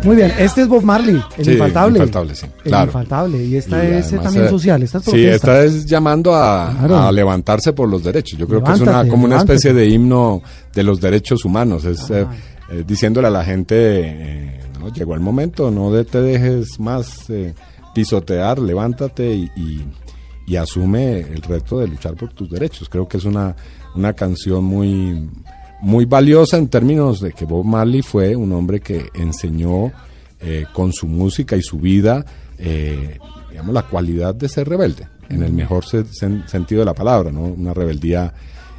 Muy 0.03 0.15
bien, 0.15 0.31
este 0.39 0.61
es 0.61 0.67
Bob 0.67 0.83
Marley, 0.83 1.21
el 1.37 1.45
Sí, 1.45 1.51
infaltable. 1.51 1.99
infaltable, 1.99 2.35
sí, 2.35 2.47
El 2.65 2.73
infaltable. 2.73 3.43
Y 3.45 3.55
esta 3.55 3.83
Y 3.83 3.87
es 3.97 4.09
también 4.09 4.49
social, 4.49 4.81
esta 4.81 4.97
es 4.97 5.03
Sí, 5.05 5.25
esta 5.25 5.63
es 5.63 5.85
llamando 5.85 6.33
a, 6.35 6.73
Claro. 6.79 6.97
a 7.01 7.11
levantarse 7.11 7.73
por 7.73 7.87
los 7.87 8.03
derechos. 8.03 8.39
Yo 8.39 8.47
creo 8.47 8.63
que 8.63 8.71
es 8.71 8.79
una 8.81 9.01
como 9.07 9.25
una 9.25 9.35
levántate. 9.35 9.53
especie 9.53 9.73
de 9.73 9.87
himno 9.87 10.41
de 10.73 10.83
los 10.83 10.99
derechos 10.99 11.45
humanos. 11.45 11.85
Es 11.85 12.09
eh, 12.09 12.25
eh, 12.71 12.83
diciéndole 12.87 13.27
a 13.27 13.31
la 13.31 13.43
gente, 13.43 13.75
eh, 13.77 14.59
no, 14.79 14.91
llegó 14.91 15.13
el 15.13 15.19
momento, 15.19 15.69
no 15.69 15.91
de- 15.91 16.05
te 16.05 16.19
dejes 16.21 16.79
más 16.79 17.25
pisotear, 17.93 18.57
levántate 18.59 19.31
y, 19.35 19.43
y- 19.55 19.85
y 20.47 20.55
asume 20.55 21.19
el 21.19 21.41
reto 21.43 21.77
de 21.79 21.87
luchar 21.87 22.15
por 22.15 22.33
tus 22.33 22.49
derechos. 22.49 22.89
Creo 22.89 23.07
que 23.07 23.17
es 23.17 23.25
una, 23.25 23.55
una 23.95 24.13
canción 24.13 24.63
muy, 24.63 25.29
muy 25.81 26.05
valiosa 26.05 26.57
en 26.57 26.67
términos 26.67 27.19
de 27.19 27.31
que 27.33 27.45
Bob 27.45 27.65
Marley 27.65 28.01
fue 28.01 28.35
un 28.35 28.51
hombre 28.53 28.79
que 28.79 29.09
enseñó 29.15 29.91
eh, 30.39 30.65
con 30.73 30.93
su 30.93 31.07
música 31.07 31.55
y 31.55 31.61
su 31.61 31.77
vida, 31.79 32.25
eh, 32.57 33.17
digamos, 33.49 33.73
la 33.73 33.83
cualidad 33.83 34.33
de 34.35 34.47
ser 34.49 34.67
rebelde, 34.69 35.07
en 35.29 35.43
el 35.43 35.53
mejor 35.53 35.85
se- 35.85 36.05
sen- 36.05 36.45
sentido 36.47 36.79
de 36.81 36.85
la 36.85 36.93
palabra, 36.93 37.31
¿no? 37.31 37.41
Una 37.43 37.73
rebeldía 37.73 38.33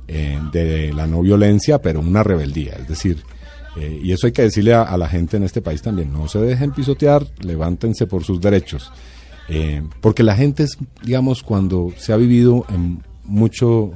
eh, 0.08 0.38
de 0.52 0.92
la 0.92 1.06
no 1.06 1.22
violencia, 1.22 1.80
pero 1.80 2.00
una 2.00 2.22
rebeldía, 2.22 2.72
es 2.74 2.88
decir, 2.88 3.22
y 4.02 4.12
eso 4.12 4.26
hay 4.26 4.32
que 4.34 4.42
decirle 4.42 4.74
a, 4.74 4.82
a 4.82 4.98
la 4.98 5.08
gente 5.08 5.38
en 5.38 5.44
este 5.44 5.62
país 5.62 5.80
también, 5.80 6.12
no 6.12 6.28
se 6.28 6.38
dejen 6.40 6.72
pisotear, 6.72 7.24
levántense 7.40 8.06
por 8.06 8.22
sus 8.22 8.38
derechos, 8.40 8.92
porque 10.02 10.22
la 10.22 10.34
gente 10.36 10.64
es, 10.64 10.76
digamos, 11.02 11.42
cuando 11.42 11.90
se 11.96 12.12
ha 12.12 12.16
vivido 12.16 12.66
en 12.68 13.02
mucho 13.24 13.92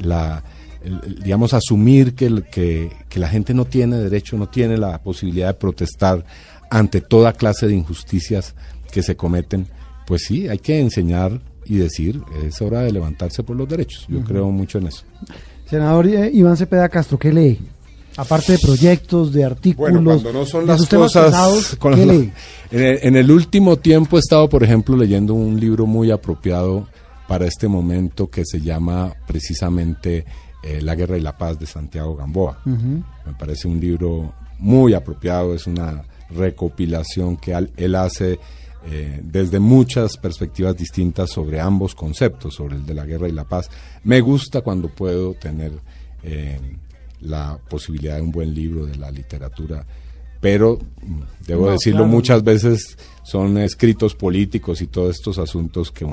la 0.00 0.44
el- 0.86 1.00
el, 1.04 1.22
digamos, 1.22 1.52
asumir 1.54 2.14
que, 2.14 2.26
el- 2.26 2.44
que, 2.44 2.90
que 3.08 3.18
la 3.20 3.28
gente 3.28 3.52
no 3.54 3.64
tiene 3.64 3.96
derecho, 3.98 4.36
no 4.36 4.48
tiene 4.48 4.76
la 4.78 5.02
posibilidad 5.02 5.48
de 5.48 5.54
protestar 5.54 6.24
ante 6.70 7.00
toda 7.00 7.32
clase 7.32 7.66
de 7.66 7.74
injusticias 7.74 8.54
que 8.90 9.02
se 9.02 9.16
cometen, 9.16 9.66
pues 10.06 10.22
sí, 10.26 10.48
hay 10.48 10.58
que 10.58 10.80
enseñar 10.80 11.40
y 11.64 11.76
decir, 11.76 12.20
es 12.44 12.62
hora 12.62 12.80
de 12.82 12.92
levantarse 12.92 13.42
por 13.42 13.56
los 13.56 13.68
derechos. 13.68 14.06
Yo 14.08 14.20
creo 14.22 14.50
mucho 14.50 14.78
en 14.78 14.86
eso. 14.86 15.02
Senador 15.68 16.06
eh, 16.06 16.30
Iván 16.32 16.56
Cepeda 16.56 16.88
Castro, 16.88 17.18
¿qué 17.18 17.32
lee? 17.32 17.58
Aparte 18.16 18.52
de 18.52 18.58
proyectos, 18.60 19.32
de 19.32 19.44
artículos, 19.44 19.92
Bueno, 19.92 20.04
cuando 20.10 20.32
no 20.32 20.46
son 20.46 20.66
las 20.66 20.86
cosas... 20.86 21.26
pesados, 21.26 21.76
con 21.76 21.94
¿qué 21.94 22.06
la- 22.06 22.12
lee? 22.14 22.32
en, 22.70 22.82
el, 22.82 22.98
en 23.02 23.16
el 23.16 23.30
último 23.30 23.76
tiempo 23.76 24.16
he 24.16 24.20
estado, 24.20 24.48
por 24.48 24.62
ejemplo, 24.64 24.96
leyendo 24.96 25.34
un 25.34 25.58
libro 25.60 25.84
muy 25.86 26.10
apropiado 26.10 26.86
para 27.28 27.46
este 27.46 27.66
momento 27.68 28.30
que 28.30 28.44
se 28.46 28.60
llama 28.60 29.12
precisamente 29.26 30.24
eh, 30.66 30.80
La 30.82 30.94
Guerra 30.94 31.16
y 31.16 31.20
la 31.20 31.36
Paz 31.38 31.58
de 31.58 31.66
Santiago 31.66 32.16
Gamboa. 32.16 32.58
Me 32.64 33.32
parece 33.38 33.68
un 33.68 33.78
libro 33.80 34.32
muy 34.58 34.94
apropiado, 34.94 35.54
es 35.54 35.66
una 35.66 36.02
recopilación 36.30 37.36
que 37.36 37.54
al- 37.54 37.70
él 37.76 37.94
hace 37.94 38.38
eh, 38.88 39.20
desde 39.22 39.58
muchas 39.58 40.16
perspectivas 40.16 40.76
distintas 40.76 41.30
sobre 41.30 41.60
ambos 41.60 41.94
conceptos, 41.94 42.54
sobre 42.54 42.76
el 42.76 42.86
de 42.86 42.94
la 42.94 43.04
guerra 43.04 43.28
y 43.28 43.32
la 43.32 43.44
paz. 43.44 43.68
Me 44.04 44.20
gusta 44.20 44.60
cuando 44.60 44.88
puedo 44.88 45.34
tener 45.34 45.72
eh, 46.22 46.60
la 47.20 47.58
posibilidad 47.68 48.16
de 48.16 48.22
un 48.22 48.30
buen 48.30 48.54
libro 48.54 48.86
de 48.86 48.94
la 48.96 49.10
literatura, 49.10 49.84
pero 50.40 50.78
mm, 51.02 51.20
debo 51.48 51.66
No, 51.66 51.72
decirlo, 51.72 52.00
claro. 52.02 52.12
muchas 52.12 52.44
veces 52.44 52.96
son 53.24 53.58
escritos 53.58 54.14
políticos 54.14 54.80
y 54.82 54.86
todos 54.86 55.16
estos 55.16 55.38
asuntos 55.38 55.90
que 55.90 56.04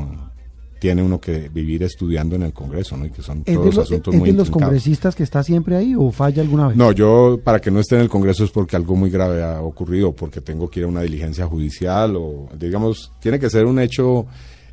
tiene 0.84 1.02
uno 1.02 1.22
que 1.22 1.48
vivir 1.48 1.82
estudiando 1.84 2.36
en 2.36 2.44
el 2.44 2.52
Congreso, 2.52 2.98
¿no? 2.98 3.06
Y 3.06 3.10
que 3.10 3.22
son 3.22 3.38
¿Es 3.40 3.46
de, 3.46 3.54
todos 3.54 3.74
los- 3.76 3.86
asuntos 3.86 4.14
es 4.14 4.20
muy 4.20 4.32
de 4.32 4.36
los 4.36 4.48
intrincados. 4.48 4.70
congresistas 4.74 5.16
que 5.16 5.24
está 5.24 5.42
siempre 5.42 5.78
ahí 5.78 5.96
o 5.98 6.12
falla 6.12 6.42
alguna 6.42 6.68
vez? 6.68 6.76
No, 6.76 6.92
yo 6.92 7.40
para 7.42 7.62
que 7.62 7.72
no 7.72 7.80
esté 7.80 7.96
en 7.96 8.02
el 8.02 8.10
Congreso 8.10 8.44
es 8.44 8.52
porque 8.52 8.76
algo 8.76 8.94
muy 8.98 9.10
grave 9.10 9.42
ha 9.42 9.62
ocurrido, 9.62 10.12
porque 10.12 10.42
tengo 10.42 10.70
que 10.70 10.82
ir 10.82 10.86
a 10.86 10.90
una 10.90 11.00
diligencia 11.02 11.48
judicial 11.48 12.18
o, 12.18 12.50
digamos, 12.60 13.14
tiene 13.22 13.40
que 13.40 13.50
ser 13.50 13.66
un 13.66 13.80
hecho 13.80 14.26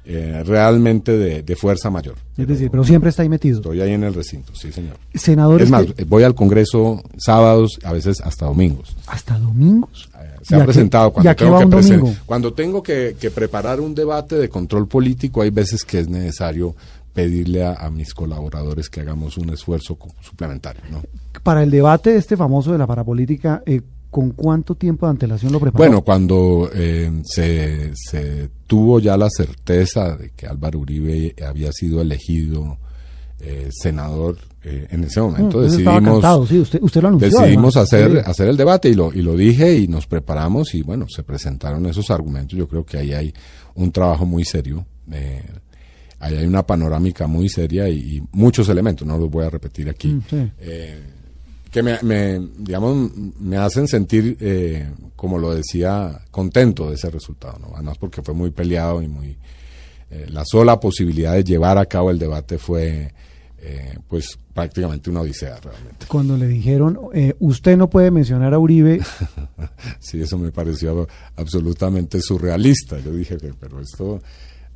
eh, 0.04 0.42
realmente 0.44 1.16
de, 1.16 1.42
de 1.44 1.54
fuerza 1.56 1.90
mayor. 1.90 2.16
es 2.36 2.48
decir, 2.48 2.70
pero 2.72 2.82
siempre 2.82 3.10
está 3.10 3.22
ahí 3.22 3.28
metido. 3.28 3.58
Estoy 3.58 3.80
ahí 3.80 3.92
en 3.92 4.02
el 4.02 4.12
recinto, 4.12 4.52
sí, 4.56 4.72
señor. 4.72 4.96
Senadores 5.14 5.66
Es 5.66 5.70
más, 5.70 5.86
que- 5.86 6.04
voy 6.04 6.24
al 6.24 6.34
Congreso 6.34 7.02
sábados, 7.18 7.78
a 7.84 7.92
veces 7.92 8.20
hasta 8.20 8.46
domingos. 8.46 8.96
hasta 9.06 9.38
domingos. 9.38 10.09
Se 10.42 10.56
¿Y 10.56 10.60
ha 10.60 10.64
presentado 10.64 11.12
cuando 11.12 11.34
tengo 11.34 11.58
que 11.58 11.66
presen- 11.66 12.16
cuando 12.26 12.52
tengo 12.52 12.82
que, 12.82 13.16
que 13.20 13.30
preparar 13.30 13.80
un 13.80 13.94
debate 13.94 14.36
de 14.36 14.48
control 14.48 14.88
político, 14.88 15.42
hay 15.42 15.50
veces 15.50 15.84
que 15.84 15.98
es 16.00 16.08
necesario 16.08 16.74
pedirle 17.12 17.64
a, 17.64 17.74
a 17.74 17.90
mis 17.90 18.14
colaboradores 18.14 18.88
que 18.88 19.00
hagamos 19.00 19.36
un 19.36 19.50
esfuerzo 19.50 19.98
suplementario, 20.20 20.82
¿no? 20.90 21.02
Para 21.42 21.62
el 21.62 21.70
debate 21.70 22.16
este 22.16 22.36
famoso 22.36 22.72
de 22.72 22.78
la 22.78 22.86
parapolítica, 22.86 23.62
eh, 23.66 23.80
¿con 24.10 24.30
cuánto 24.30 24.74
tiempo 24.76 25.06
de 25.06 25.10
antelación 25.10 25.52
lo 25.52 25.60
preparó? 25.60 25.78
Bueno, 25.84 26.02
cuando 26.02 26.70
eh, 26.74 27.10
se, 27.24 27.92
se 27.94 28.48
tuvo 28.66 29.00
ya 29.00 29.16
la 29.16 29.28
certeza 29.28 30.16
de 30.16 30.30
que 30.30 30.46
Álvaro 30.46 30.78
Uribe 30.78 31.34
había 31.46 31.70
sido 31.72 32.00
elegido 32.00 32.78
eh, 33.40 33.68
senador 33.72 34.36
eh, 34.64 34.86
en 34.90 35.04
ese 35.04 35.20
Mm, 35.20 35.24
momento, 35.24 35.64
estaba 35.64 35.94
decidimos 35.94 36.02
cantado, 36.14 36.46
sí, 36.46 36.58
usted, 36.58 36.82
usted 36.82 37.02
lo 37.02 37.08
anunció. 37.08 37.28
decidimos 37.40 37.76
además. 37.76 37.92
hacer, 37.92 38.12
Sí. 38.12 38.30
hacer 38.30 38.48
el 38.48 38.56
debate 38.56 38.88
y 38.90 38.94
lo, 38.94 39.12
y 39.12 39.22
lo 39.22 39.36
dije 39.36 39.78
y 39.78 39.88
nos 39.88 40.06
preparamos 40.06 40.74
y 40.74 40.82
bueno, 40.82 41.06
se 41.08 41.22
presentaron 41.22 41.86
esos 41.86 42.10
argumentos. 42.10 42.58
Yo 42.58 42.68
creo 42.68 42.84
que 42.84 42.98
ahí 42.98 43.12
hay 43.12 43.34
un 43.74 43.90
trabajo 43.92 44.26
muy 44.26 44.44
serio. 44.44 44.84
eh, 45.12 45.42
ahí 46.20 46.36
hay 46.36 46.46
una 46.46 46.66
panorámica 46.66 47.26
muy 47.26 47.48
seria 47.48 47.88
y, 47.88 48.16
y 48.16 48.22
muchos 48.32 48.68
elementos, 48.68 49.06
no 49.08 49.16
los 49.16 49.30
voy 49.30 49.44
a 49.46 49.50
repetir 49.50 49.88
aquí, 49.88 50.08
Mm, 50.08 50.22
sí. 50.28 50.50
eh, 50.60 51.00
que 51.70 51.82
me, 51.82 51.98
me, 52.02 52.38
digamos, 52.58 53.10
me 53.40 53.56
hacen 53.56 53.88
sentir, 53.88 54.36
eh, 54.40 54.90
como 55.16 55.38
lo 55.38 55.54
decía, 55.54 56.20
contento 56.30 56.88
de 56.90 56.96
ese 56.96 57.08
resultado, 57.10 57.58
¿no? 57.58 57.70
además 57.74 57.96
porque 57.98 58.20
fue 58.22 58.34
muy 58.34 58.50
peleado 58.50 59.00
y 59.00 59.08
muy... 59.08 59.36
eh, 60.10 60.26
la 60.28 60.44
sola 60.44 60.78
posibilidad 60.78 61.32
de 61.34 61.44
llevar 61.44 61.78
a 61.78 61.86
cabo 61.86 62.10
el 62.10 62.18
debate 62.18 62.58
fue, 62.58 63.12
eh, 63.62 63.94
pues, 64.08 64.38
prácticamente 64.54 65.10
una 65.10 65.20
odisea 65.20 65.58
realmente. 65.60 66.06
Cuando 66.08 66.36
le 66.36 66.48
dijeron, 66.48 66.98
eh, 67.14 67.34
usted 67.40 67.76
no 67.76 67.90
puede 67.90 68.10
mencionar 68.10 68.54
a 68.54 68.58
Uribe, 68.58 69.00
Sí, 70.00 70.20
eso 70.20 70.38
me 70.38 70.50
pareció 70.50 71.06
absolutamente 71.36 72.20
surrealista. 72.22 72.98
Yo 73.00 73.12
dije, 73.12 73.36
que, 73.36 73.52
pero 73.58 73.80
esto 73.80 74.20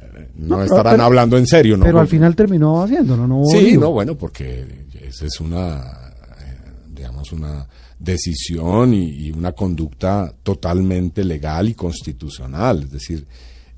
eh, 0.00 0.28
no, 0.36 0.58
No, 0.58 0.62
estarán 0.62 0.94
pero- 0.94 1.04
hablando 1.04 1.38
en 1.38 1.46
serio, 1.46 1.76
¿no? 1.76 1.84
pero 1.84 2.00
al 2.00 2.08
final 2.08 2.36
terminó 2.36 2.82
haciéndolo, 2.82 3.26
¿no? 3.26 3.42
Sí, 3.50 3.76
no, 3.78 3.90
bueno, 3.90 4.16
porque 4.16 4.66
esa 5.00 5.26
es 5.26 5.40
una, 5.40 5.78
eh, 5.80 6.58
digamos, 6.94 7.32
una 7.32 7.66
decisión 7.98 8.92
y, 8.92 9.26
y 9.28 9.30
una 9.30 9.52
conducta 9.52 10.32
totalmente 10.42 11.24
legal 11.24 11.68
y 11.70 11.74
constitucional. 11.74 12.82
Es 12.82 12.90
decir, 12.90 13.26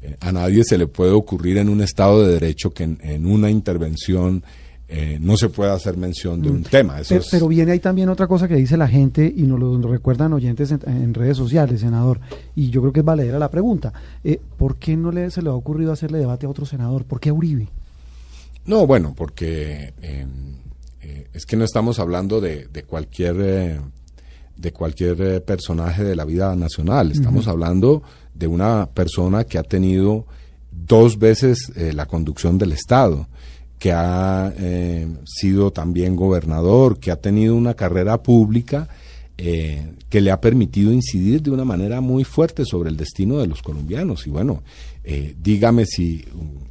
eh, 0.03 0.17
a 0.21 0.33
nadie 0.33 0.65
se 0.65 0.79
le 0.79 0.89
puede 0.89 1.13
ocurrir 1.13 1.59
en 1.59 1.69
un 1.69 1.81
Estado 1.81 2.27
de 2.27 2.33
Derecho 2.35 2.71
que 2.71 2.83
en, 2.85 2.99
en 3.03 3.25
una 3.27 3.51
intervención 3.51 4.43
eh, 4.89 5.19
no 5.21 5.37
se 5.37 5.49
pueda 5.49 5.73
hacer 5.75 5.97
mención 5.97 6.41
de 6.43 6.51
un 6.51 6.63
tema. 6.63 7.01
Eso 7.01 7.09
Pero, 7.11 7.21
es- 7.23 7.29
pero 7.31 7.49
viene 7.49 7.73
ahí 7.73 7.81
también 7.81 8.09
otra 8.09 8.27
cosa 8.29 8.47
que 8.47 8.55
dice 8.55 8.77
la 8.77 8.87
gente 8.87 9.33
y 9.37 9.43
nos 9.43 9.59
lo 9.59 9.77
recuerdan 9.91 10.33
oyentes 10.33 10.71
en, 10.71 10.81
en 10.87 11.13
redes 11.15 11.37
sociales, 11.37 11.81
senador. 11.81 12.21
Y 12.55 12.71
yo 12.71 12.81
creo 12.83 12.93
que 12.93 13.01
es 13.01 13.07
valedera 13.07 13.39
la 13.39 13.51
pregunta. 13.51 13.93
Eh, 14.23 14.41
¿Por 14.57 14.77
qué 14.77 14.97
no 14.97 15.11
le, 15.11 15.31
se 15.31 15.43
le 15.43 15.49
ha 15.51 15.55
ocurrido 15.55 15.93
hacerle 15.93 16.19
debate 16.19 16.47
a 16.47 16.49
otro 16.49 16.65
senador? 16.67 17.05
¿Por 17.05 17.19
qué 17.19 17.31
a 17.31 17.33
Uribe? 17.33 17.69
No, 18.65 18.87
bueno, 18.87 19.13
porque 19.17 19.93
eh, 20.03 20.27
eh, 21.03 21.27
es 21.33 21.47
que 21.47 21.57
no 21.57 21.65
estamos 21.65 21.99
hablando 21.99 22.41
de, 22.41 22.67
de 22.73 22.83
cualquier 22.85 23.37
eh, 23.41 23.81
de 24.57 24.73
cualquier 24.73 25.45
personaje 25.45 26.03
de 26.03 26.17
la 26.17 26.25
vida 26.25 26.57
nacional. 26.57 27.13
Estamos 27.13 27.47
hablando 27.47 28.03
de 28.35 28.47
una 28.47 28.87
persona 28.87 29.45
que 29.45 29.59
ha 29.59 29.63
tenido 29.63 30.27
dos 30.73 31.19
veces 31.19 31.71
la 31.77 32.07
conducción 32.07 32.57
del 32.57 32.73
Estado, 32.73 33.29
que 33.79 33.93
ha 33.93 34.53
eh, 34.57 35.07
sido 35.25 35.71
también 35.71 36.17
gobernador, 36.17 36.99
que 36.99 37.11
ha 37.11 37.17
tenido 37.17 37.55
una 37.55 37.75
carrera 37.75 38.23
pública 38.23 38.89
eh, 39.39 39.93
que 40.09 40.21
le 40.21 40.31
ha 40.31 40.41
permitido 40.41 40.93
incidir 40.93 41.43
de 41.43 41.51
una 41.51 41.65
manera 41.65 42.01
muy 42.01 42.25
fuerte 42.25 42.65
sobre 42.65 42.89
el 42.89 42.97
destino 42.97 43.39
de 43.39 43.47
los 43.47 43.61
colombianos. 43.61 44.27
Y 44.27 44.31
bueno, 44.31 44.63
eh, 45.05 45.35
dígame 45.41 45.85
si 45.85 46.25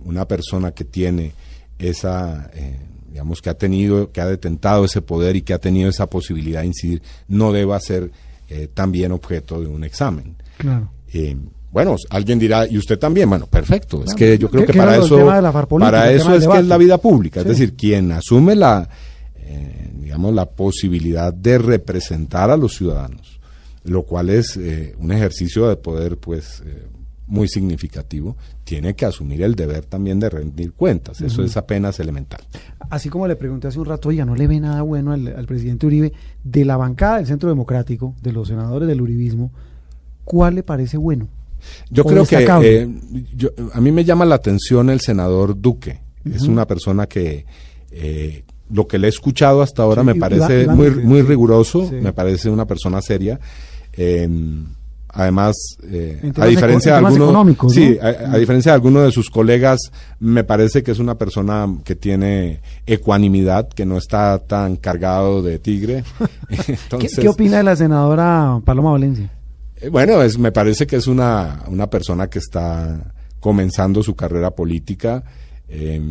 una 0.04 0.28
persona 0.28 0.72
que 0.72 0.84
tiene 0.84 1.34
esa, 1.78 2.50
eh, 2.54 2.80
digamos, 3.12 3.42
que 3.42 3.50
ha 3.50 3.58
tenido, 3.58 4.12
que 4.12 4.22
ha 4.22 4.26
detentado 4.26 4.86
ese 4.86 5.02
poder 5.02 5.36
y 5.36 5.42
que 5.42 5.54
ha 5.54 5.60
tenido 5.60 5.90
esa 5.90 6.10
posibilidad 6.10 6.62
de 6.62 6.68
incidir, 6.68 7.02
no 7.28 7.52
deba 7.52 7.80
ser 7.80 8.12
eh, 8.50 8.68
también 8.74 9.12
objeto 9.12 9.62
de 9.62 9.68
un 9.68 9.84
examen. 9.84 10.36
Claro. 10.58 10.90
Bueno, 11.76 11.98
alguien 12.10 12.40
dirá, 12.40 12.66
y 12.66 12.78
usted 12.78 12.98
también, 12.98 13.28
bueno, 13.30 13.48
perfecto, 13.48 14.02
es 14.06 14.14
que 14.16 14.38
yo 14.38 14.50
creo 14.50 14.66
que- 14.66 14.72
para 14.72 14.96
eso, 14.96 15.10
política, 15.68 15.92
para 15.92 16.10
eso 16.10 16.34
es 16.34 16.48
que 16.48 16.60
es 16.60 16.68
la 16.68 16.78
vida 16.78 16.98
pública, 17.00 17.42
Sí. 17.42 17.50
es 17.50 17.58
decir, 17.58 17.76
quien 17.76 18.14
asume 18.14 18.56
la, 18.56 18.88
eh, 19.36 19.92
digamos, 20.00 20.34
la 20.34 20.46
posibilidad 20.46 21.34
de 21.34 21.58
representar 21.58 22.50
a 22.50 22.56
los 22.56 22.76
ciudadanos, 22.78 23.42
lo 23.84 24.04
cual 24.04 24.30
es 24.30 24.56
eh, 24.56 24.96
un 25.00 25.12
ejercicio 25.12 25.68
de 25.68 25.76
poder, 25.76 26.16
pues, 26.18 26.64
eh, 26.66 26.88
muy 27.28 27.50
significativo, 27.50 28.38
tiene 28.64 28.96
que 28.96 29.06
asumir 29.06 29.42
el 29.44 29.56
deber 29.56 29.84
también 29.84 30.18
de 30.18 30.30
rendir 30.30 30.72
cuentas, 30.72 31.20
eso 31.20 31.44
es 31.44 31.58
apenas 31.58 32.00
elemental. 32.00 32.40
Así 32.90 33.10
como 33.10 33.28
le 33.28 33.36
pregunté 33.36 33.68
hace 33.68 33.80
un 33.80 33.86
rato, 33.88 34.08
oiga, 34.08 34.24
¿no 34.24 34.34
le 34.36 34.48
ve 34.48 34.62
nada 34.62 34.82
bueno 34.82 35.12
al, 35.12 35.28
al 35.28 35.46
presidente 35.46 35.86
Uribe 35.88 36.14
de 36.42 36.64
la 36.64 36.78
bancada 36.78 37.18
del 37.18 37.26
Centro 37.28 37.50
Democrático, 37.50 38.16
de 38.22 38.32
los 38.32 38.48
senadores 38.48 38.88
del 38.88 39.02
uribismo? 39.02 39.52
¿Cuál 40.24 40.56
le 40.56 40.64
parece 40.64 40.96
bueno? 40.96 41.28
Yo 41.90 42.04
creo 42.04 42.26
que 42.26 42.48
eh, 42.64 42.88
yo- 43.36 43.50
a 43.74 43.82
mí 43.82 43.92
me 43.92 44.04
llama 44.04 44.26
la 44.26 44.36
atención 44.36 44.90
el 44.90 45.02
senador 45.02 45.60
Duque. 45.60 46.00
Es 46.32 46.44
una 46.44 46.66
persona 46.66 47.06
que 47.08 47.46
eh, 47.92 48.44
lo 48.72 48.88
que 48.88 48.98
le 48.98 49.08
he 49.08 49.10
escuchado 49.10 49.62
hasta 49.62 49.84
ahora 49.84 50.02
Sí, 50.02 50.08
me 50.08 50.16
parece 50.16 50.68
muy, 50.68 50.90
muy 50.92 51.22
riguroso, 51.22 51.88
Sí. 51.88 51.96
me 51.96 52.14
parece 52.14 52.50
una 52.50 52.66
persona 52.66 53.00
seria. 53.02 53.40
Eh, 53.94 54.28
además, 55.10 55.56
eh, 55.84 56.32
a 56.36 56.46
diferencia 56.48 56.94
de 56.94 56.98
algunos, 57.06 57.74
sí, 57.74 57.96
¿no? 58.02 58.06
a, 58.06 58.34
a 58.34 58.38
diferencia 58.38 58.72
de 58.72 58.76
algunos 58.76 59.04
de 59.04 59.12
sus 59.12 59.30
colegas, 59.30 59.80
me 60.20 60.44
parece 60.44 60.84
que 60.84 60.92
es 60.92 61.00
una 61.00 61.16
persona 61.18 61.68
que 61.86 61.96
tiene 61.96 62.60
ecuanimidad, 62.86 63.70
que 63.70 63.86
no 63.86 63.98
está 63.98 64.40
tan 64.40 64.76
cargado 64.78 65.42
de 65.42 65.60
tigre. 65.60 66.04
¿Qué, 66.66 66.74
Entonces, 66.74 67.20
qué 67.20 67.30
opina 67.30 67.58
de 67.58 67.64
la 67.64 67.76
senadora 67.76 68.60
Paloma 68.66 68.92
Valencia? 68.92 69.32
Eh, 69.86 69.90
Bueno, 69.90 70.22
es, 70.22 70.38
me 70.38 70.52
parece 70.52 70.86
que 70.88 70.96
es 70.98 71.08
una, 71.08 71.64
una 71.68 71.90
persona 71.90 72.28
que 72.30 72.40
está 72.40 73.14
comenzando 73.40 74.02
su 74.04 74.16
carrera 74.16 74.52
política. 74.52 75.24
eh, 75.70 76.02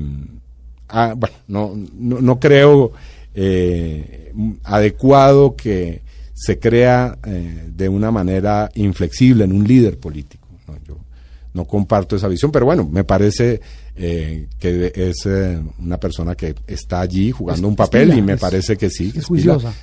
ah, 0.88 1.14
bueno, 1.16 1.36
no, 1.48 1.72
no, 1.98 2.20
no 2.20 2.38
creo 2.40 2.92
eh, 3.34 4.32
adecuado 4.64 5.56
que 5.56 6.02
se 6.34 6.58
crea 6.58 7.18
eh, 7.26 7.68
de 7.74 7.88
una 7.88 8.10
manera 8.10 8.70
inflexible 8.74 9.44
en 9.44 9.52
un 9.52 9.64
líder 9.66 9.98
político. 9.98 10.46
¿no? 10.66 10.74
Yo 10.86 10.96
no 11.52 11.64
comparto 11.64 12.16
esa 12.16 12.26
visión, 12.28 12.50
pero 12.50 12.66
bueno, 12.66 12.84
me 12.90 13.04
parece 13.04 13.60
eh, 13.96 14.48
que 14.58 14.92
es 14.94 15.24
eh, 15.26 15.60
una 15.78 15.98
persona 15.98 16.34
que 16.34 16.54
está 16.66 17.00
allí 17.00 17.30
jugando 17.30 17.66
Es- 17.66 17.70
un 17.70 17.76
papel 17.76 18.12
y 18.18 18.22
me 18.22 18.32
es- 18.34 18.40
parece 18.40 18.76
que 18.76 18.90
sí, 18.90 19.12
que 19.12 19.20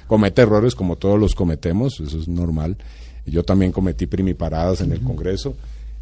comete 0.07 0.41
errores 0.41 0.75
como 0.75 0.97
todos 0.97 1.17
los 1.17 1.33
cometemos, 1.33 1.99
eso 2.01 2.19
es 2.19 2.27
normal. 2.27 2.77
Yo 3.25 3.43
también 3.43 3.71
cometí 3.71 4.07
primiparadas 4.07 4.81
en 4.81 4.91
el 4.91 5.01
Congreso. 5.01 5.55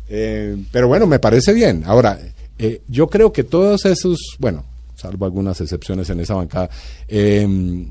Eh, 0.08 0.58
pero 0.72 0.88
bueno, 0.88 1.06
me 1.06 1.20
parece 1.20 1.54
bien. 1.54 1.84
Ahora, 1.86 2.20
eh, 2.58 2.82
yo 2.88 3.08
creo 3.08 3.32
que 3.32 3.44
todos 3.44 3.86
esos, 3.86 4.36
bueno, 4.40 4.64
salvo 4.96 5.26
algunas 5.26 5.60
excepciones 5.62 6.10
en 6.10 6.20
esa 6.20 6.36
bancada, 6.36 6.70
eh, 7.08 7.86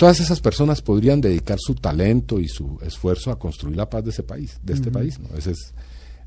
todas 0.00 0.18
esas 0.18 0.40
personas 0.40 0.80
podrían 0.80 1.20
dedicar 1.20 1.58
su 1.60 1.74
talento 1.74 2.40
y 2.40 2.48
su 2.48 2.78
esfuerzo 2.82 3.30
a 3.30 3.38
construir 3.38 3.76
la 3.76 3.88
paz 3.88 4.02
de 4.04 4.10
ese 4.10 4.22
país, 4.22 4.58
de 4.62 4.72
este 4.72 4.90
país. 4.90 5.18
¿no? 5.18 5.36
Esa 5.36 5.50
es 5.50 5.74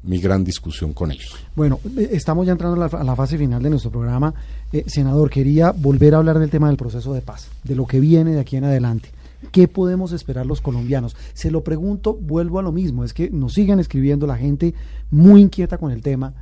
mi 0.03 0.19
gran 0.19 0.43
discusión 0.43 0.93
con 0.93 1.11
ellos. 1.11 1.35
Bueno, 1.55 1.79
eh, 1.97 2.09
estamos 2.11 2.45
ya 2.45 2.51
entrando 2.51 2.75
a 2.81 2.87
la, 2.87 2.97
a 2.97 3.03
la 3.03 3.15
fase 3.15 3.37
final 3.37 3.63
de 3.63 3.71
nuestro 3.71 3.89
programa. 3.89 4.33
Eh, 4.71 4.83
senador, 4.85 5.29
quería 5.29 5.71
volver 5.71 6.13
a 6.13 6.17
hablar 6.17 6.37
del 6.37 6.49
tema 6.49 6.67
del 6.67 6.77
proceso 6.77 7.13
de 7.13 7.21
paz, 7.21 7.47
de 7.63 7.75
lo 7.75 7.87
que 7.87 7.99
viene 7.99 8.33
de 8.33 8.41
aquí 8.41 8.57
en 8.57 8.65
adelante. 8.65 9.09
¿Qué 9.51 9.67
podemos 9.67 10.11
esperar 10.13 10.45
los 10.45 10.61
colombianos? 10.61 11.15
Se 11.33 11.51
lo 11.51 11.63
pregunto, 11.63 12.13
vuelvo 12.15 12.59
a 12.59 12.63
lo 12.63 12.71
mismo, 12.71 13.03
es 13.03 13.13
que 13.13 13.29
nos 13.29 13.53
siguen 13.53 13.79
escribiendo 13.79 14.25
la 14.27 14.37
gente 14.37 14.73
muy 15.11 15.41
inquieta 15.41 15.77
con 15.77 15.91
el 15.91 16.01
tema, 16.01 16.33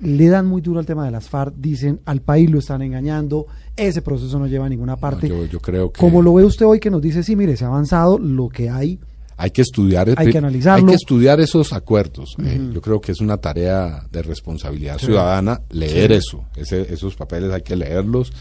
le 0.00 0.28
dan 0.28 0.46
muy 0.46 0.60
duro 0.62 0.78
al 0.78 0.86
tema 0.86 1.04
de 1.04 1.10
las 1.10 1.28
FARC, 1.28 1.54
dicen 1.56 2.00
al 2.04 2.20
país 2.20 2.48
lo 2.50 2.60
están 2.60 2.82
engañando, 2.82 3.46
ese 3.76 4.00
proceso 4.02 4.38
no 4.38 4.46
lleva 4.46 4.66
a 4.66 4.68
ninguna 4.68 4.96
parte. 4.96 5.28
yo, 5.28 5.44
yo 5.46 5.58
creo 5.60 5.90
que 5.90 6.00
Como 6.00 6.22
lo 6.22 6.34
ve 6.34 6.44
usted 6.44 6.66
hoy 6.66 6.78
que 6.78 6.90
nos 6.90 7.02
dice, 7.02 7.22
sí, 7.24 7.34
mire, 7.34 7.56
se 7.56 7.64
ha 7.64 7.68
avanzado 7.68 8.18
lo 8.18 8.48
que 8.48 8.70
hay, 8.70 9.00
hay 9.36 9.50
que 9.50 9.62
estudiar, 9.62 10.12
Hay 10.16 10.30
que 10.30 10.38
analizarlo. 10.38 10.86
hay 10.86 10.90
que 10.90 10.96
estudiar 10.96 11.40
esos 11.40 11.72
acuerdos. 11.72 12.34
Eh, 12.44 12.70
yo 12.74 12.80
creo 12.80 13.00
que 13.00 13.12
es 13.12 13.20
una 13.20 13.36
tarea 13.38 14.04
de 14.10 14.22
responsabilidad 14.22 14.98
ciudadana 14.98 15.60
leer 15.70 16.10
eso, 16.12 16.44
ese- 16.56 16.92
esos 16.92 17.14
papeles 17.14 17.52
hay 17.52 17.62
que 17.62 17.74
leerlos, 17.76 18.32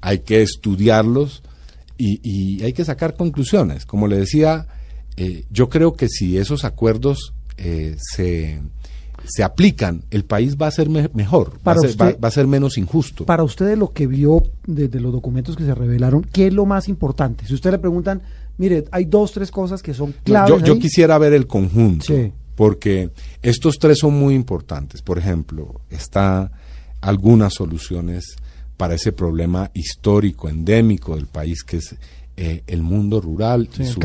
hay 0.00 0.20
que 0.20 0.40
estudiarlos 0.42 1.42
y, 1.98 2.20
y 2.22 2.62
hay 2.62 2.72
que 2.72 2.84
sacar 2.84 3.16
conclusiones. 3.16 3.84
Como 3.84 4.06
le 4.06 4.16
decía, 4.18 4.66
eh, 5.16 5.44
yo 5.50 5.68
creo 5.68 5.94
que 5.94 6.08
si 6.08 6.38
esos 6.38 6.64
acuerdos 6.64 7.34
eh, 7.56 7.96
se, 8.14 8.60
se 9.26 9.42
aplican, 9.42 10.04
el 10.10 10.24
país 10.24 10.56
va 10.56 10.68
a 10.68 10.70
ser 10.70 10.88
me- 10.88 11.10
mejor, 11.12 11.58
va 11.66 11.72
a 11.72 11.78
ser, 11.78 12.00
va- 12.00 12.06
usted- 12.08 12.20
va 12.22 12.28
a 12.28 12.30
ser 12.30 12.46
menos 12.46 12.78
injusto. 12.78 13.26
Para 13.26 13.42
usted, 13.42 13.66
de 13.66 13.76
lo 13.76 13.92
que 13.92 14.06
vio 14.06 14.42
desde 14.66 15.00
los 15.00 15.12
documentos 15.12 15.56
que 15.56 15.64
se 15.64 15.74
revelaron, 15.74 16.22
¿qué 16.22 16.46
es 16.46 16.54
lo 16.54 16.64
más 16.66 16.88
importante? 16.88 17.44
Si 17.46 17.54
usted 17.54 17.72
le 17.72 17.78
preguntan, 17.78 18.22
mire, 18.58 18.84
hay 18.92 19.04
dos, 19.06 19.32
tres 19.32 19.50
cosas 19.50 19.82
que 19.82 19.92
son 19.92 20.10
No, 20.10 20.16
claves. 20.24 20.62
yo, 20.64 20.78
quisiera 20.78 21.18
ver 21.18 21.32
el 21.32 21.46
conjunto, 21.48 22.06
Sí. 22.06 22.32
porque 22.54 23.10
estos 23.42 23.76
tres 23.80 23.98
son 23.98 24.14
muy 24.14 24.34
importantes. 24.34 25.02
Por 25.02 25.18
ejemplo, 25.18 25.80
está 25.90 26.52
algunas 27.00 27.54
soluciones 27.54 28.36
para 28.78 28.94
ese 28.94 29.12
problema 29.12 29.70
histórico, 29.74 30.48
endémico 30.48 31.14
del 31.16 31.26
país, 31.26 31.62
que 31.62 31.76
es 31.76 31.94
eh, 32.38 32.62
el 32.66 32.80
mundo 32.82 33.20
rural 33.20 33.68
Sí, 33.70 33.82
y 33.82 33.86
su 33.86 34.00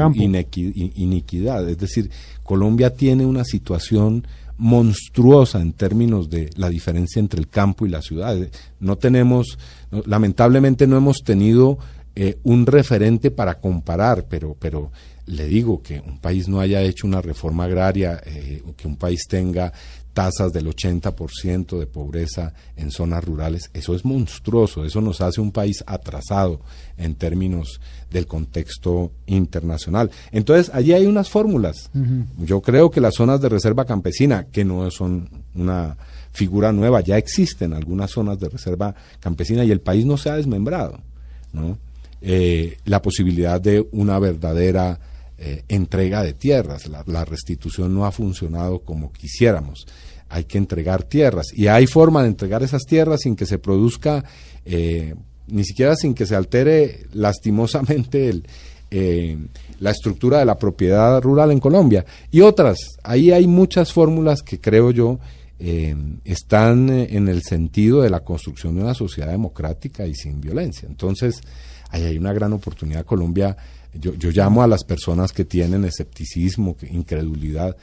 iniquidad. 0.95 1.69
Es 1.69 1.77
decir, 1.77 2.09
Colombia 2.43 2.93
tiene 2.93 3.25
una 3.25 3.45
situación 3.45 4.25
monstruosa 4.57 5.61
en 5.61 5.73
términos 5.73 6.29
de 6.29 6.49
la 6.55 6.69
diferencia 6.69 7.19
entre 7.19 7.39
el 7.39 7.47
campo 7.47 7.85
y 7.85 7.89
la 7.89 8.01
ciudad. 8.01 8.35
No 8.79 8.97
tenemos, 8.97 9.57
no- 9.91 10.03
lamentablemente 10.05 10.87
no 10.87 10.97
hemos 10.97 11.19
tenido 11.23 11.77
eh, 12.15 12.37
un 12.43 12.65
referente 12.65 13.29
para 13.31 13.59
comparar, 13.59 14.25
pero, 14.29 14.55
pero 14.59 14.91
le 15.25 15.45
digo 15.47 15.81
que 15.81 15.99
un 15.99 16.17
país 16.19 16.47
no 16.47 16.59
haya 16.59 16.81
hecho 16.81 17.07
una 17.07 17.21
reforma 17.21 17.63
agraria, 17.65 18.21
eh, 18.25 18.61
que 18.75 18.87
un 18.87 18.95
país 18.97 19.27
tenga 19.27 19.71
tasas 20.13 20.53
del 20.53 20.67
80% 20.67 21.79
de 21.79 21.87
pobreza 21.87 22.53
en 22.77 22.91
zonas 22.91 23.23
rurales, 23.23 23.69
eso 23.73 23.95
es 23.95 24.05
monstruoso, 24.05 24.85
eso 24.85 25.01
nos 25.01 25.21
hace 25.21 25.41
un 25.41 25.51
país 25.51 25.83
atrasado 25.87 26.61
en 26.97 27.15
términos 27.15 27.81
del 28.11 28.27
contexto 28.27 29.11
internacional. 29.25 30.11
Entonces, 30.31 30.73
allí 30.73 30.93
hay 30.93 31.05
unas 31.05 31.29
fórmulas. 31.29 31.89
Yo 32.37 32.61
creo 32.61 32.91
que 32.91 33.01
las 33.01 33.15
zonas 33.15 33.41
de 33.41 33.49
reserva 33.49 33.85
campesina, 33.85 34.45
que 34.45 34.63
no 34.63 34.89
son 34.91 35.29
una 35.55 35.97
figura 36.31 36.71
nueva, 36.71 37.01
ya 37.01 37.17
existen 37.17 37.73
algunas 37.73 38.11
zonas 38.11 38.39
de 38.39 38.49
reserva 38.49 38.95
campesina 39.19 39.63
y 39.63 39.71
el 39.71 39.81
país 39.81 40.05
no 40.05 40.17
se 40.17 40.29
ha 40.29 40.35
desmembrado, 40.35 40.99
¿no? 41.51 41.77
Eh, 42.21 42.77
la 42.85 43.01
posibilidad 43.01 43.59
de 43.59 43.85
una 43.91 44.17
verdadera 44.17 44.97
eh, 45.39 45.63
entrega 45.67 46.21
de 46.21 46.33
tierras. 46.33 46.87
La, 46.87 47.25
restitución 47.25 47.93
no 47.93 48.05
ha 48.05 48.11
funcionado 48.11 48.79
como 48.79 49.11
quisiéramos. 49.11 49.87
Hay 50.29 50.45
que 50.45 50.59
entregar 50.59 51.03
tierras 51.03 51.47
y 51.53 51.67
hay 51.67 51.87
forma 51.87 52.21
de 52.21 52.29
entregar 52.29 52.61
esas 52.61 52.83
tierras 52.83 53.21
sin 53.21 53.35
que 53.35 53.47
se 53.47 53.57
produzca, 53.57 54.23
eh, 54.63 55.15
ni 55.47 55.63
siquiera 55.63 55.95
sin 55.95 56.13
que 56.13 56.27
se 56.27 56.35
altere 56.35 57.07
lastimosamente 57.13 58.43
eh, 58.91 59.37
la 59.79 59.89
estructura 59.89 60.37
de 60.39 60.45
la 60.45 60.57
propiedad 60.57 61.19
rural 61.21 61.51
en 61.51 61.59
Colombia. 61.59 62.05
Y 62.31 62.41
otras, 62.41 62.77
ahí 63.03 63.31
hay 63.31 63.47
muchas 63.47 63.91
fórmulas 63.91 64.43
que 64.43 64.61
creo 64.61 64.91
yo 64.91 65.19
están 66.25 66.89
en 66.89 67.29
el 67.29 67.41
sentido 67.41 68.01
de 68.01 68.09
la 68.09 68.19
construcción 68.19 68.75
de 68.75 68.81
una 68.81 68.93
sociedad 68.93 69.31
democrática 69.31 70.05
y 70.05 70.13
sin 70.13 70.41
violencia. 70.41 70.89
Entonces, 70.89 71.39
ahí 71.89 72.03
hay 72.03 72.17
una 72.17 72.33
gran 72.33 72.51
oportunidad. 72.51 73.05
Colombia, 73.05 73.55
yo, 73.93 74.13
yo 74.15 74.31
llamo 74.31 74.63
a 74.63 74.67
las 74.67 74.83
personas 74.83 75.31
que 75.31 75.45
tienen 75.45 75.85
escepticismo, 75.85 76.75
incredulidad, 76.89 77.75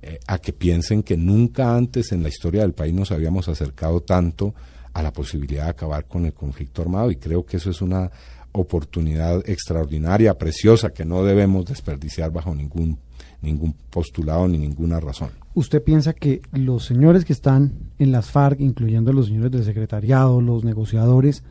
eh, 0.00 0.20
a 0.26 0.38
que 0.38 0.52
piensen 0.52 1.02
que 1.02 1.16
nunca 1.16 1.76
antes 1.76 2.12
en 2.12 2.22
la 2.22 2.28
historia 2.28 2.62
del 2.62 2.72
país 2.72 2.94
nos 2.94 3.10
habíamos 3.10 3.48
acercado 3.48 4.00
tanto 4.00 4.54
a 4.92 5.02
la 5.02 5.12
posibilidad 5.12 5.64
de 5.64 5.70
acabar 5.70 6.06
con 6.06 6.24
el 6.24 6.32
conflicto 6.32 6.82
armado 6.82 7.10
y 7.10 7.16
creo 7.16 7.44
que 7.44 7.56
eso 7.56 7.70
es 7.70 7.82
una 7.82 8.10
oportunidad 8.52 9.48
extraordinaria, 9.48 10.38
preciosa, 10.38 10.90
que 10.90 11.04
no 11.04 11.24
debemos 11.24 11.66
desperdiciar 11.66 12.30
bajo 12.30 12.54
ningún, 12.54 12.98
ningún 13.42 13.74
postulado 13.90 14.46
ni 14.48 14.58
ninguna 14.58 15.00
razón. 15.00 15.30
¿Usted 15.54 15.82
piensa 15.82 16.12
que 16.12 16.42
los 16.52 16.84
señores 16.84 17.24
que 17.24 17.32
están 17.32 17.72
en 17.98 18.12
las 18.12 18.30
FARC, 18.30 18.60
incluyendo 18.60 19.12
los 19.12 19.26
señores 19.26 19.50
del 19.50 19.64
secretariado, 19.64 20.40
los 20.40 20.64
negociadores, 20.64 21.42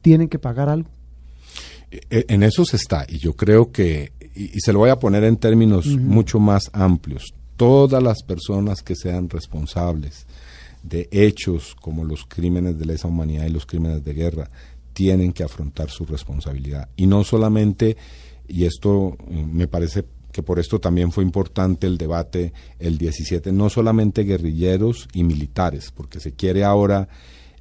tienen 0.00 0.28
que 0.28 0.38
pagar 0.38 0.68
algo? 0.68 0.88
E- 2.10 2.24
En 2.28 2.42
eso 2.42 2.64
se 2.64 2.76
está, 2.76 3.04
y 3.08 3.18
yo 3.18 3.34
creo 3.34 3.70
que, 3.70 4.12
y, 4.34 4.56
y 4.56 4.60
se 4.60 4.72
lo 4.72 4.80
voy 4.80 4.90
a 4.90 4.98
poner 4.98 5.24
en 5.24 5.36
términos 5.36 5.86
mucho 5.86 6.38
más 6.40 6.70
amplios, 6.72 7.34
todas 7.56 8.02
las 8.02 8.22
personas 8.22 8.82
que 8.82 8.96
sean 8.96 9.28
responsables 9.28 10.26
de 10.82 11.08
hechos 11.12 11.76
como 11.80 12.04
los 12.04 12.24
crímenes 12.24 12.78
de 12.78 12.86
lesa 12.86 13.08
humanidad 13.08 13.46
y 13.46 13.50
los 13.50 13.66
crímenes 13.66 14.02
de 14.04 14.14
guerra 14.14 14.50
tienen 14.94 15.32
que 15.32 15.44
afrontar 15.44 15.90
su 15.90 16.04
responsabilidad. 16.04 16.88
Y 16.96 17.06
no 17.06 17.22
solamente, 17.24 17.96
y 18.48 18.64
esto 18.64 19.16
eh, 19.30 19.46
me 19.50 19.68
parece 19.68 20.04
que 20.32 20.42
por 20.42 20.58
esto 20.58 20.80
también 20.80 21.12
fue 21.12 21.22
importante 21.24 21.86
el 21.86 21.98
debate 21.98 22.52
el 22.78 22.98
17, 22.98 23.52
no 23.52 23.68
solamente 23.68 24.24
guerrilleros 24.24 25.08
y 25.12 25.24
militares, 25.24 25.92
porque 25.94 26.20
se 26.20 26.32
quiere 26.32 26.64
ahora 26.64 27.08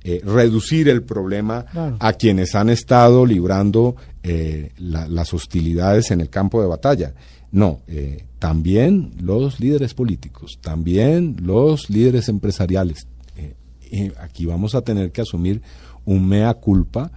eh, 0.03 0.21
reducir 0.23 0.89
el 0.89 1.03
problema 1.03 1.65
Claro. 1.65 1.97
a 1.99 2.13
quienes 2.13 2.55
han 2.55 2.69
estado 2.69 3.25
librando 3.25 3.95
eh, 4.23 4.71
la- 4.77 5.07
las 5.07 5.33
hostilidades 5.33 6.11
en 6.11 6.21
el 6.21 6.29
campo 6.29 6.61
de 6.61 6.67
batalla. 6.67 7.13
No, 7.51 7.81
eh, 7.87 8.25
también 8.39 9.13
los 9.19 9.59
líderes 9.59 9.93
políticos, 9.93 10.57
también 10.61 11.37
los 11.41 11.89
líderes 11.89 12.29
empresariales. 12.29 13.07
Eh, 13.93 14.13
aquí 14.19 14.45
vamos 14.45 14.73
a 14.73 14.81
tener 14.81 15.11
que 15.11 15.21
asumir 15.21 15.61
un 16.05 16.25
mea 16.27 16.53
culpa 16.53 17.11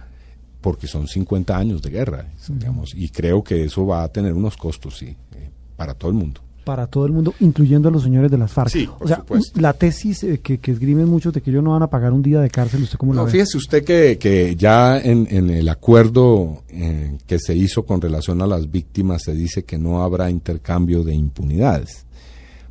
porque 0.61 0.87
son 0.87 1.07
50 1.07 1.55
años 1.57 1.81
de 1.81 1.89
guerra, 1.91 2.27
digamos, 2.49 2.93
y 2.95 3.09
creo 3.09 3.43
que 3.43 3.63
eso 3.63 3.85
va 3.85 4.03
a 4.03 4.07
tener 4.09 4.33
unos 4.33 4.57
costos, 4.57 4.97
sí, 4.97 5.15
eh, 5.35 5.49
para 5.77 5.93
todo 5.93 6.09
el 6.11 6.17
mundo. 6.17 6.41
Para 6.65 6.87
todo 6.87 7.05
el 7.05 7.11
mundo, 7.13 7.33
incluyendo 7.39 7.87
a 7.89 7.91
los 7.91 8.03
señores 8.03 8.29
de 8.31 8.37
las 8.37 8.51
FARC. 8.51 8.71
Sí, 8.71 8.89
o 8.99 9.07
sea, 9.07 9.17
supuesto. 9.17 9.61
la 9.61 9.73
tesis 9.73 10.23
eh, 10.23 10.39
que, 10.41 10.57
que 10.57 10.71
esgrimen 10.71 11.07
muchos 11.07 11.31
de 11.31 11.39
que 11.41 11.51
ellos 11.51 11.63
no 11.63 11.71
van 11.71 11.83
a 11.83 11.87
pagar 11.87 12.11
un 12.11 12.23
día 12.23 12.41
de 12.41 12.49
cárcel, 12.49 12.81
¿usted 12.83 12.97
cómo 12.97 13.13
la 13.13 13.21
No, 13.21 13.25
ve? 13.25 13.31
fíjese 13.31 13.57
usted 13.57 13.83
que, 13.85 14.17
que 14.17 14.55
ya 14.55 14.99
en, 14.99 15.27
en 15.29 15.49
el 15.51 15.69
acuerdo 15.69 16.63
eh, 16.69 17.17
que 17.27 17.39
se 17.39 17.55
hizo 17.55 17.85
con 17.85 18.01
relación 18.01 18.41
a 18.41 18.47
las 18.47 18.69
víctimas 18.69 19.21
se 19.23 19.33
dice 19.33 19.63
que 19.63 19.77
no 19.77 20.01
habrá 20.03 20.29
intercambio 20.29 21.03
de 21.03 21.13
impunidades. 21.13 22.05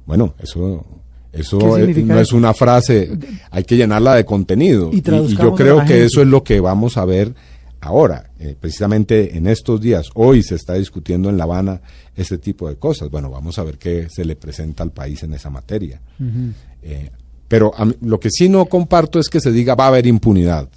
Bueno, 0.07 0.34
eso, 0.40 0.84
eso 1.32 1.59
¿Qué 1.59 1.84
eh, 1.84 2.03
no 2.05 2.18
es 2.18 2.32
una 2.32 2.53
frase, 2.53 3.16
hay 3.51 3.64
que 3.64 3.76
llenarla 3.76 4.14
de 4.16 4.24
contenido. 4.24 4.90
Y 4.92 4.97
Y, 4.97 4.99
y 4.99 5.03
traduzcamos 5.03 5.53
yo 5.53 5.55
creo 5.57 5.76
la 5.78 5.84
que 5.84 6.05
eso 6.05 6.20
es 6.20 6.26
lo 6.26 6.42
que 6.42 6.61
vamos 6.61 6.97
a 6.97 7.05
ver 7.05 7.34
ahora, 7.85 8.30
eh, 8.39 8.57
precisamente 8.59 9.37
en 9.37 9.47
estos 9.47 9.80
días. 9.80 10.09
Hoy 10.14 10.43
se 10.43 10.55
está 10.57 10.74
discutiendo 10.74 11.28
en 11.30 11.37
La 11.37 11.45
Habana 11.45 11.80
este 12.16 12.39
tipo 12.39 12.68
de 12.68 12.76
cosas. 12.76 13.11
Bueno, 13.11 13.30
vamos 13.30 13.59
a 13.59 13.64
ver 13.64 13.78
qué 13.78 14.09
se 14.11 14.24
le 14.24 14.37
presenta 14.37 14.82
al 14.82 14.91
país 14.93 15.22
en 15.22 15.35
esa 15.35 15.51
materia. 15.51 16.01
Eh, 16.82 17.11
pero 17.49 17.72
a 17.76 17.85
mí- 17.85 17.95
lo 18.03 18.18
que 18.18 18.30
sí 18.30 18.49
no 18.49 18.66
comparto 18.66 19.18
es 19.18 19.28
que 19.28 19.41
se 19.41 19.53
diga 19.53 19.74
va 19.74 19.85
a 19.85 19.89
haber 19.89 20.07
impunidad. 20.07 20.68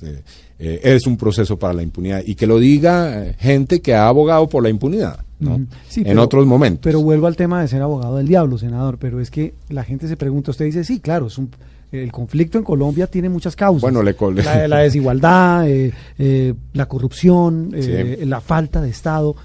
Eh, 0.60 0.82
es 0.84 1.06
un 1.08 1.18
proceso 1.18 1.58
para 1.58 1.74
la 1.74 1.84
impunidad. 1.84 2.22
Y 2.26 2.36
que 2.36 2.48
lo 2.48 2.60
diga 2.60 3.34
gente 3.40 3.82
que 3.82 3.94
ha 3.94 4.08
abogado 4.08 4.48
por 4.50 4.64
la 4.64 4.70
impunidad, 4.70 5.20
¿no? 5.40 5.66
Sí, 5.88 6.02
en 6.02 6.08
pero- 6.08 6.24
otros 6.24 6.46
momentos. 6.46 6.82
Pero 6.84 7.02
vuelvo 7.02 7.28
al 7.28 7.36
tema 7.36 7.62
de 7.62 7.68
ser 7.68 7.82
abogado 7.82 8.18
del 8.18 8.28
diablo, 8.28 8.58
senador. 8.58 8.98
Pero 9.00 9.20
es 9.22 9.30
que 9.32 9.54
la 9.70 9.84
gente 9.84 10.08
se 10.08 10.18
pregunta, 10.18 10.52
usted 10.52 10.66
dice, 10.66 10.84
sí, 10.84 11.00
claro, 11.00 11.28
es 11.28 11.38
un, 11.38 11.50
el 11.92 12.12
conflicto 12.12 12.58
en 12.58 12.64
Colombia 12.64 13.08
tiene 13.08 13.30
muchas 13.30 13.56
causas. 13.56 13.82
Bueno, 13.82 14.04
le 14.04 14.16
la, 14.44 14.68
la 14.68 14.78
desigualdad, 14.80 15.70
eh, 15.70 15.94
eh, 16.18 16.54
la 16.74 16.88
corrupción, 16.88 17.72
eh, 17.74 18.24
la 18.26 18.42
falta 18.42 18.82
de 18.82 18.90
Estado, 18.90 19.36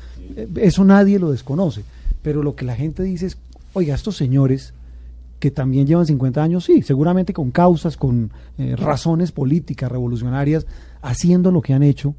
eso 0.56 0.84
nadie 0.84 1.18
lo 1.18 1.30
desconoce. 1.30 1.84
Pero 2.22 2.42
lo 2.42 2.54
que 2.54 2.64
la 2.64 2.74
gente 2.74 3.02
dice 3.02 3.26
es, 3.26 3.38
oiga, 3.72 3.94
estos 3.94 4.16
señores 4.16 4.74
que 5.42 5.50
también 5.50 5.88
llevan 5.88 6.06
50 6.06 6.40
años, 6.40 6.64
sí, 6.64 6.82
seguramente 6.82 7.32
con 7.32 7.50
causas, 7.50 7.96
con 7.96 8.30
eh, 8.58 8.76
razones 8.76 9.32
políticas, 9.32 9.90
revolucionarias, 9.90 10.66
haciendo 11.02 11.50
lo 11.50 11.60
que 11.62 11.74
han 11.74 11.82
hecho, 11.82 12.14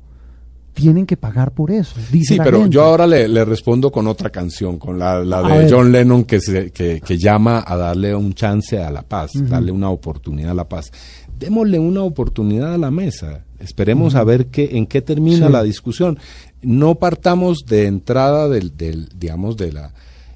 tienen 0.74 1.06
que 1.06 1.18
pagar 1.18 1.52
por 1.52 1.72
eso. 1.72 1.96
Dice 2.12 2.34
Sí, 2.36 2.40
pero 2.44 2.60
gente. 2.62 2.74
yo 2.76 2.84
ahora 2.84 3.06
le, 3.08 3.28
le 3.28 3.46
respondo 3.46 3.92
con 3.92 4.08
otra 4.08 4.30
canción, 4.30 4.78
con 4.80 4.98
la, 4.98 5.22
de. 5.24 5.68
John 5.72 5.92
Lennon 5.92 6.24
que, 6.24 6.40
se, 6.42 6.72
que, 6.72 7.00
que 7.00 7.18
llama 7.18 7.64
a 7.66 7.76
darle 7.78 8.16
un 8.16 8.34
chance 8.34 8.82
a 8.82 8.90
la 8.92 9.04
paz, 9.04 9.32
darle 9.36 9.72
una 9.72 9.90
oportunidad 9.90 10.52
a 10.52 10.56
la 10.56 10.68
paz. 10.68 10.92
Démosle 11.40 11.80
una 11.80 12.04
oportunidad 12.04 12.74
a 12.74 12.78
la 12.78 12.92
mesa. 12.92 13.44
Esperemos 13.60 14.16
a 14.16 14.24
ver 14.24 14.48
qué, 14.48 14.72
en 14.78 14.86
qué 14.88 15.02
termina 15.02 15.48
Sí. 15.48 15.54
la 15.54 15.64
discusión. 15.64 16.18
No 16.62 16.96
partamos 16.96 17.66
de 17.68 17.86
entrada 17.88 18.48
del, 18.50 18.76
del 18.78 19.10
digamos, 19.18 19.58
de 19.58 19.72
la 19.74 19.94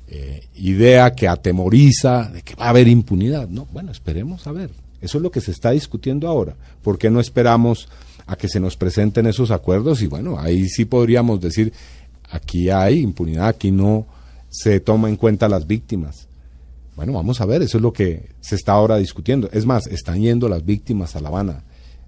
eh, 0.07 0.47
idea 0.55 1.13
que 1.13 1.27
atemoriza 1.27 2.29
de 2.31 2.41
que 2.41 2.55
va 2.55 2.65
a 2.65 2.69
haber 2.69 2.87
impunidad. 2.87 3.47
No, 3.49 3.67
bueno, 3.73 3.91
esperemos 3.91 4.47
a 4.47 4.51
ver. 4.51 4.69
Eso 5.01 5.17
es 5.17 5.21
lo 5.21 5.31
que 5.31 5.41
se 5.41 5.51
está 5.51 5.71
discutiendo 5.71 6.27
ahora. 6.27 6.55
¿Por 6.81 6.97
qué 6.97 7.09
no 7.09 7.19
esperamos 7.19 7.87
a 8.27 8.35
que 8.35 8.47
se 8.47 8.59
nos 8.59 8.77
presenten 8.77 9.25
esos 9.25 9.51
acuerdos? 9.51 10.01
Y 10.01 10.07
bueno, 10.07 10.37
ahí 10.39 10.67
sí 10.67 10.85
podríamos 10.85 11.41
decir, 11.41 11.73
aquí 12.29 12.69
hay 12.69 12.99
impunidad, 12.99 13.47
aquí 13.47 13.71
no 13.71 14.05
se 14.49 14.79
toma 14.79 15.09
en 15.09 15.15
cuenta 15.15 15.49
las 15.49 15.65
víctimas. 15.65 16.27
Bueno, 16.95 17.13
vamos 17.13 17.41
a 17.41 17.45
ver, 17.45 17.61
eso 17.61 17.77
es 17.77 17.81
lo 17.81 17.93
que 17.93 18.29
se 18.41 18.55
está 18.55 18.73
ahora 18.73 18.97
discutiendo. 18.97 19.49
Es 19.51 19.65
más, 19.65 19.87
están 19.87 20.21
yendo 20.21 20.49
las 20.49 20.65
víctimas 20.65 21.15
a 21.15 21.21
La 21.21 21.29
Habana 21.29 21.63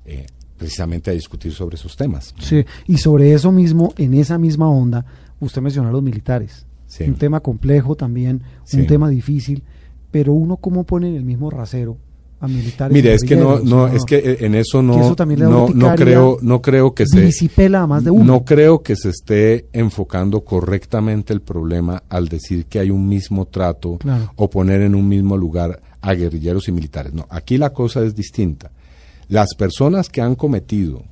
eh, 0.05 0.25
precisamente 0.57 1.11
a 1.11 1.13
discutir 1.13 1.53
sobre 1.53 1.75
esos 1.75 1.95
temas. 1.95 2.33
Sí, 2.39 2.65
y 2.87 2.97
sobre 2.97 3.33
eso 3.33 3.51
mismo, 3.51 3.93
en 3.97 4.15
esa 4.15 4.37
misma 4.37 4.69
onda, 4.69 5.05
usted 5.39 5.61
mencionó 5.61 5.89
a 5.89 5.91
los 5.91 6.03
militares. 6.03 6.65
Sí. 6.87 7.03
Un 7.03 7.15
tema 7.15 7.39
complejo 7.39 7.95
también, 7.95 8.43
un 8.73 8.87
tema 8.87 9.09
difícil, 9.09 9.63
pero 10.09 10.33
uno 10.33 10.57
cómo 10.57 10.85
pone 10.85 11.07
en 11.07 11.15
el 11.15 11.23
mismo 11.23 11.51
rasero 11.51 11.97
a 12.39 12.47
militares. 12.47 12.93
Mire, 12.93 13.13
es 13.13 13.23
que 13.23 13.35
no, 13.35 13.59
no, 13.59 13.87
es 13.87 14.03
que 14.05 14.17
eh, 14.17 14.37
en 14.41 14.55
eso 14.55 14.81
no, 14.81 15.01
eso 15.01 15.15
también 15.15 15.41
le 15.41 15.45
da 15.45 15.51
no, 15.51 15.69
no 15.69 15.95
creo, 15.95 16.37
no 16.41 16.61
creo 16.61 16.93
que 16.93 17.05
se, 17.05 17.21
disipela 17.21 17.81
a 17.81 17.87
más 17.87 18.03
de 18.03 18.11
uno. 18.11 18.23
no 18.23 18.45
creo 18.45 18.81
que 18.81 18.95
se 18.95 19.09
esté 19.09 19.67
enfocando 19.73 20.41
correctamente 20.41 21.33
el 21.33 21.41
problema 21.41 22.03
al 22.09 22.27
decir 22.27 22.65
que 22.65 22.79
hay 22.79 22.91
un 22.91 23.07
mismo 23.07 23.45
trato 23.45 23.97
Claro. 23.97 24.31
o 24.35 24.49
poner 24.49 24.81
en 24.81 24.95
un 24.95 25.07
mismo 25.07 25.37
lugar 25.37 25.81
a 26.01 26.13
guerrilleros 26.13 26.67
y 26.67 26.71
militares. 26.71 27.13
No, 27.13 27.27
aquí 27.29 27.57
la 27.57 27.71
cosa 27.71 28.03
es 28.03 28.15
distinta. 28.15 28.71
Las 29.27 29.53
personas 29.55 30.09
que 30.09 30.21
han 30.21 30.35
cometido 30.35 31.03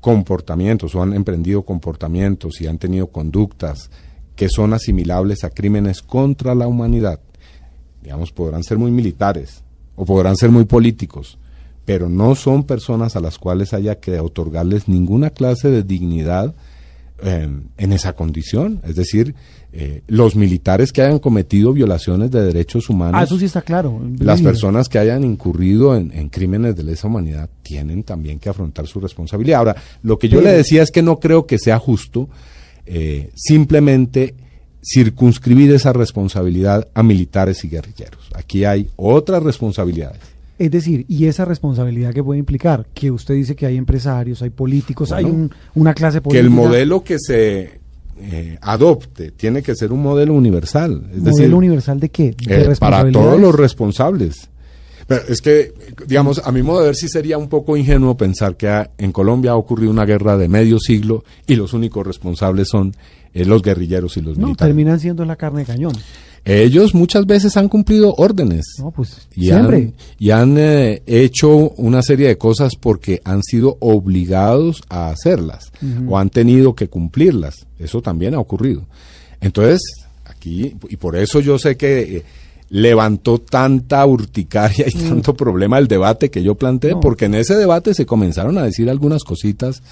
comportamientos 0.00 0.94
o 0.94 1.02
han 1.02 1.14
emprendido 1.14 1.62
comportamientos 1.62 2.60
y 2.60 2.66
han 2.66 2.78
tenido 2.78 3.08
conductas 3.08 3.90
que 4.36 4.48
son 4.48 4.72
asimilables 4.72 5.44
a 5.44 5.50
crímenes 5.50 6.02
contra 6.02 6.54
la 6.54 6.66
humanidad, 6.66 7.20
digamos, 8.02 8.32
podrán 8.32 8.64
ser 8.64 8.78
muy 8.78 8.90
militares 8.90 9.62
o 10.00 10.04
podrán 10.06 10.34
ser 10.34 10.50
muy 10.50 10.64
políticos, 10.64 11.36
pero 11.84 12.08
no 12.08 12.34
son 12.34 12.64
personas 12.64 13.16
a 13.16 13.20
las 13.20 13.36
cuales 13.36 13.74
haya 13.74 14.00
que 14.00 14.18
otorgarles 14.18 14.88
ninguna 14.88 15.28
clase 15.28 15.68
de 15.70 15.82
dignidad 15.82 16.54
eh, 17.22 17.46
en 17.76 17.92
esa 17.92 18.14
condición. 18.14 18.80
Es 18.82 18.96
decir, 18.96 19.34
eh, 19.74 20.00
los 20.06 20.36
militares 20.36 20.90
que 20.90 21.02
hayan 21.02 21.18
cometido 21.18 21.74
violaciones 21.74 22.30
de 22.30 22.40
derechos 22.42 22.88
humanos, 22.88 23.14
Ah, 23.20 23.24
eso 23.24 23.38
sí 23.38 23.44
está 23.44 23.60
claro. 23.60 24.00
las 24.20 24.40
personas 24.40 24.88
que 24.88 24.98
hayan 24.98 25.22
incurrido 25.22 25.94
en, 25.94 26.10
en 26.14 26.30
crímenes 26.30 26.76
de 26.76 26.82
lesa 26.84 27.06
humanidad 27.06 27.50
tienen 27.62 28.02
también 28.02 28.38
que 28.38 28.48
afrontar 28.48 28.86
su 28.86 29.00
responsabilidad. 29.00 29.58
Ahora, 29.58 29.76
lo 30.02 30.18
que 30.18 30.30
yo 30.30 30.40
le 30.40 30.50
decía 30.50 30.82
es 30.82 30.90
que 30.90 31.02
no 31.02 31.20
creo 31.20 31.44
que 31.44 31.58
sea 31.58 31.78
justo 31.78 32.30
eh, 32.86 33.30
simplemente 33.34 34.34
circunscribir 34.82 35.72
esa 35.72 35.92
responsabilidad 35.92 36.88
a 36.94 37.02
militares 37.02 37.64
y 37.64 37.68
guerrilleros. 37.68 38.28
Aquí 38.34 38.64
hay 38.64 38.88
otras 38.96 39.42
responsabilidades. 39.42 40.20
Es 40.58 40.70
decir, 40.70 41.06
y 41.08 41.24
esa 41.26 41.44
responsabilidad 41.46 42.12
que 42.12 42.22
puede 42.22 42.38
implicar, 42.38 42.86
que 42.92 43.10
usted 43.10 43.34
dice 43.34 43.56
que 43.56 43.64
hay 43.66 43.76
empresarios, 43.78 44.42
hay 44.42 44.50
políticos, 44.50 45.10
hay 45.12 45.24
un- 45.24 45.50
una 45.74 45.94
clase 45.94 46.18
Que 46.18 46.22
política. 46.22 46.44
el 46.44 46.50
modelo 46.50 47.02
que 47.02 47.18
se 47.18 47.80
eh, 48.22 48.58
adopte 48.60 49.30
tiene 49.30 49.62
que 49.62 49.74
ser 49.74 49.90
un 49.92 50.02
modelo 50.02 50.34
universal. 50.34 51.04
Es 51.10 51.18
¿Modelo 51.22 51.36
decir, 51.38 51.54
universal 51.54 51.98
de 52.00 52.08
qué? 52.10 52.34
De 52.36 52.64
Eh, 52.64 52.76
para 52.78 53.10
todos 53.10 53.40
los 53.40 53.54
responsables. 53.54 54.50
Pero 55.06 55.22
es 55.26 55.40
que, 55.40 55.72
digamos, 56.06 56.42
a 56.44 56.52
mi 56.52 56.62
modo 56.62 56.80
de 56.80 56.86
ver 56.88 56.94
sí 56.96 57.08
sería 57.08 57.38
un 57.38 57.48
poco 57.48 57.78
ingenuo 57.78 58.18
pensar 58.18 58.58
que 58.58 58.68
ha- 58.68 58.90
en 58.98 59.10
Colombia 59.12 59.52
ha 59.52 59.56
ocurrido 59.56 59.90
una 59.90 60.04
guerra 60.04 60.36
de 60.36 60.48
medio 60.48 60.78
siglo 60.78 61.24
y 61.46 61.54
los 61.56 61.72
únicos 61.72 62.06
responsables 62.06 62.68
son 62.68 62.94
eh, 63.34 63.44
los 63.44 63.62
guerrilleros 63.62 64.16
y 64.16 64.20
los 64.20 64.36
No, 64.38 64.46
militares. 64.48 64.68
terminan 64.70 65.00
siendo 65.00 65.24
la 65.24 65.36
carne 65.36 65.60
de 65.60 65.66
cañón. 65.66 65.92
ellos 66.44 66.94
muchas 66.94 67.26
veces 67.26 67.56
han 67.56 67.68
cumplido 67.68 68.14
órdenes. 68.16 68.64
No, 68.78 68.90
pues 68.90 69.28
y 69.34 69.46
siempre. 69.46 69.76
han, 69.76 69.94
y 70.18 70.30
han 70.30 70.56
eh, 70.58 71.02
hecho 71.06 71.50
una 71.76 72.02
serie 72.02 72.28
de 72.28 72.38
cosas 72.38 72.72
porque 72.80 73.20
han 73.24 73.42
sido 73.42 73.76
obligados 73.80 74.82
a 74.88 75.10
hacerlas 75.10 75.70
o 76.08 76.18
han 76.18 76.30
tenido 76.30 76.74
que 76.74 76.88
cumplirlas. 76.88 77.66
Eso 77.78 78.00
también 78.02 78.34
ha 78.34 78.38
ocurrido. 78.40 78.86
Entonces, 79.40 79.80
aquí, 80.24 80.74
y 80.88 80.96
por 80.96 81.16
eso 81.16 81.40
yo 81.40 81.58
sé 81.58 81.76
que 81.76 82.16
eh, 82.18 82.24
levantó 82.70 83.38
tanta 83.38 84.04
urticaria 84.06 84.86
y 84.88 84.92
tanto 84.92 85.34
problema 85.34 85.78
el 85.78 85.88
debate 85.88 86.30
que 86.30 86.42
yo 86.42 86.54
planteé, 86.54 86.92
No. 86.92 87.00
porque 87.00 87.24
en 87.26 87.34
ese 87.34 87.56
debate 87.56 87.94
se 87.94 88.06
comenzaron 88.06 88.56
a 88.58 88.62
decir 88.62 88.88
algunas 88.90 89.24
cositas 89.24 89.82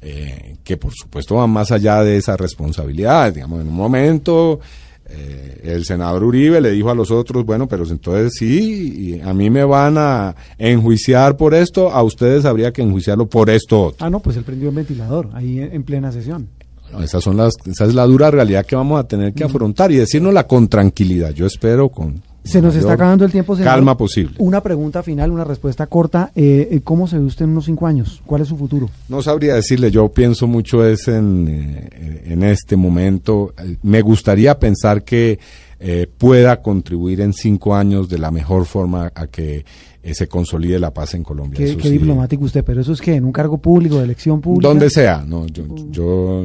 eh, 0.00 0.56
que 0.62 0.76
por 0.76 0.92
supuesto 0.92 1.36
van 1.36 1.50
más 1.50 1.72
allá 1.72 2.02
de 2.02 2.16
esa 2.16 2.36
responsabilidad. 2.36 3.32
Digamos, 3.32 3.60
en 3.60 3.68
un 3.68 3.74
momento 3.74 4.60
eh, 5.06 5.60
el 5.64 5.84
senador 5.84 6.22
Uribe 6.22 6.60
le 6.60 6.70
dijo 6.70 6.90
a 6.90 6.94
los 6.94 7.10
otros, 7.10 7.44
bueno, 7.44 7.66
pero 7.66 7.84
entonces 7.88 8.32
sí, 8.38 9.20
a 9.24 9.32
mí 9.32 9.48
me 9.48 9.64
van 9.64 9.96
a 9.96 10.34
enjuiciar 10.58 11.36
por 11.36 11.54
esto, 11.54 11.90
a 11.90 12.02
ustedes 12.02 12.44
habría 12.44 12.72
que 12.72 12.82
enjuiciarlo 12.82 13.26
por 13.26 13.48
esto 13.48 13.82
otro. 13.84 14.06
Ah, 14.06 14.10
no, 14.10 14.20
pues 14.20 14.36
él 14.36 14.44
prendió 14.44 14.68
el 14.68 14.74
ventilador 14.74 15.30
ahí 15.32 15.60
en 15.60 15.72
en 15.72 15.82
plena 15.82 16.12
sesión. 16.12 16.48
Bueno, 16.90 17.04
esas 17.04 17.22
son 17.22 17.36
las, 17.36 17.54
esa 17.66 17.84
es 17.84 17.94
la 17.94 18.04
dura 18.04 18.30
realidad 18.30 18.64
que 18.64 18.76
vamos 18.76 18.98
a 18.98 19.04
tener 19.06 19.34
que 19.34 19.44
afrontar 19.44 19.92
y 19.92 19.96
decirnosla 19.96 20.46
con 20.46 20.68
tranquilidad. 20.68 21.32
Yo 21.32 21.46
espero 21.46 21.88
con 21.88 22.22
Se 22.44 22.62
nos 22.62 22.74
está 22.76 22.94
acabando 22.94 23.26
el 23.26 23.30
tiempo, 23.32 23.54
senador. 23.54 23.74
calma 23.76 23.96
posible. 23.96 24.34
Una 24.38 24.62
pregunta 24.62 25.02
final, 25.02 25.30
una 25.30 25.44
respuesta 25.44 25.86
corta. 25.86 26.30
Eh, 26.34 26.68
eh, 26.70 26.80
¿Cómo 26.82 27.06
se 27.06 27.18
ve 27.18 27.24
usted 27.24 27.44
en 27.44 27.50
unos 27.50 27.66
cinco 27.66 27.86
años? 27.86 28.22
¿Cuál 28.24 28.40
es 28.42 28.48
su 28.48 28.56
futuro? 28.56 28.88
No 29.08 29.20
sabría 29.20 29.54
decirle, 29.54 29.90
yo 29.90 30.08
pienso 30.08 30.46
mucho 30.46 30.82
es 30.86 31.08
en, 31.08 31.46
eh, 31.48 32.22
en 32.26 32.42
este 32.42 32.76
momento. 32.76 33.52
Eh, 33.62 33.76
Me 33.82 34.00
gustaría 34.00 34.58
pensar 34.58 35.04
que 35.04 35.38
eh, 35.80 36.06
pueda 36.16 36.62
contribuir 36.62 37.20
en 37.20 37.34
cinco 37.34 37.74
años 37.74 38.08
de 38.08 38.18
la 38.18 38.30
mejor 38.30 38.64
forma 38.64 39.12
a 39.14 39.26
que 39.26 39.64
eh, 40.02 40.14
se 40.14 40.26
consolide 40.26 40.78
la 40.78 40.92
paz 40.94 41.12
en 41.14 41.22
Colombia. 41.24 41.58
Qué, 41.58 41.64
Eso 41.66 41.76
qué 41.76 41.84
sí. 41.88 41.90
diplomático 41.98 42.44
usted, 42.44 42.64
pero 42.64 42.80
eso 42.80 42.92
es 42.94 43.00
que 43.02 43.14
en 43.14 43.24
un 43.26 43.32
cargo 43.32 43.58
público, 43.58 43.98
de 43.98 44.04
elección 44.04 44.40
pública. 44.40 44.68
Donde 44.68 44.88
sea, 44.88 45.22
no, 45.26 45.46
yo, 45.48 45.64
yo 45.90 46.44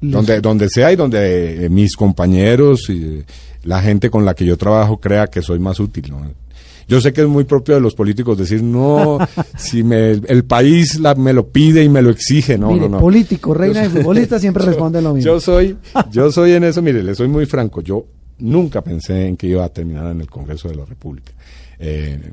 Les- 0.00 0.12
donde, 0.12 0.40
donde 0.42 0.68
sea 0.68 0.92
y 0.92 0.96
donde 0.96 1.68
mis 1.70 1.96
compañeros 1.96 2.88
y 2.90 3.24
la 3.64 3.80
gente 3.82 4.10
con 4.10 4.24
la 4.24 4.34
que 4.34 4.44
yo 4.44 4.56
trabajo 4.56 4.98
crea 4.98 5.26
que 5.28 5.42
soy 5.42 5.58
más 5.58 5.78
útil. 5.80 6.06
¿no? 6.10 6.20
Yo 6.86 7.00
sé 7.02 7.12
que 7.12 7.20
es 7.22 7.28
muy 7.28 7.44
propio 7.44 7.74
de 7.74 7.80
los 7.82 7.94
políticos 7.94 8.38
decir, 8.38 8.62
no, 8.62 9.18
si 9.58 9.82
me, 9.82 10.12
el 10.12 10.44
país 10.44 10.98
la- 11.00 11.14
me 11.14 11.32
lo 11.32 11.48
pide 11.48 11.84
y 11.84 11.88
me 11.88 12.00
lo 12.02 12.10
exige, 12.10 12.56
no, 12.56 12.68
Mire, 12.72 12.88
no, 12.88 12.96
no. 12.96 13.00
político, 13.00 13.52
reina 13.52 13.84
Yo 13.84 13.90
soy- 13.90 13.98
futbolista 14.02 14.38
siempre 14.38 14.64
yo- 14.64 14.70
responden 14.70 15.04
lo 15.04 15.14
mismo. 15.14 15.30
Yo 15.32 15.40
soy, 15.40 15.76
yo 16.10 16.32
soy 16.32 16.52
en 16.52 16.64
eso, 16.64 16.80
mire, 16.80 17.02
le 17.02 17.14
soy 17.14 17.28
muy 17.28 17.44
franco, 17.46 17.80
yo 17.82 18.06
nunca 18.38 18.80
pensé 18.82 19.26
en 19.26 19.36
que 19.36 19.48
iba 19.48 19.64
a 19.64 19.68
terminar 19.68 20.10
en 20.12 20.20
el 20.22 20.30
Congreso 20.30 20.68
de 20.68 20.76
la 20.76 20.84
República. 20.86 21.32
Eh, 21.80 22.32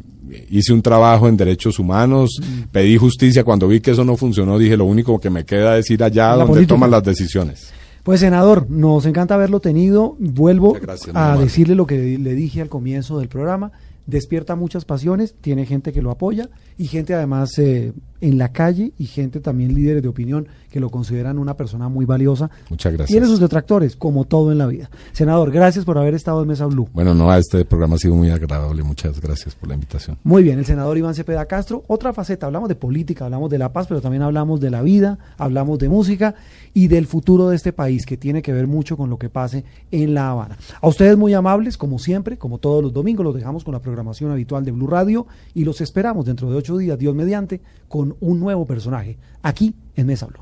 hice 0.50 0.74
un 0.74 0.82
trabajo 0.82 1.28
en 1.28 1.36
derechos 1.38 1.78
humanos, 1.78 2.40
Mm. 2.42 2.62
pedí 2.72 2.96
justicia, 2.98 3.44
cuando 3.44 3.68
vi 3.68 3.80
que 3.82 3.92
eso 3.92 4.04
no 4.06 4.16
funcionó, 4.18 4.58
dije, 4.58 4.76
lo 4.78 4.86
único 4.86 5.20
que 5.20 5.30
me 5.30 5.44
queda 5.46 5.78
es 5.78 5.90
ir 5.92 6.02
allá 6.04 6.30
La 6.30 6.38
donde 6.38 6.54
política. 6.54 6.74
toman 6.76 6.92
las 6.92 7.04
decisiones. 7.04 7.72
Pues 8.06 8.20
senador, 8.20 8.70
nos 8.70 9.08
encanta 9.08 9.34
haberlo 9.34 9.62
tenido. 9.62 10.16
Vuelvo 10.20 10.74
gracias, 10.74 11.16
a 11.16 11.36
decirle 11.38 11.74
lo 11.74 11.88
que 11.88 12.20
le 12.20 12.36
dije 12.36 12.62
al 12.62 12.70
comienzo 12.70 13.18
del 13.18 13.30
programa. 13.30 13.72
Despierta 14.06 14.56
muchas 14.56 14.86
pasiones, 14.86 15.34
tiene 15.42 15.66
gente 15.66 15.92
que 15.92 16.04
lo 16.04 16.12
apoya 16.12 16.52
y 16.78 16.88
gente 16.88 17.14
además 17.14 17.58
eh, 17.58 17.94
en 18.22 18.38
la 18.38 18.52
calle 18.52 18.94
y 18.98 19.06
gente 19.06 19.40
también 19.40 19.74
líderes 19.74 20.02
de 20.02 20.10
opinión 20.10 20.48
que 20.72 20.80
lo 20.80 20.90
consideran 20.90 21.38
una 21.38 21.56
persona 21.56 21.90
muy 21.90 22.06
valiosa. 22.06 22.50
Muchas 22.70 22.92
gracias. 22.92 23.12
Tiene 23.12 23.28
sus 23.28 23.40
detractores, 23.40 23.96
como 23.96 24.26
todo 24.26 24.52
en 24.52 24.58
la 24.58 24.66
vida. 24.66 24.90
Senador, 25.14 25.52
gracias 25.52 25.86
por 25.86 25.98
haber 25.98 26.16
estado 26.16 26.42
en 26.42 26.48
Mesa 26.48 26.66
Blue. 26.66 26.90
Bueno, 26.92 27.14
no, 27.14 27.34
este 27.34 27.64
programa 27.66 27.96
ha 27.96 28.00
sido 28.00 28.16
muy 28.16 28.30
agradable, 28.30 28.84
muchas 28.84 29.22
gracias 29.22 29.56
por 29.56 29.70
la 29.70 29.76
invitación. 29.76 30.18
Muy 30.24 30.44
bien, 30.44 30.60
el 30.60 30.66
senador 30.66 30.98
Iván 30.98 31.16
Cepeda 31.16 31.46
Castro. 31.46 31.84
Otra 31.88 32.14
faceta, 32.14 32.48
hablamos 32.48 32.68
de 32.68 32.76
política, 32.76 33.26
hablamos 33.26 33.50
de 33.50 33.58
la 33.58 33.72
paz, 33.72 33.88
pero 33.88 34.02
también 34.02 34.24
hablamos 34.24 34.60
de 34.60 34.72
la 34.72 34.82
vida, 34.82 35.18
hablamos 35.38 35.80
de 35.80 35.88
música 35.88 36.36
y 36.74 36.88
del 36.88 37.08
futuro 37.08 37.50
de 37.50 37.56
este 37.56 37.72
país, 37.74 38.06
que 38.06 38.18
tiene 38.18 38.42
que 38.42 38.52
ver 38.52 38.68
mucho 38.68 38.98
con 38.98 39.10
lo 39.10 39.18
que 39.18 39.30
pase 39.30 39.64
en 39.92 40.14
La 40.14 40.32
Habana. 40.32 40.58
A 40.82 40.88
ustedes 40.88 41.16
muy 41.16 41.34
amables, 41.34 41.78
como 41.78 42.00
siempre, 42.00 42.38
como 42.38 42.58
todos 42.58 42.84
los 42.84 42.92
domingos, 42.92 43.24
los 43.24 43.36
dejamos 43.36 43.64
con 43.64 43.74
la 43.74 43.80
programación 43.80 44.32
habitual 44.32 44.66
de 44.66 44.72
Blue 44.72 44.88
Radio 44.88 45.28
y 45.54 45.64
los 45.64 45.80
esperamos 45.80 46.26
dentro 46.26 46.50
de 46.50 46.58
ocho 46.58 46.65
48 46.66 46.78
días, 46.78 46.98
Dios 46.98 47.16
mediante, 47.16 47.62
con 47.88 48.18
un 48.20 48.40
nuevo 48.40 48.66
personaje, 48.66 49.18
aquí 49.44 49.76
en 49.96 50.08
Mesa 50.08 50.28
Blue. 50.28 50.40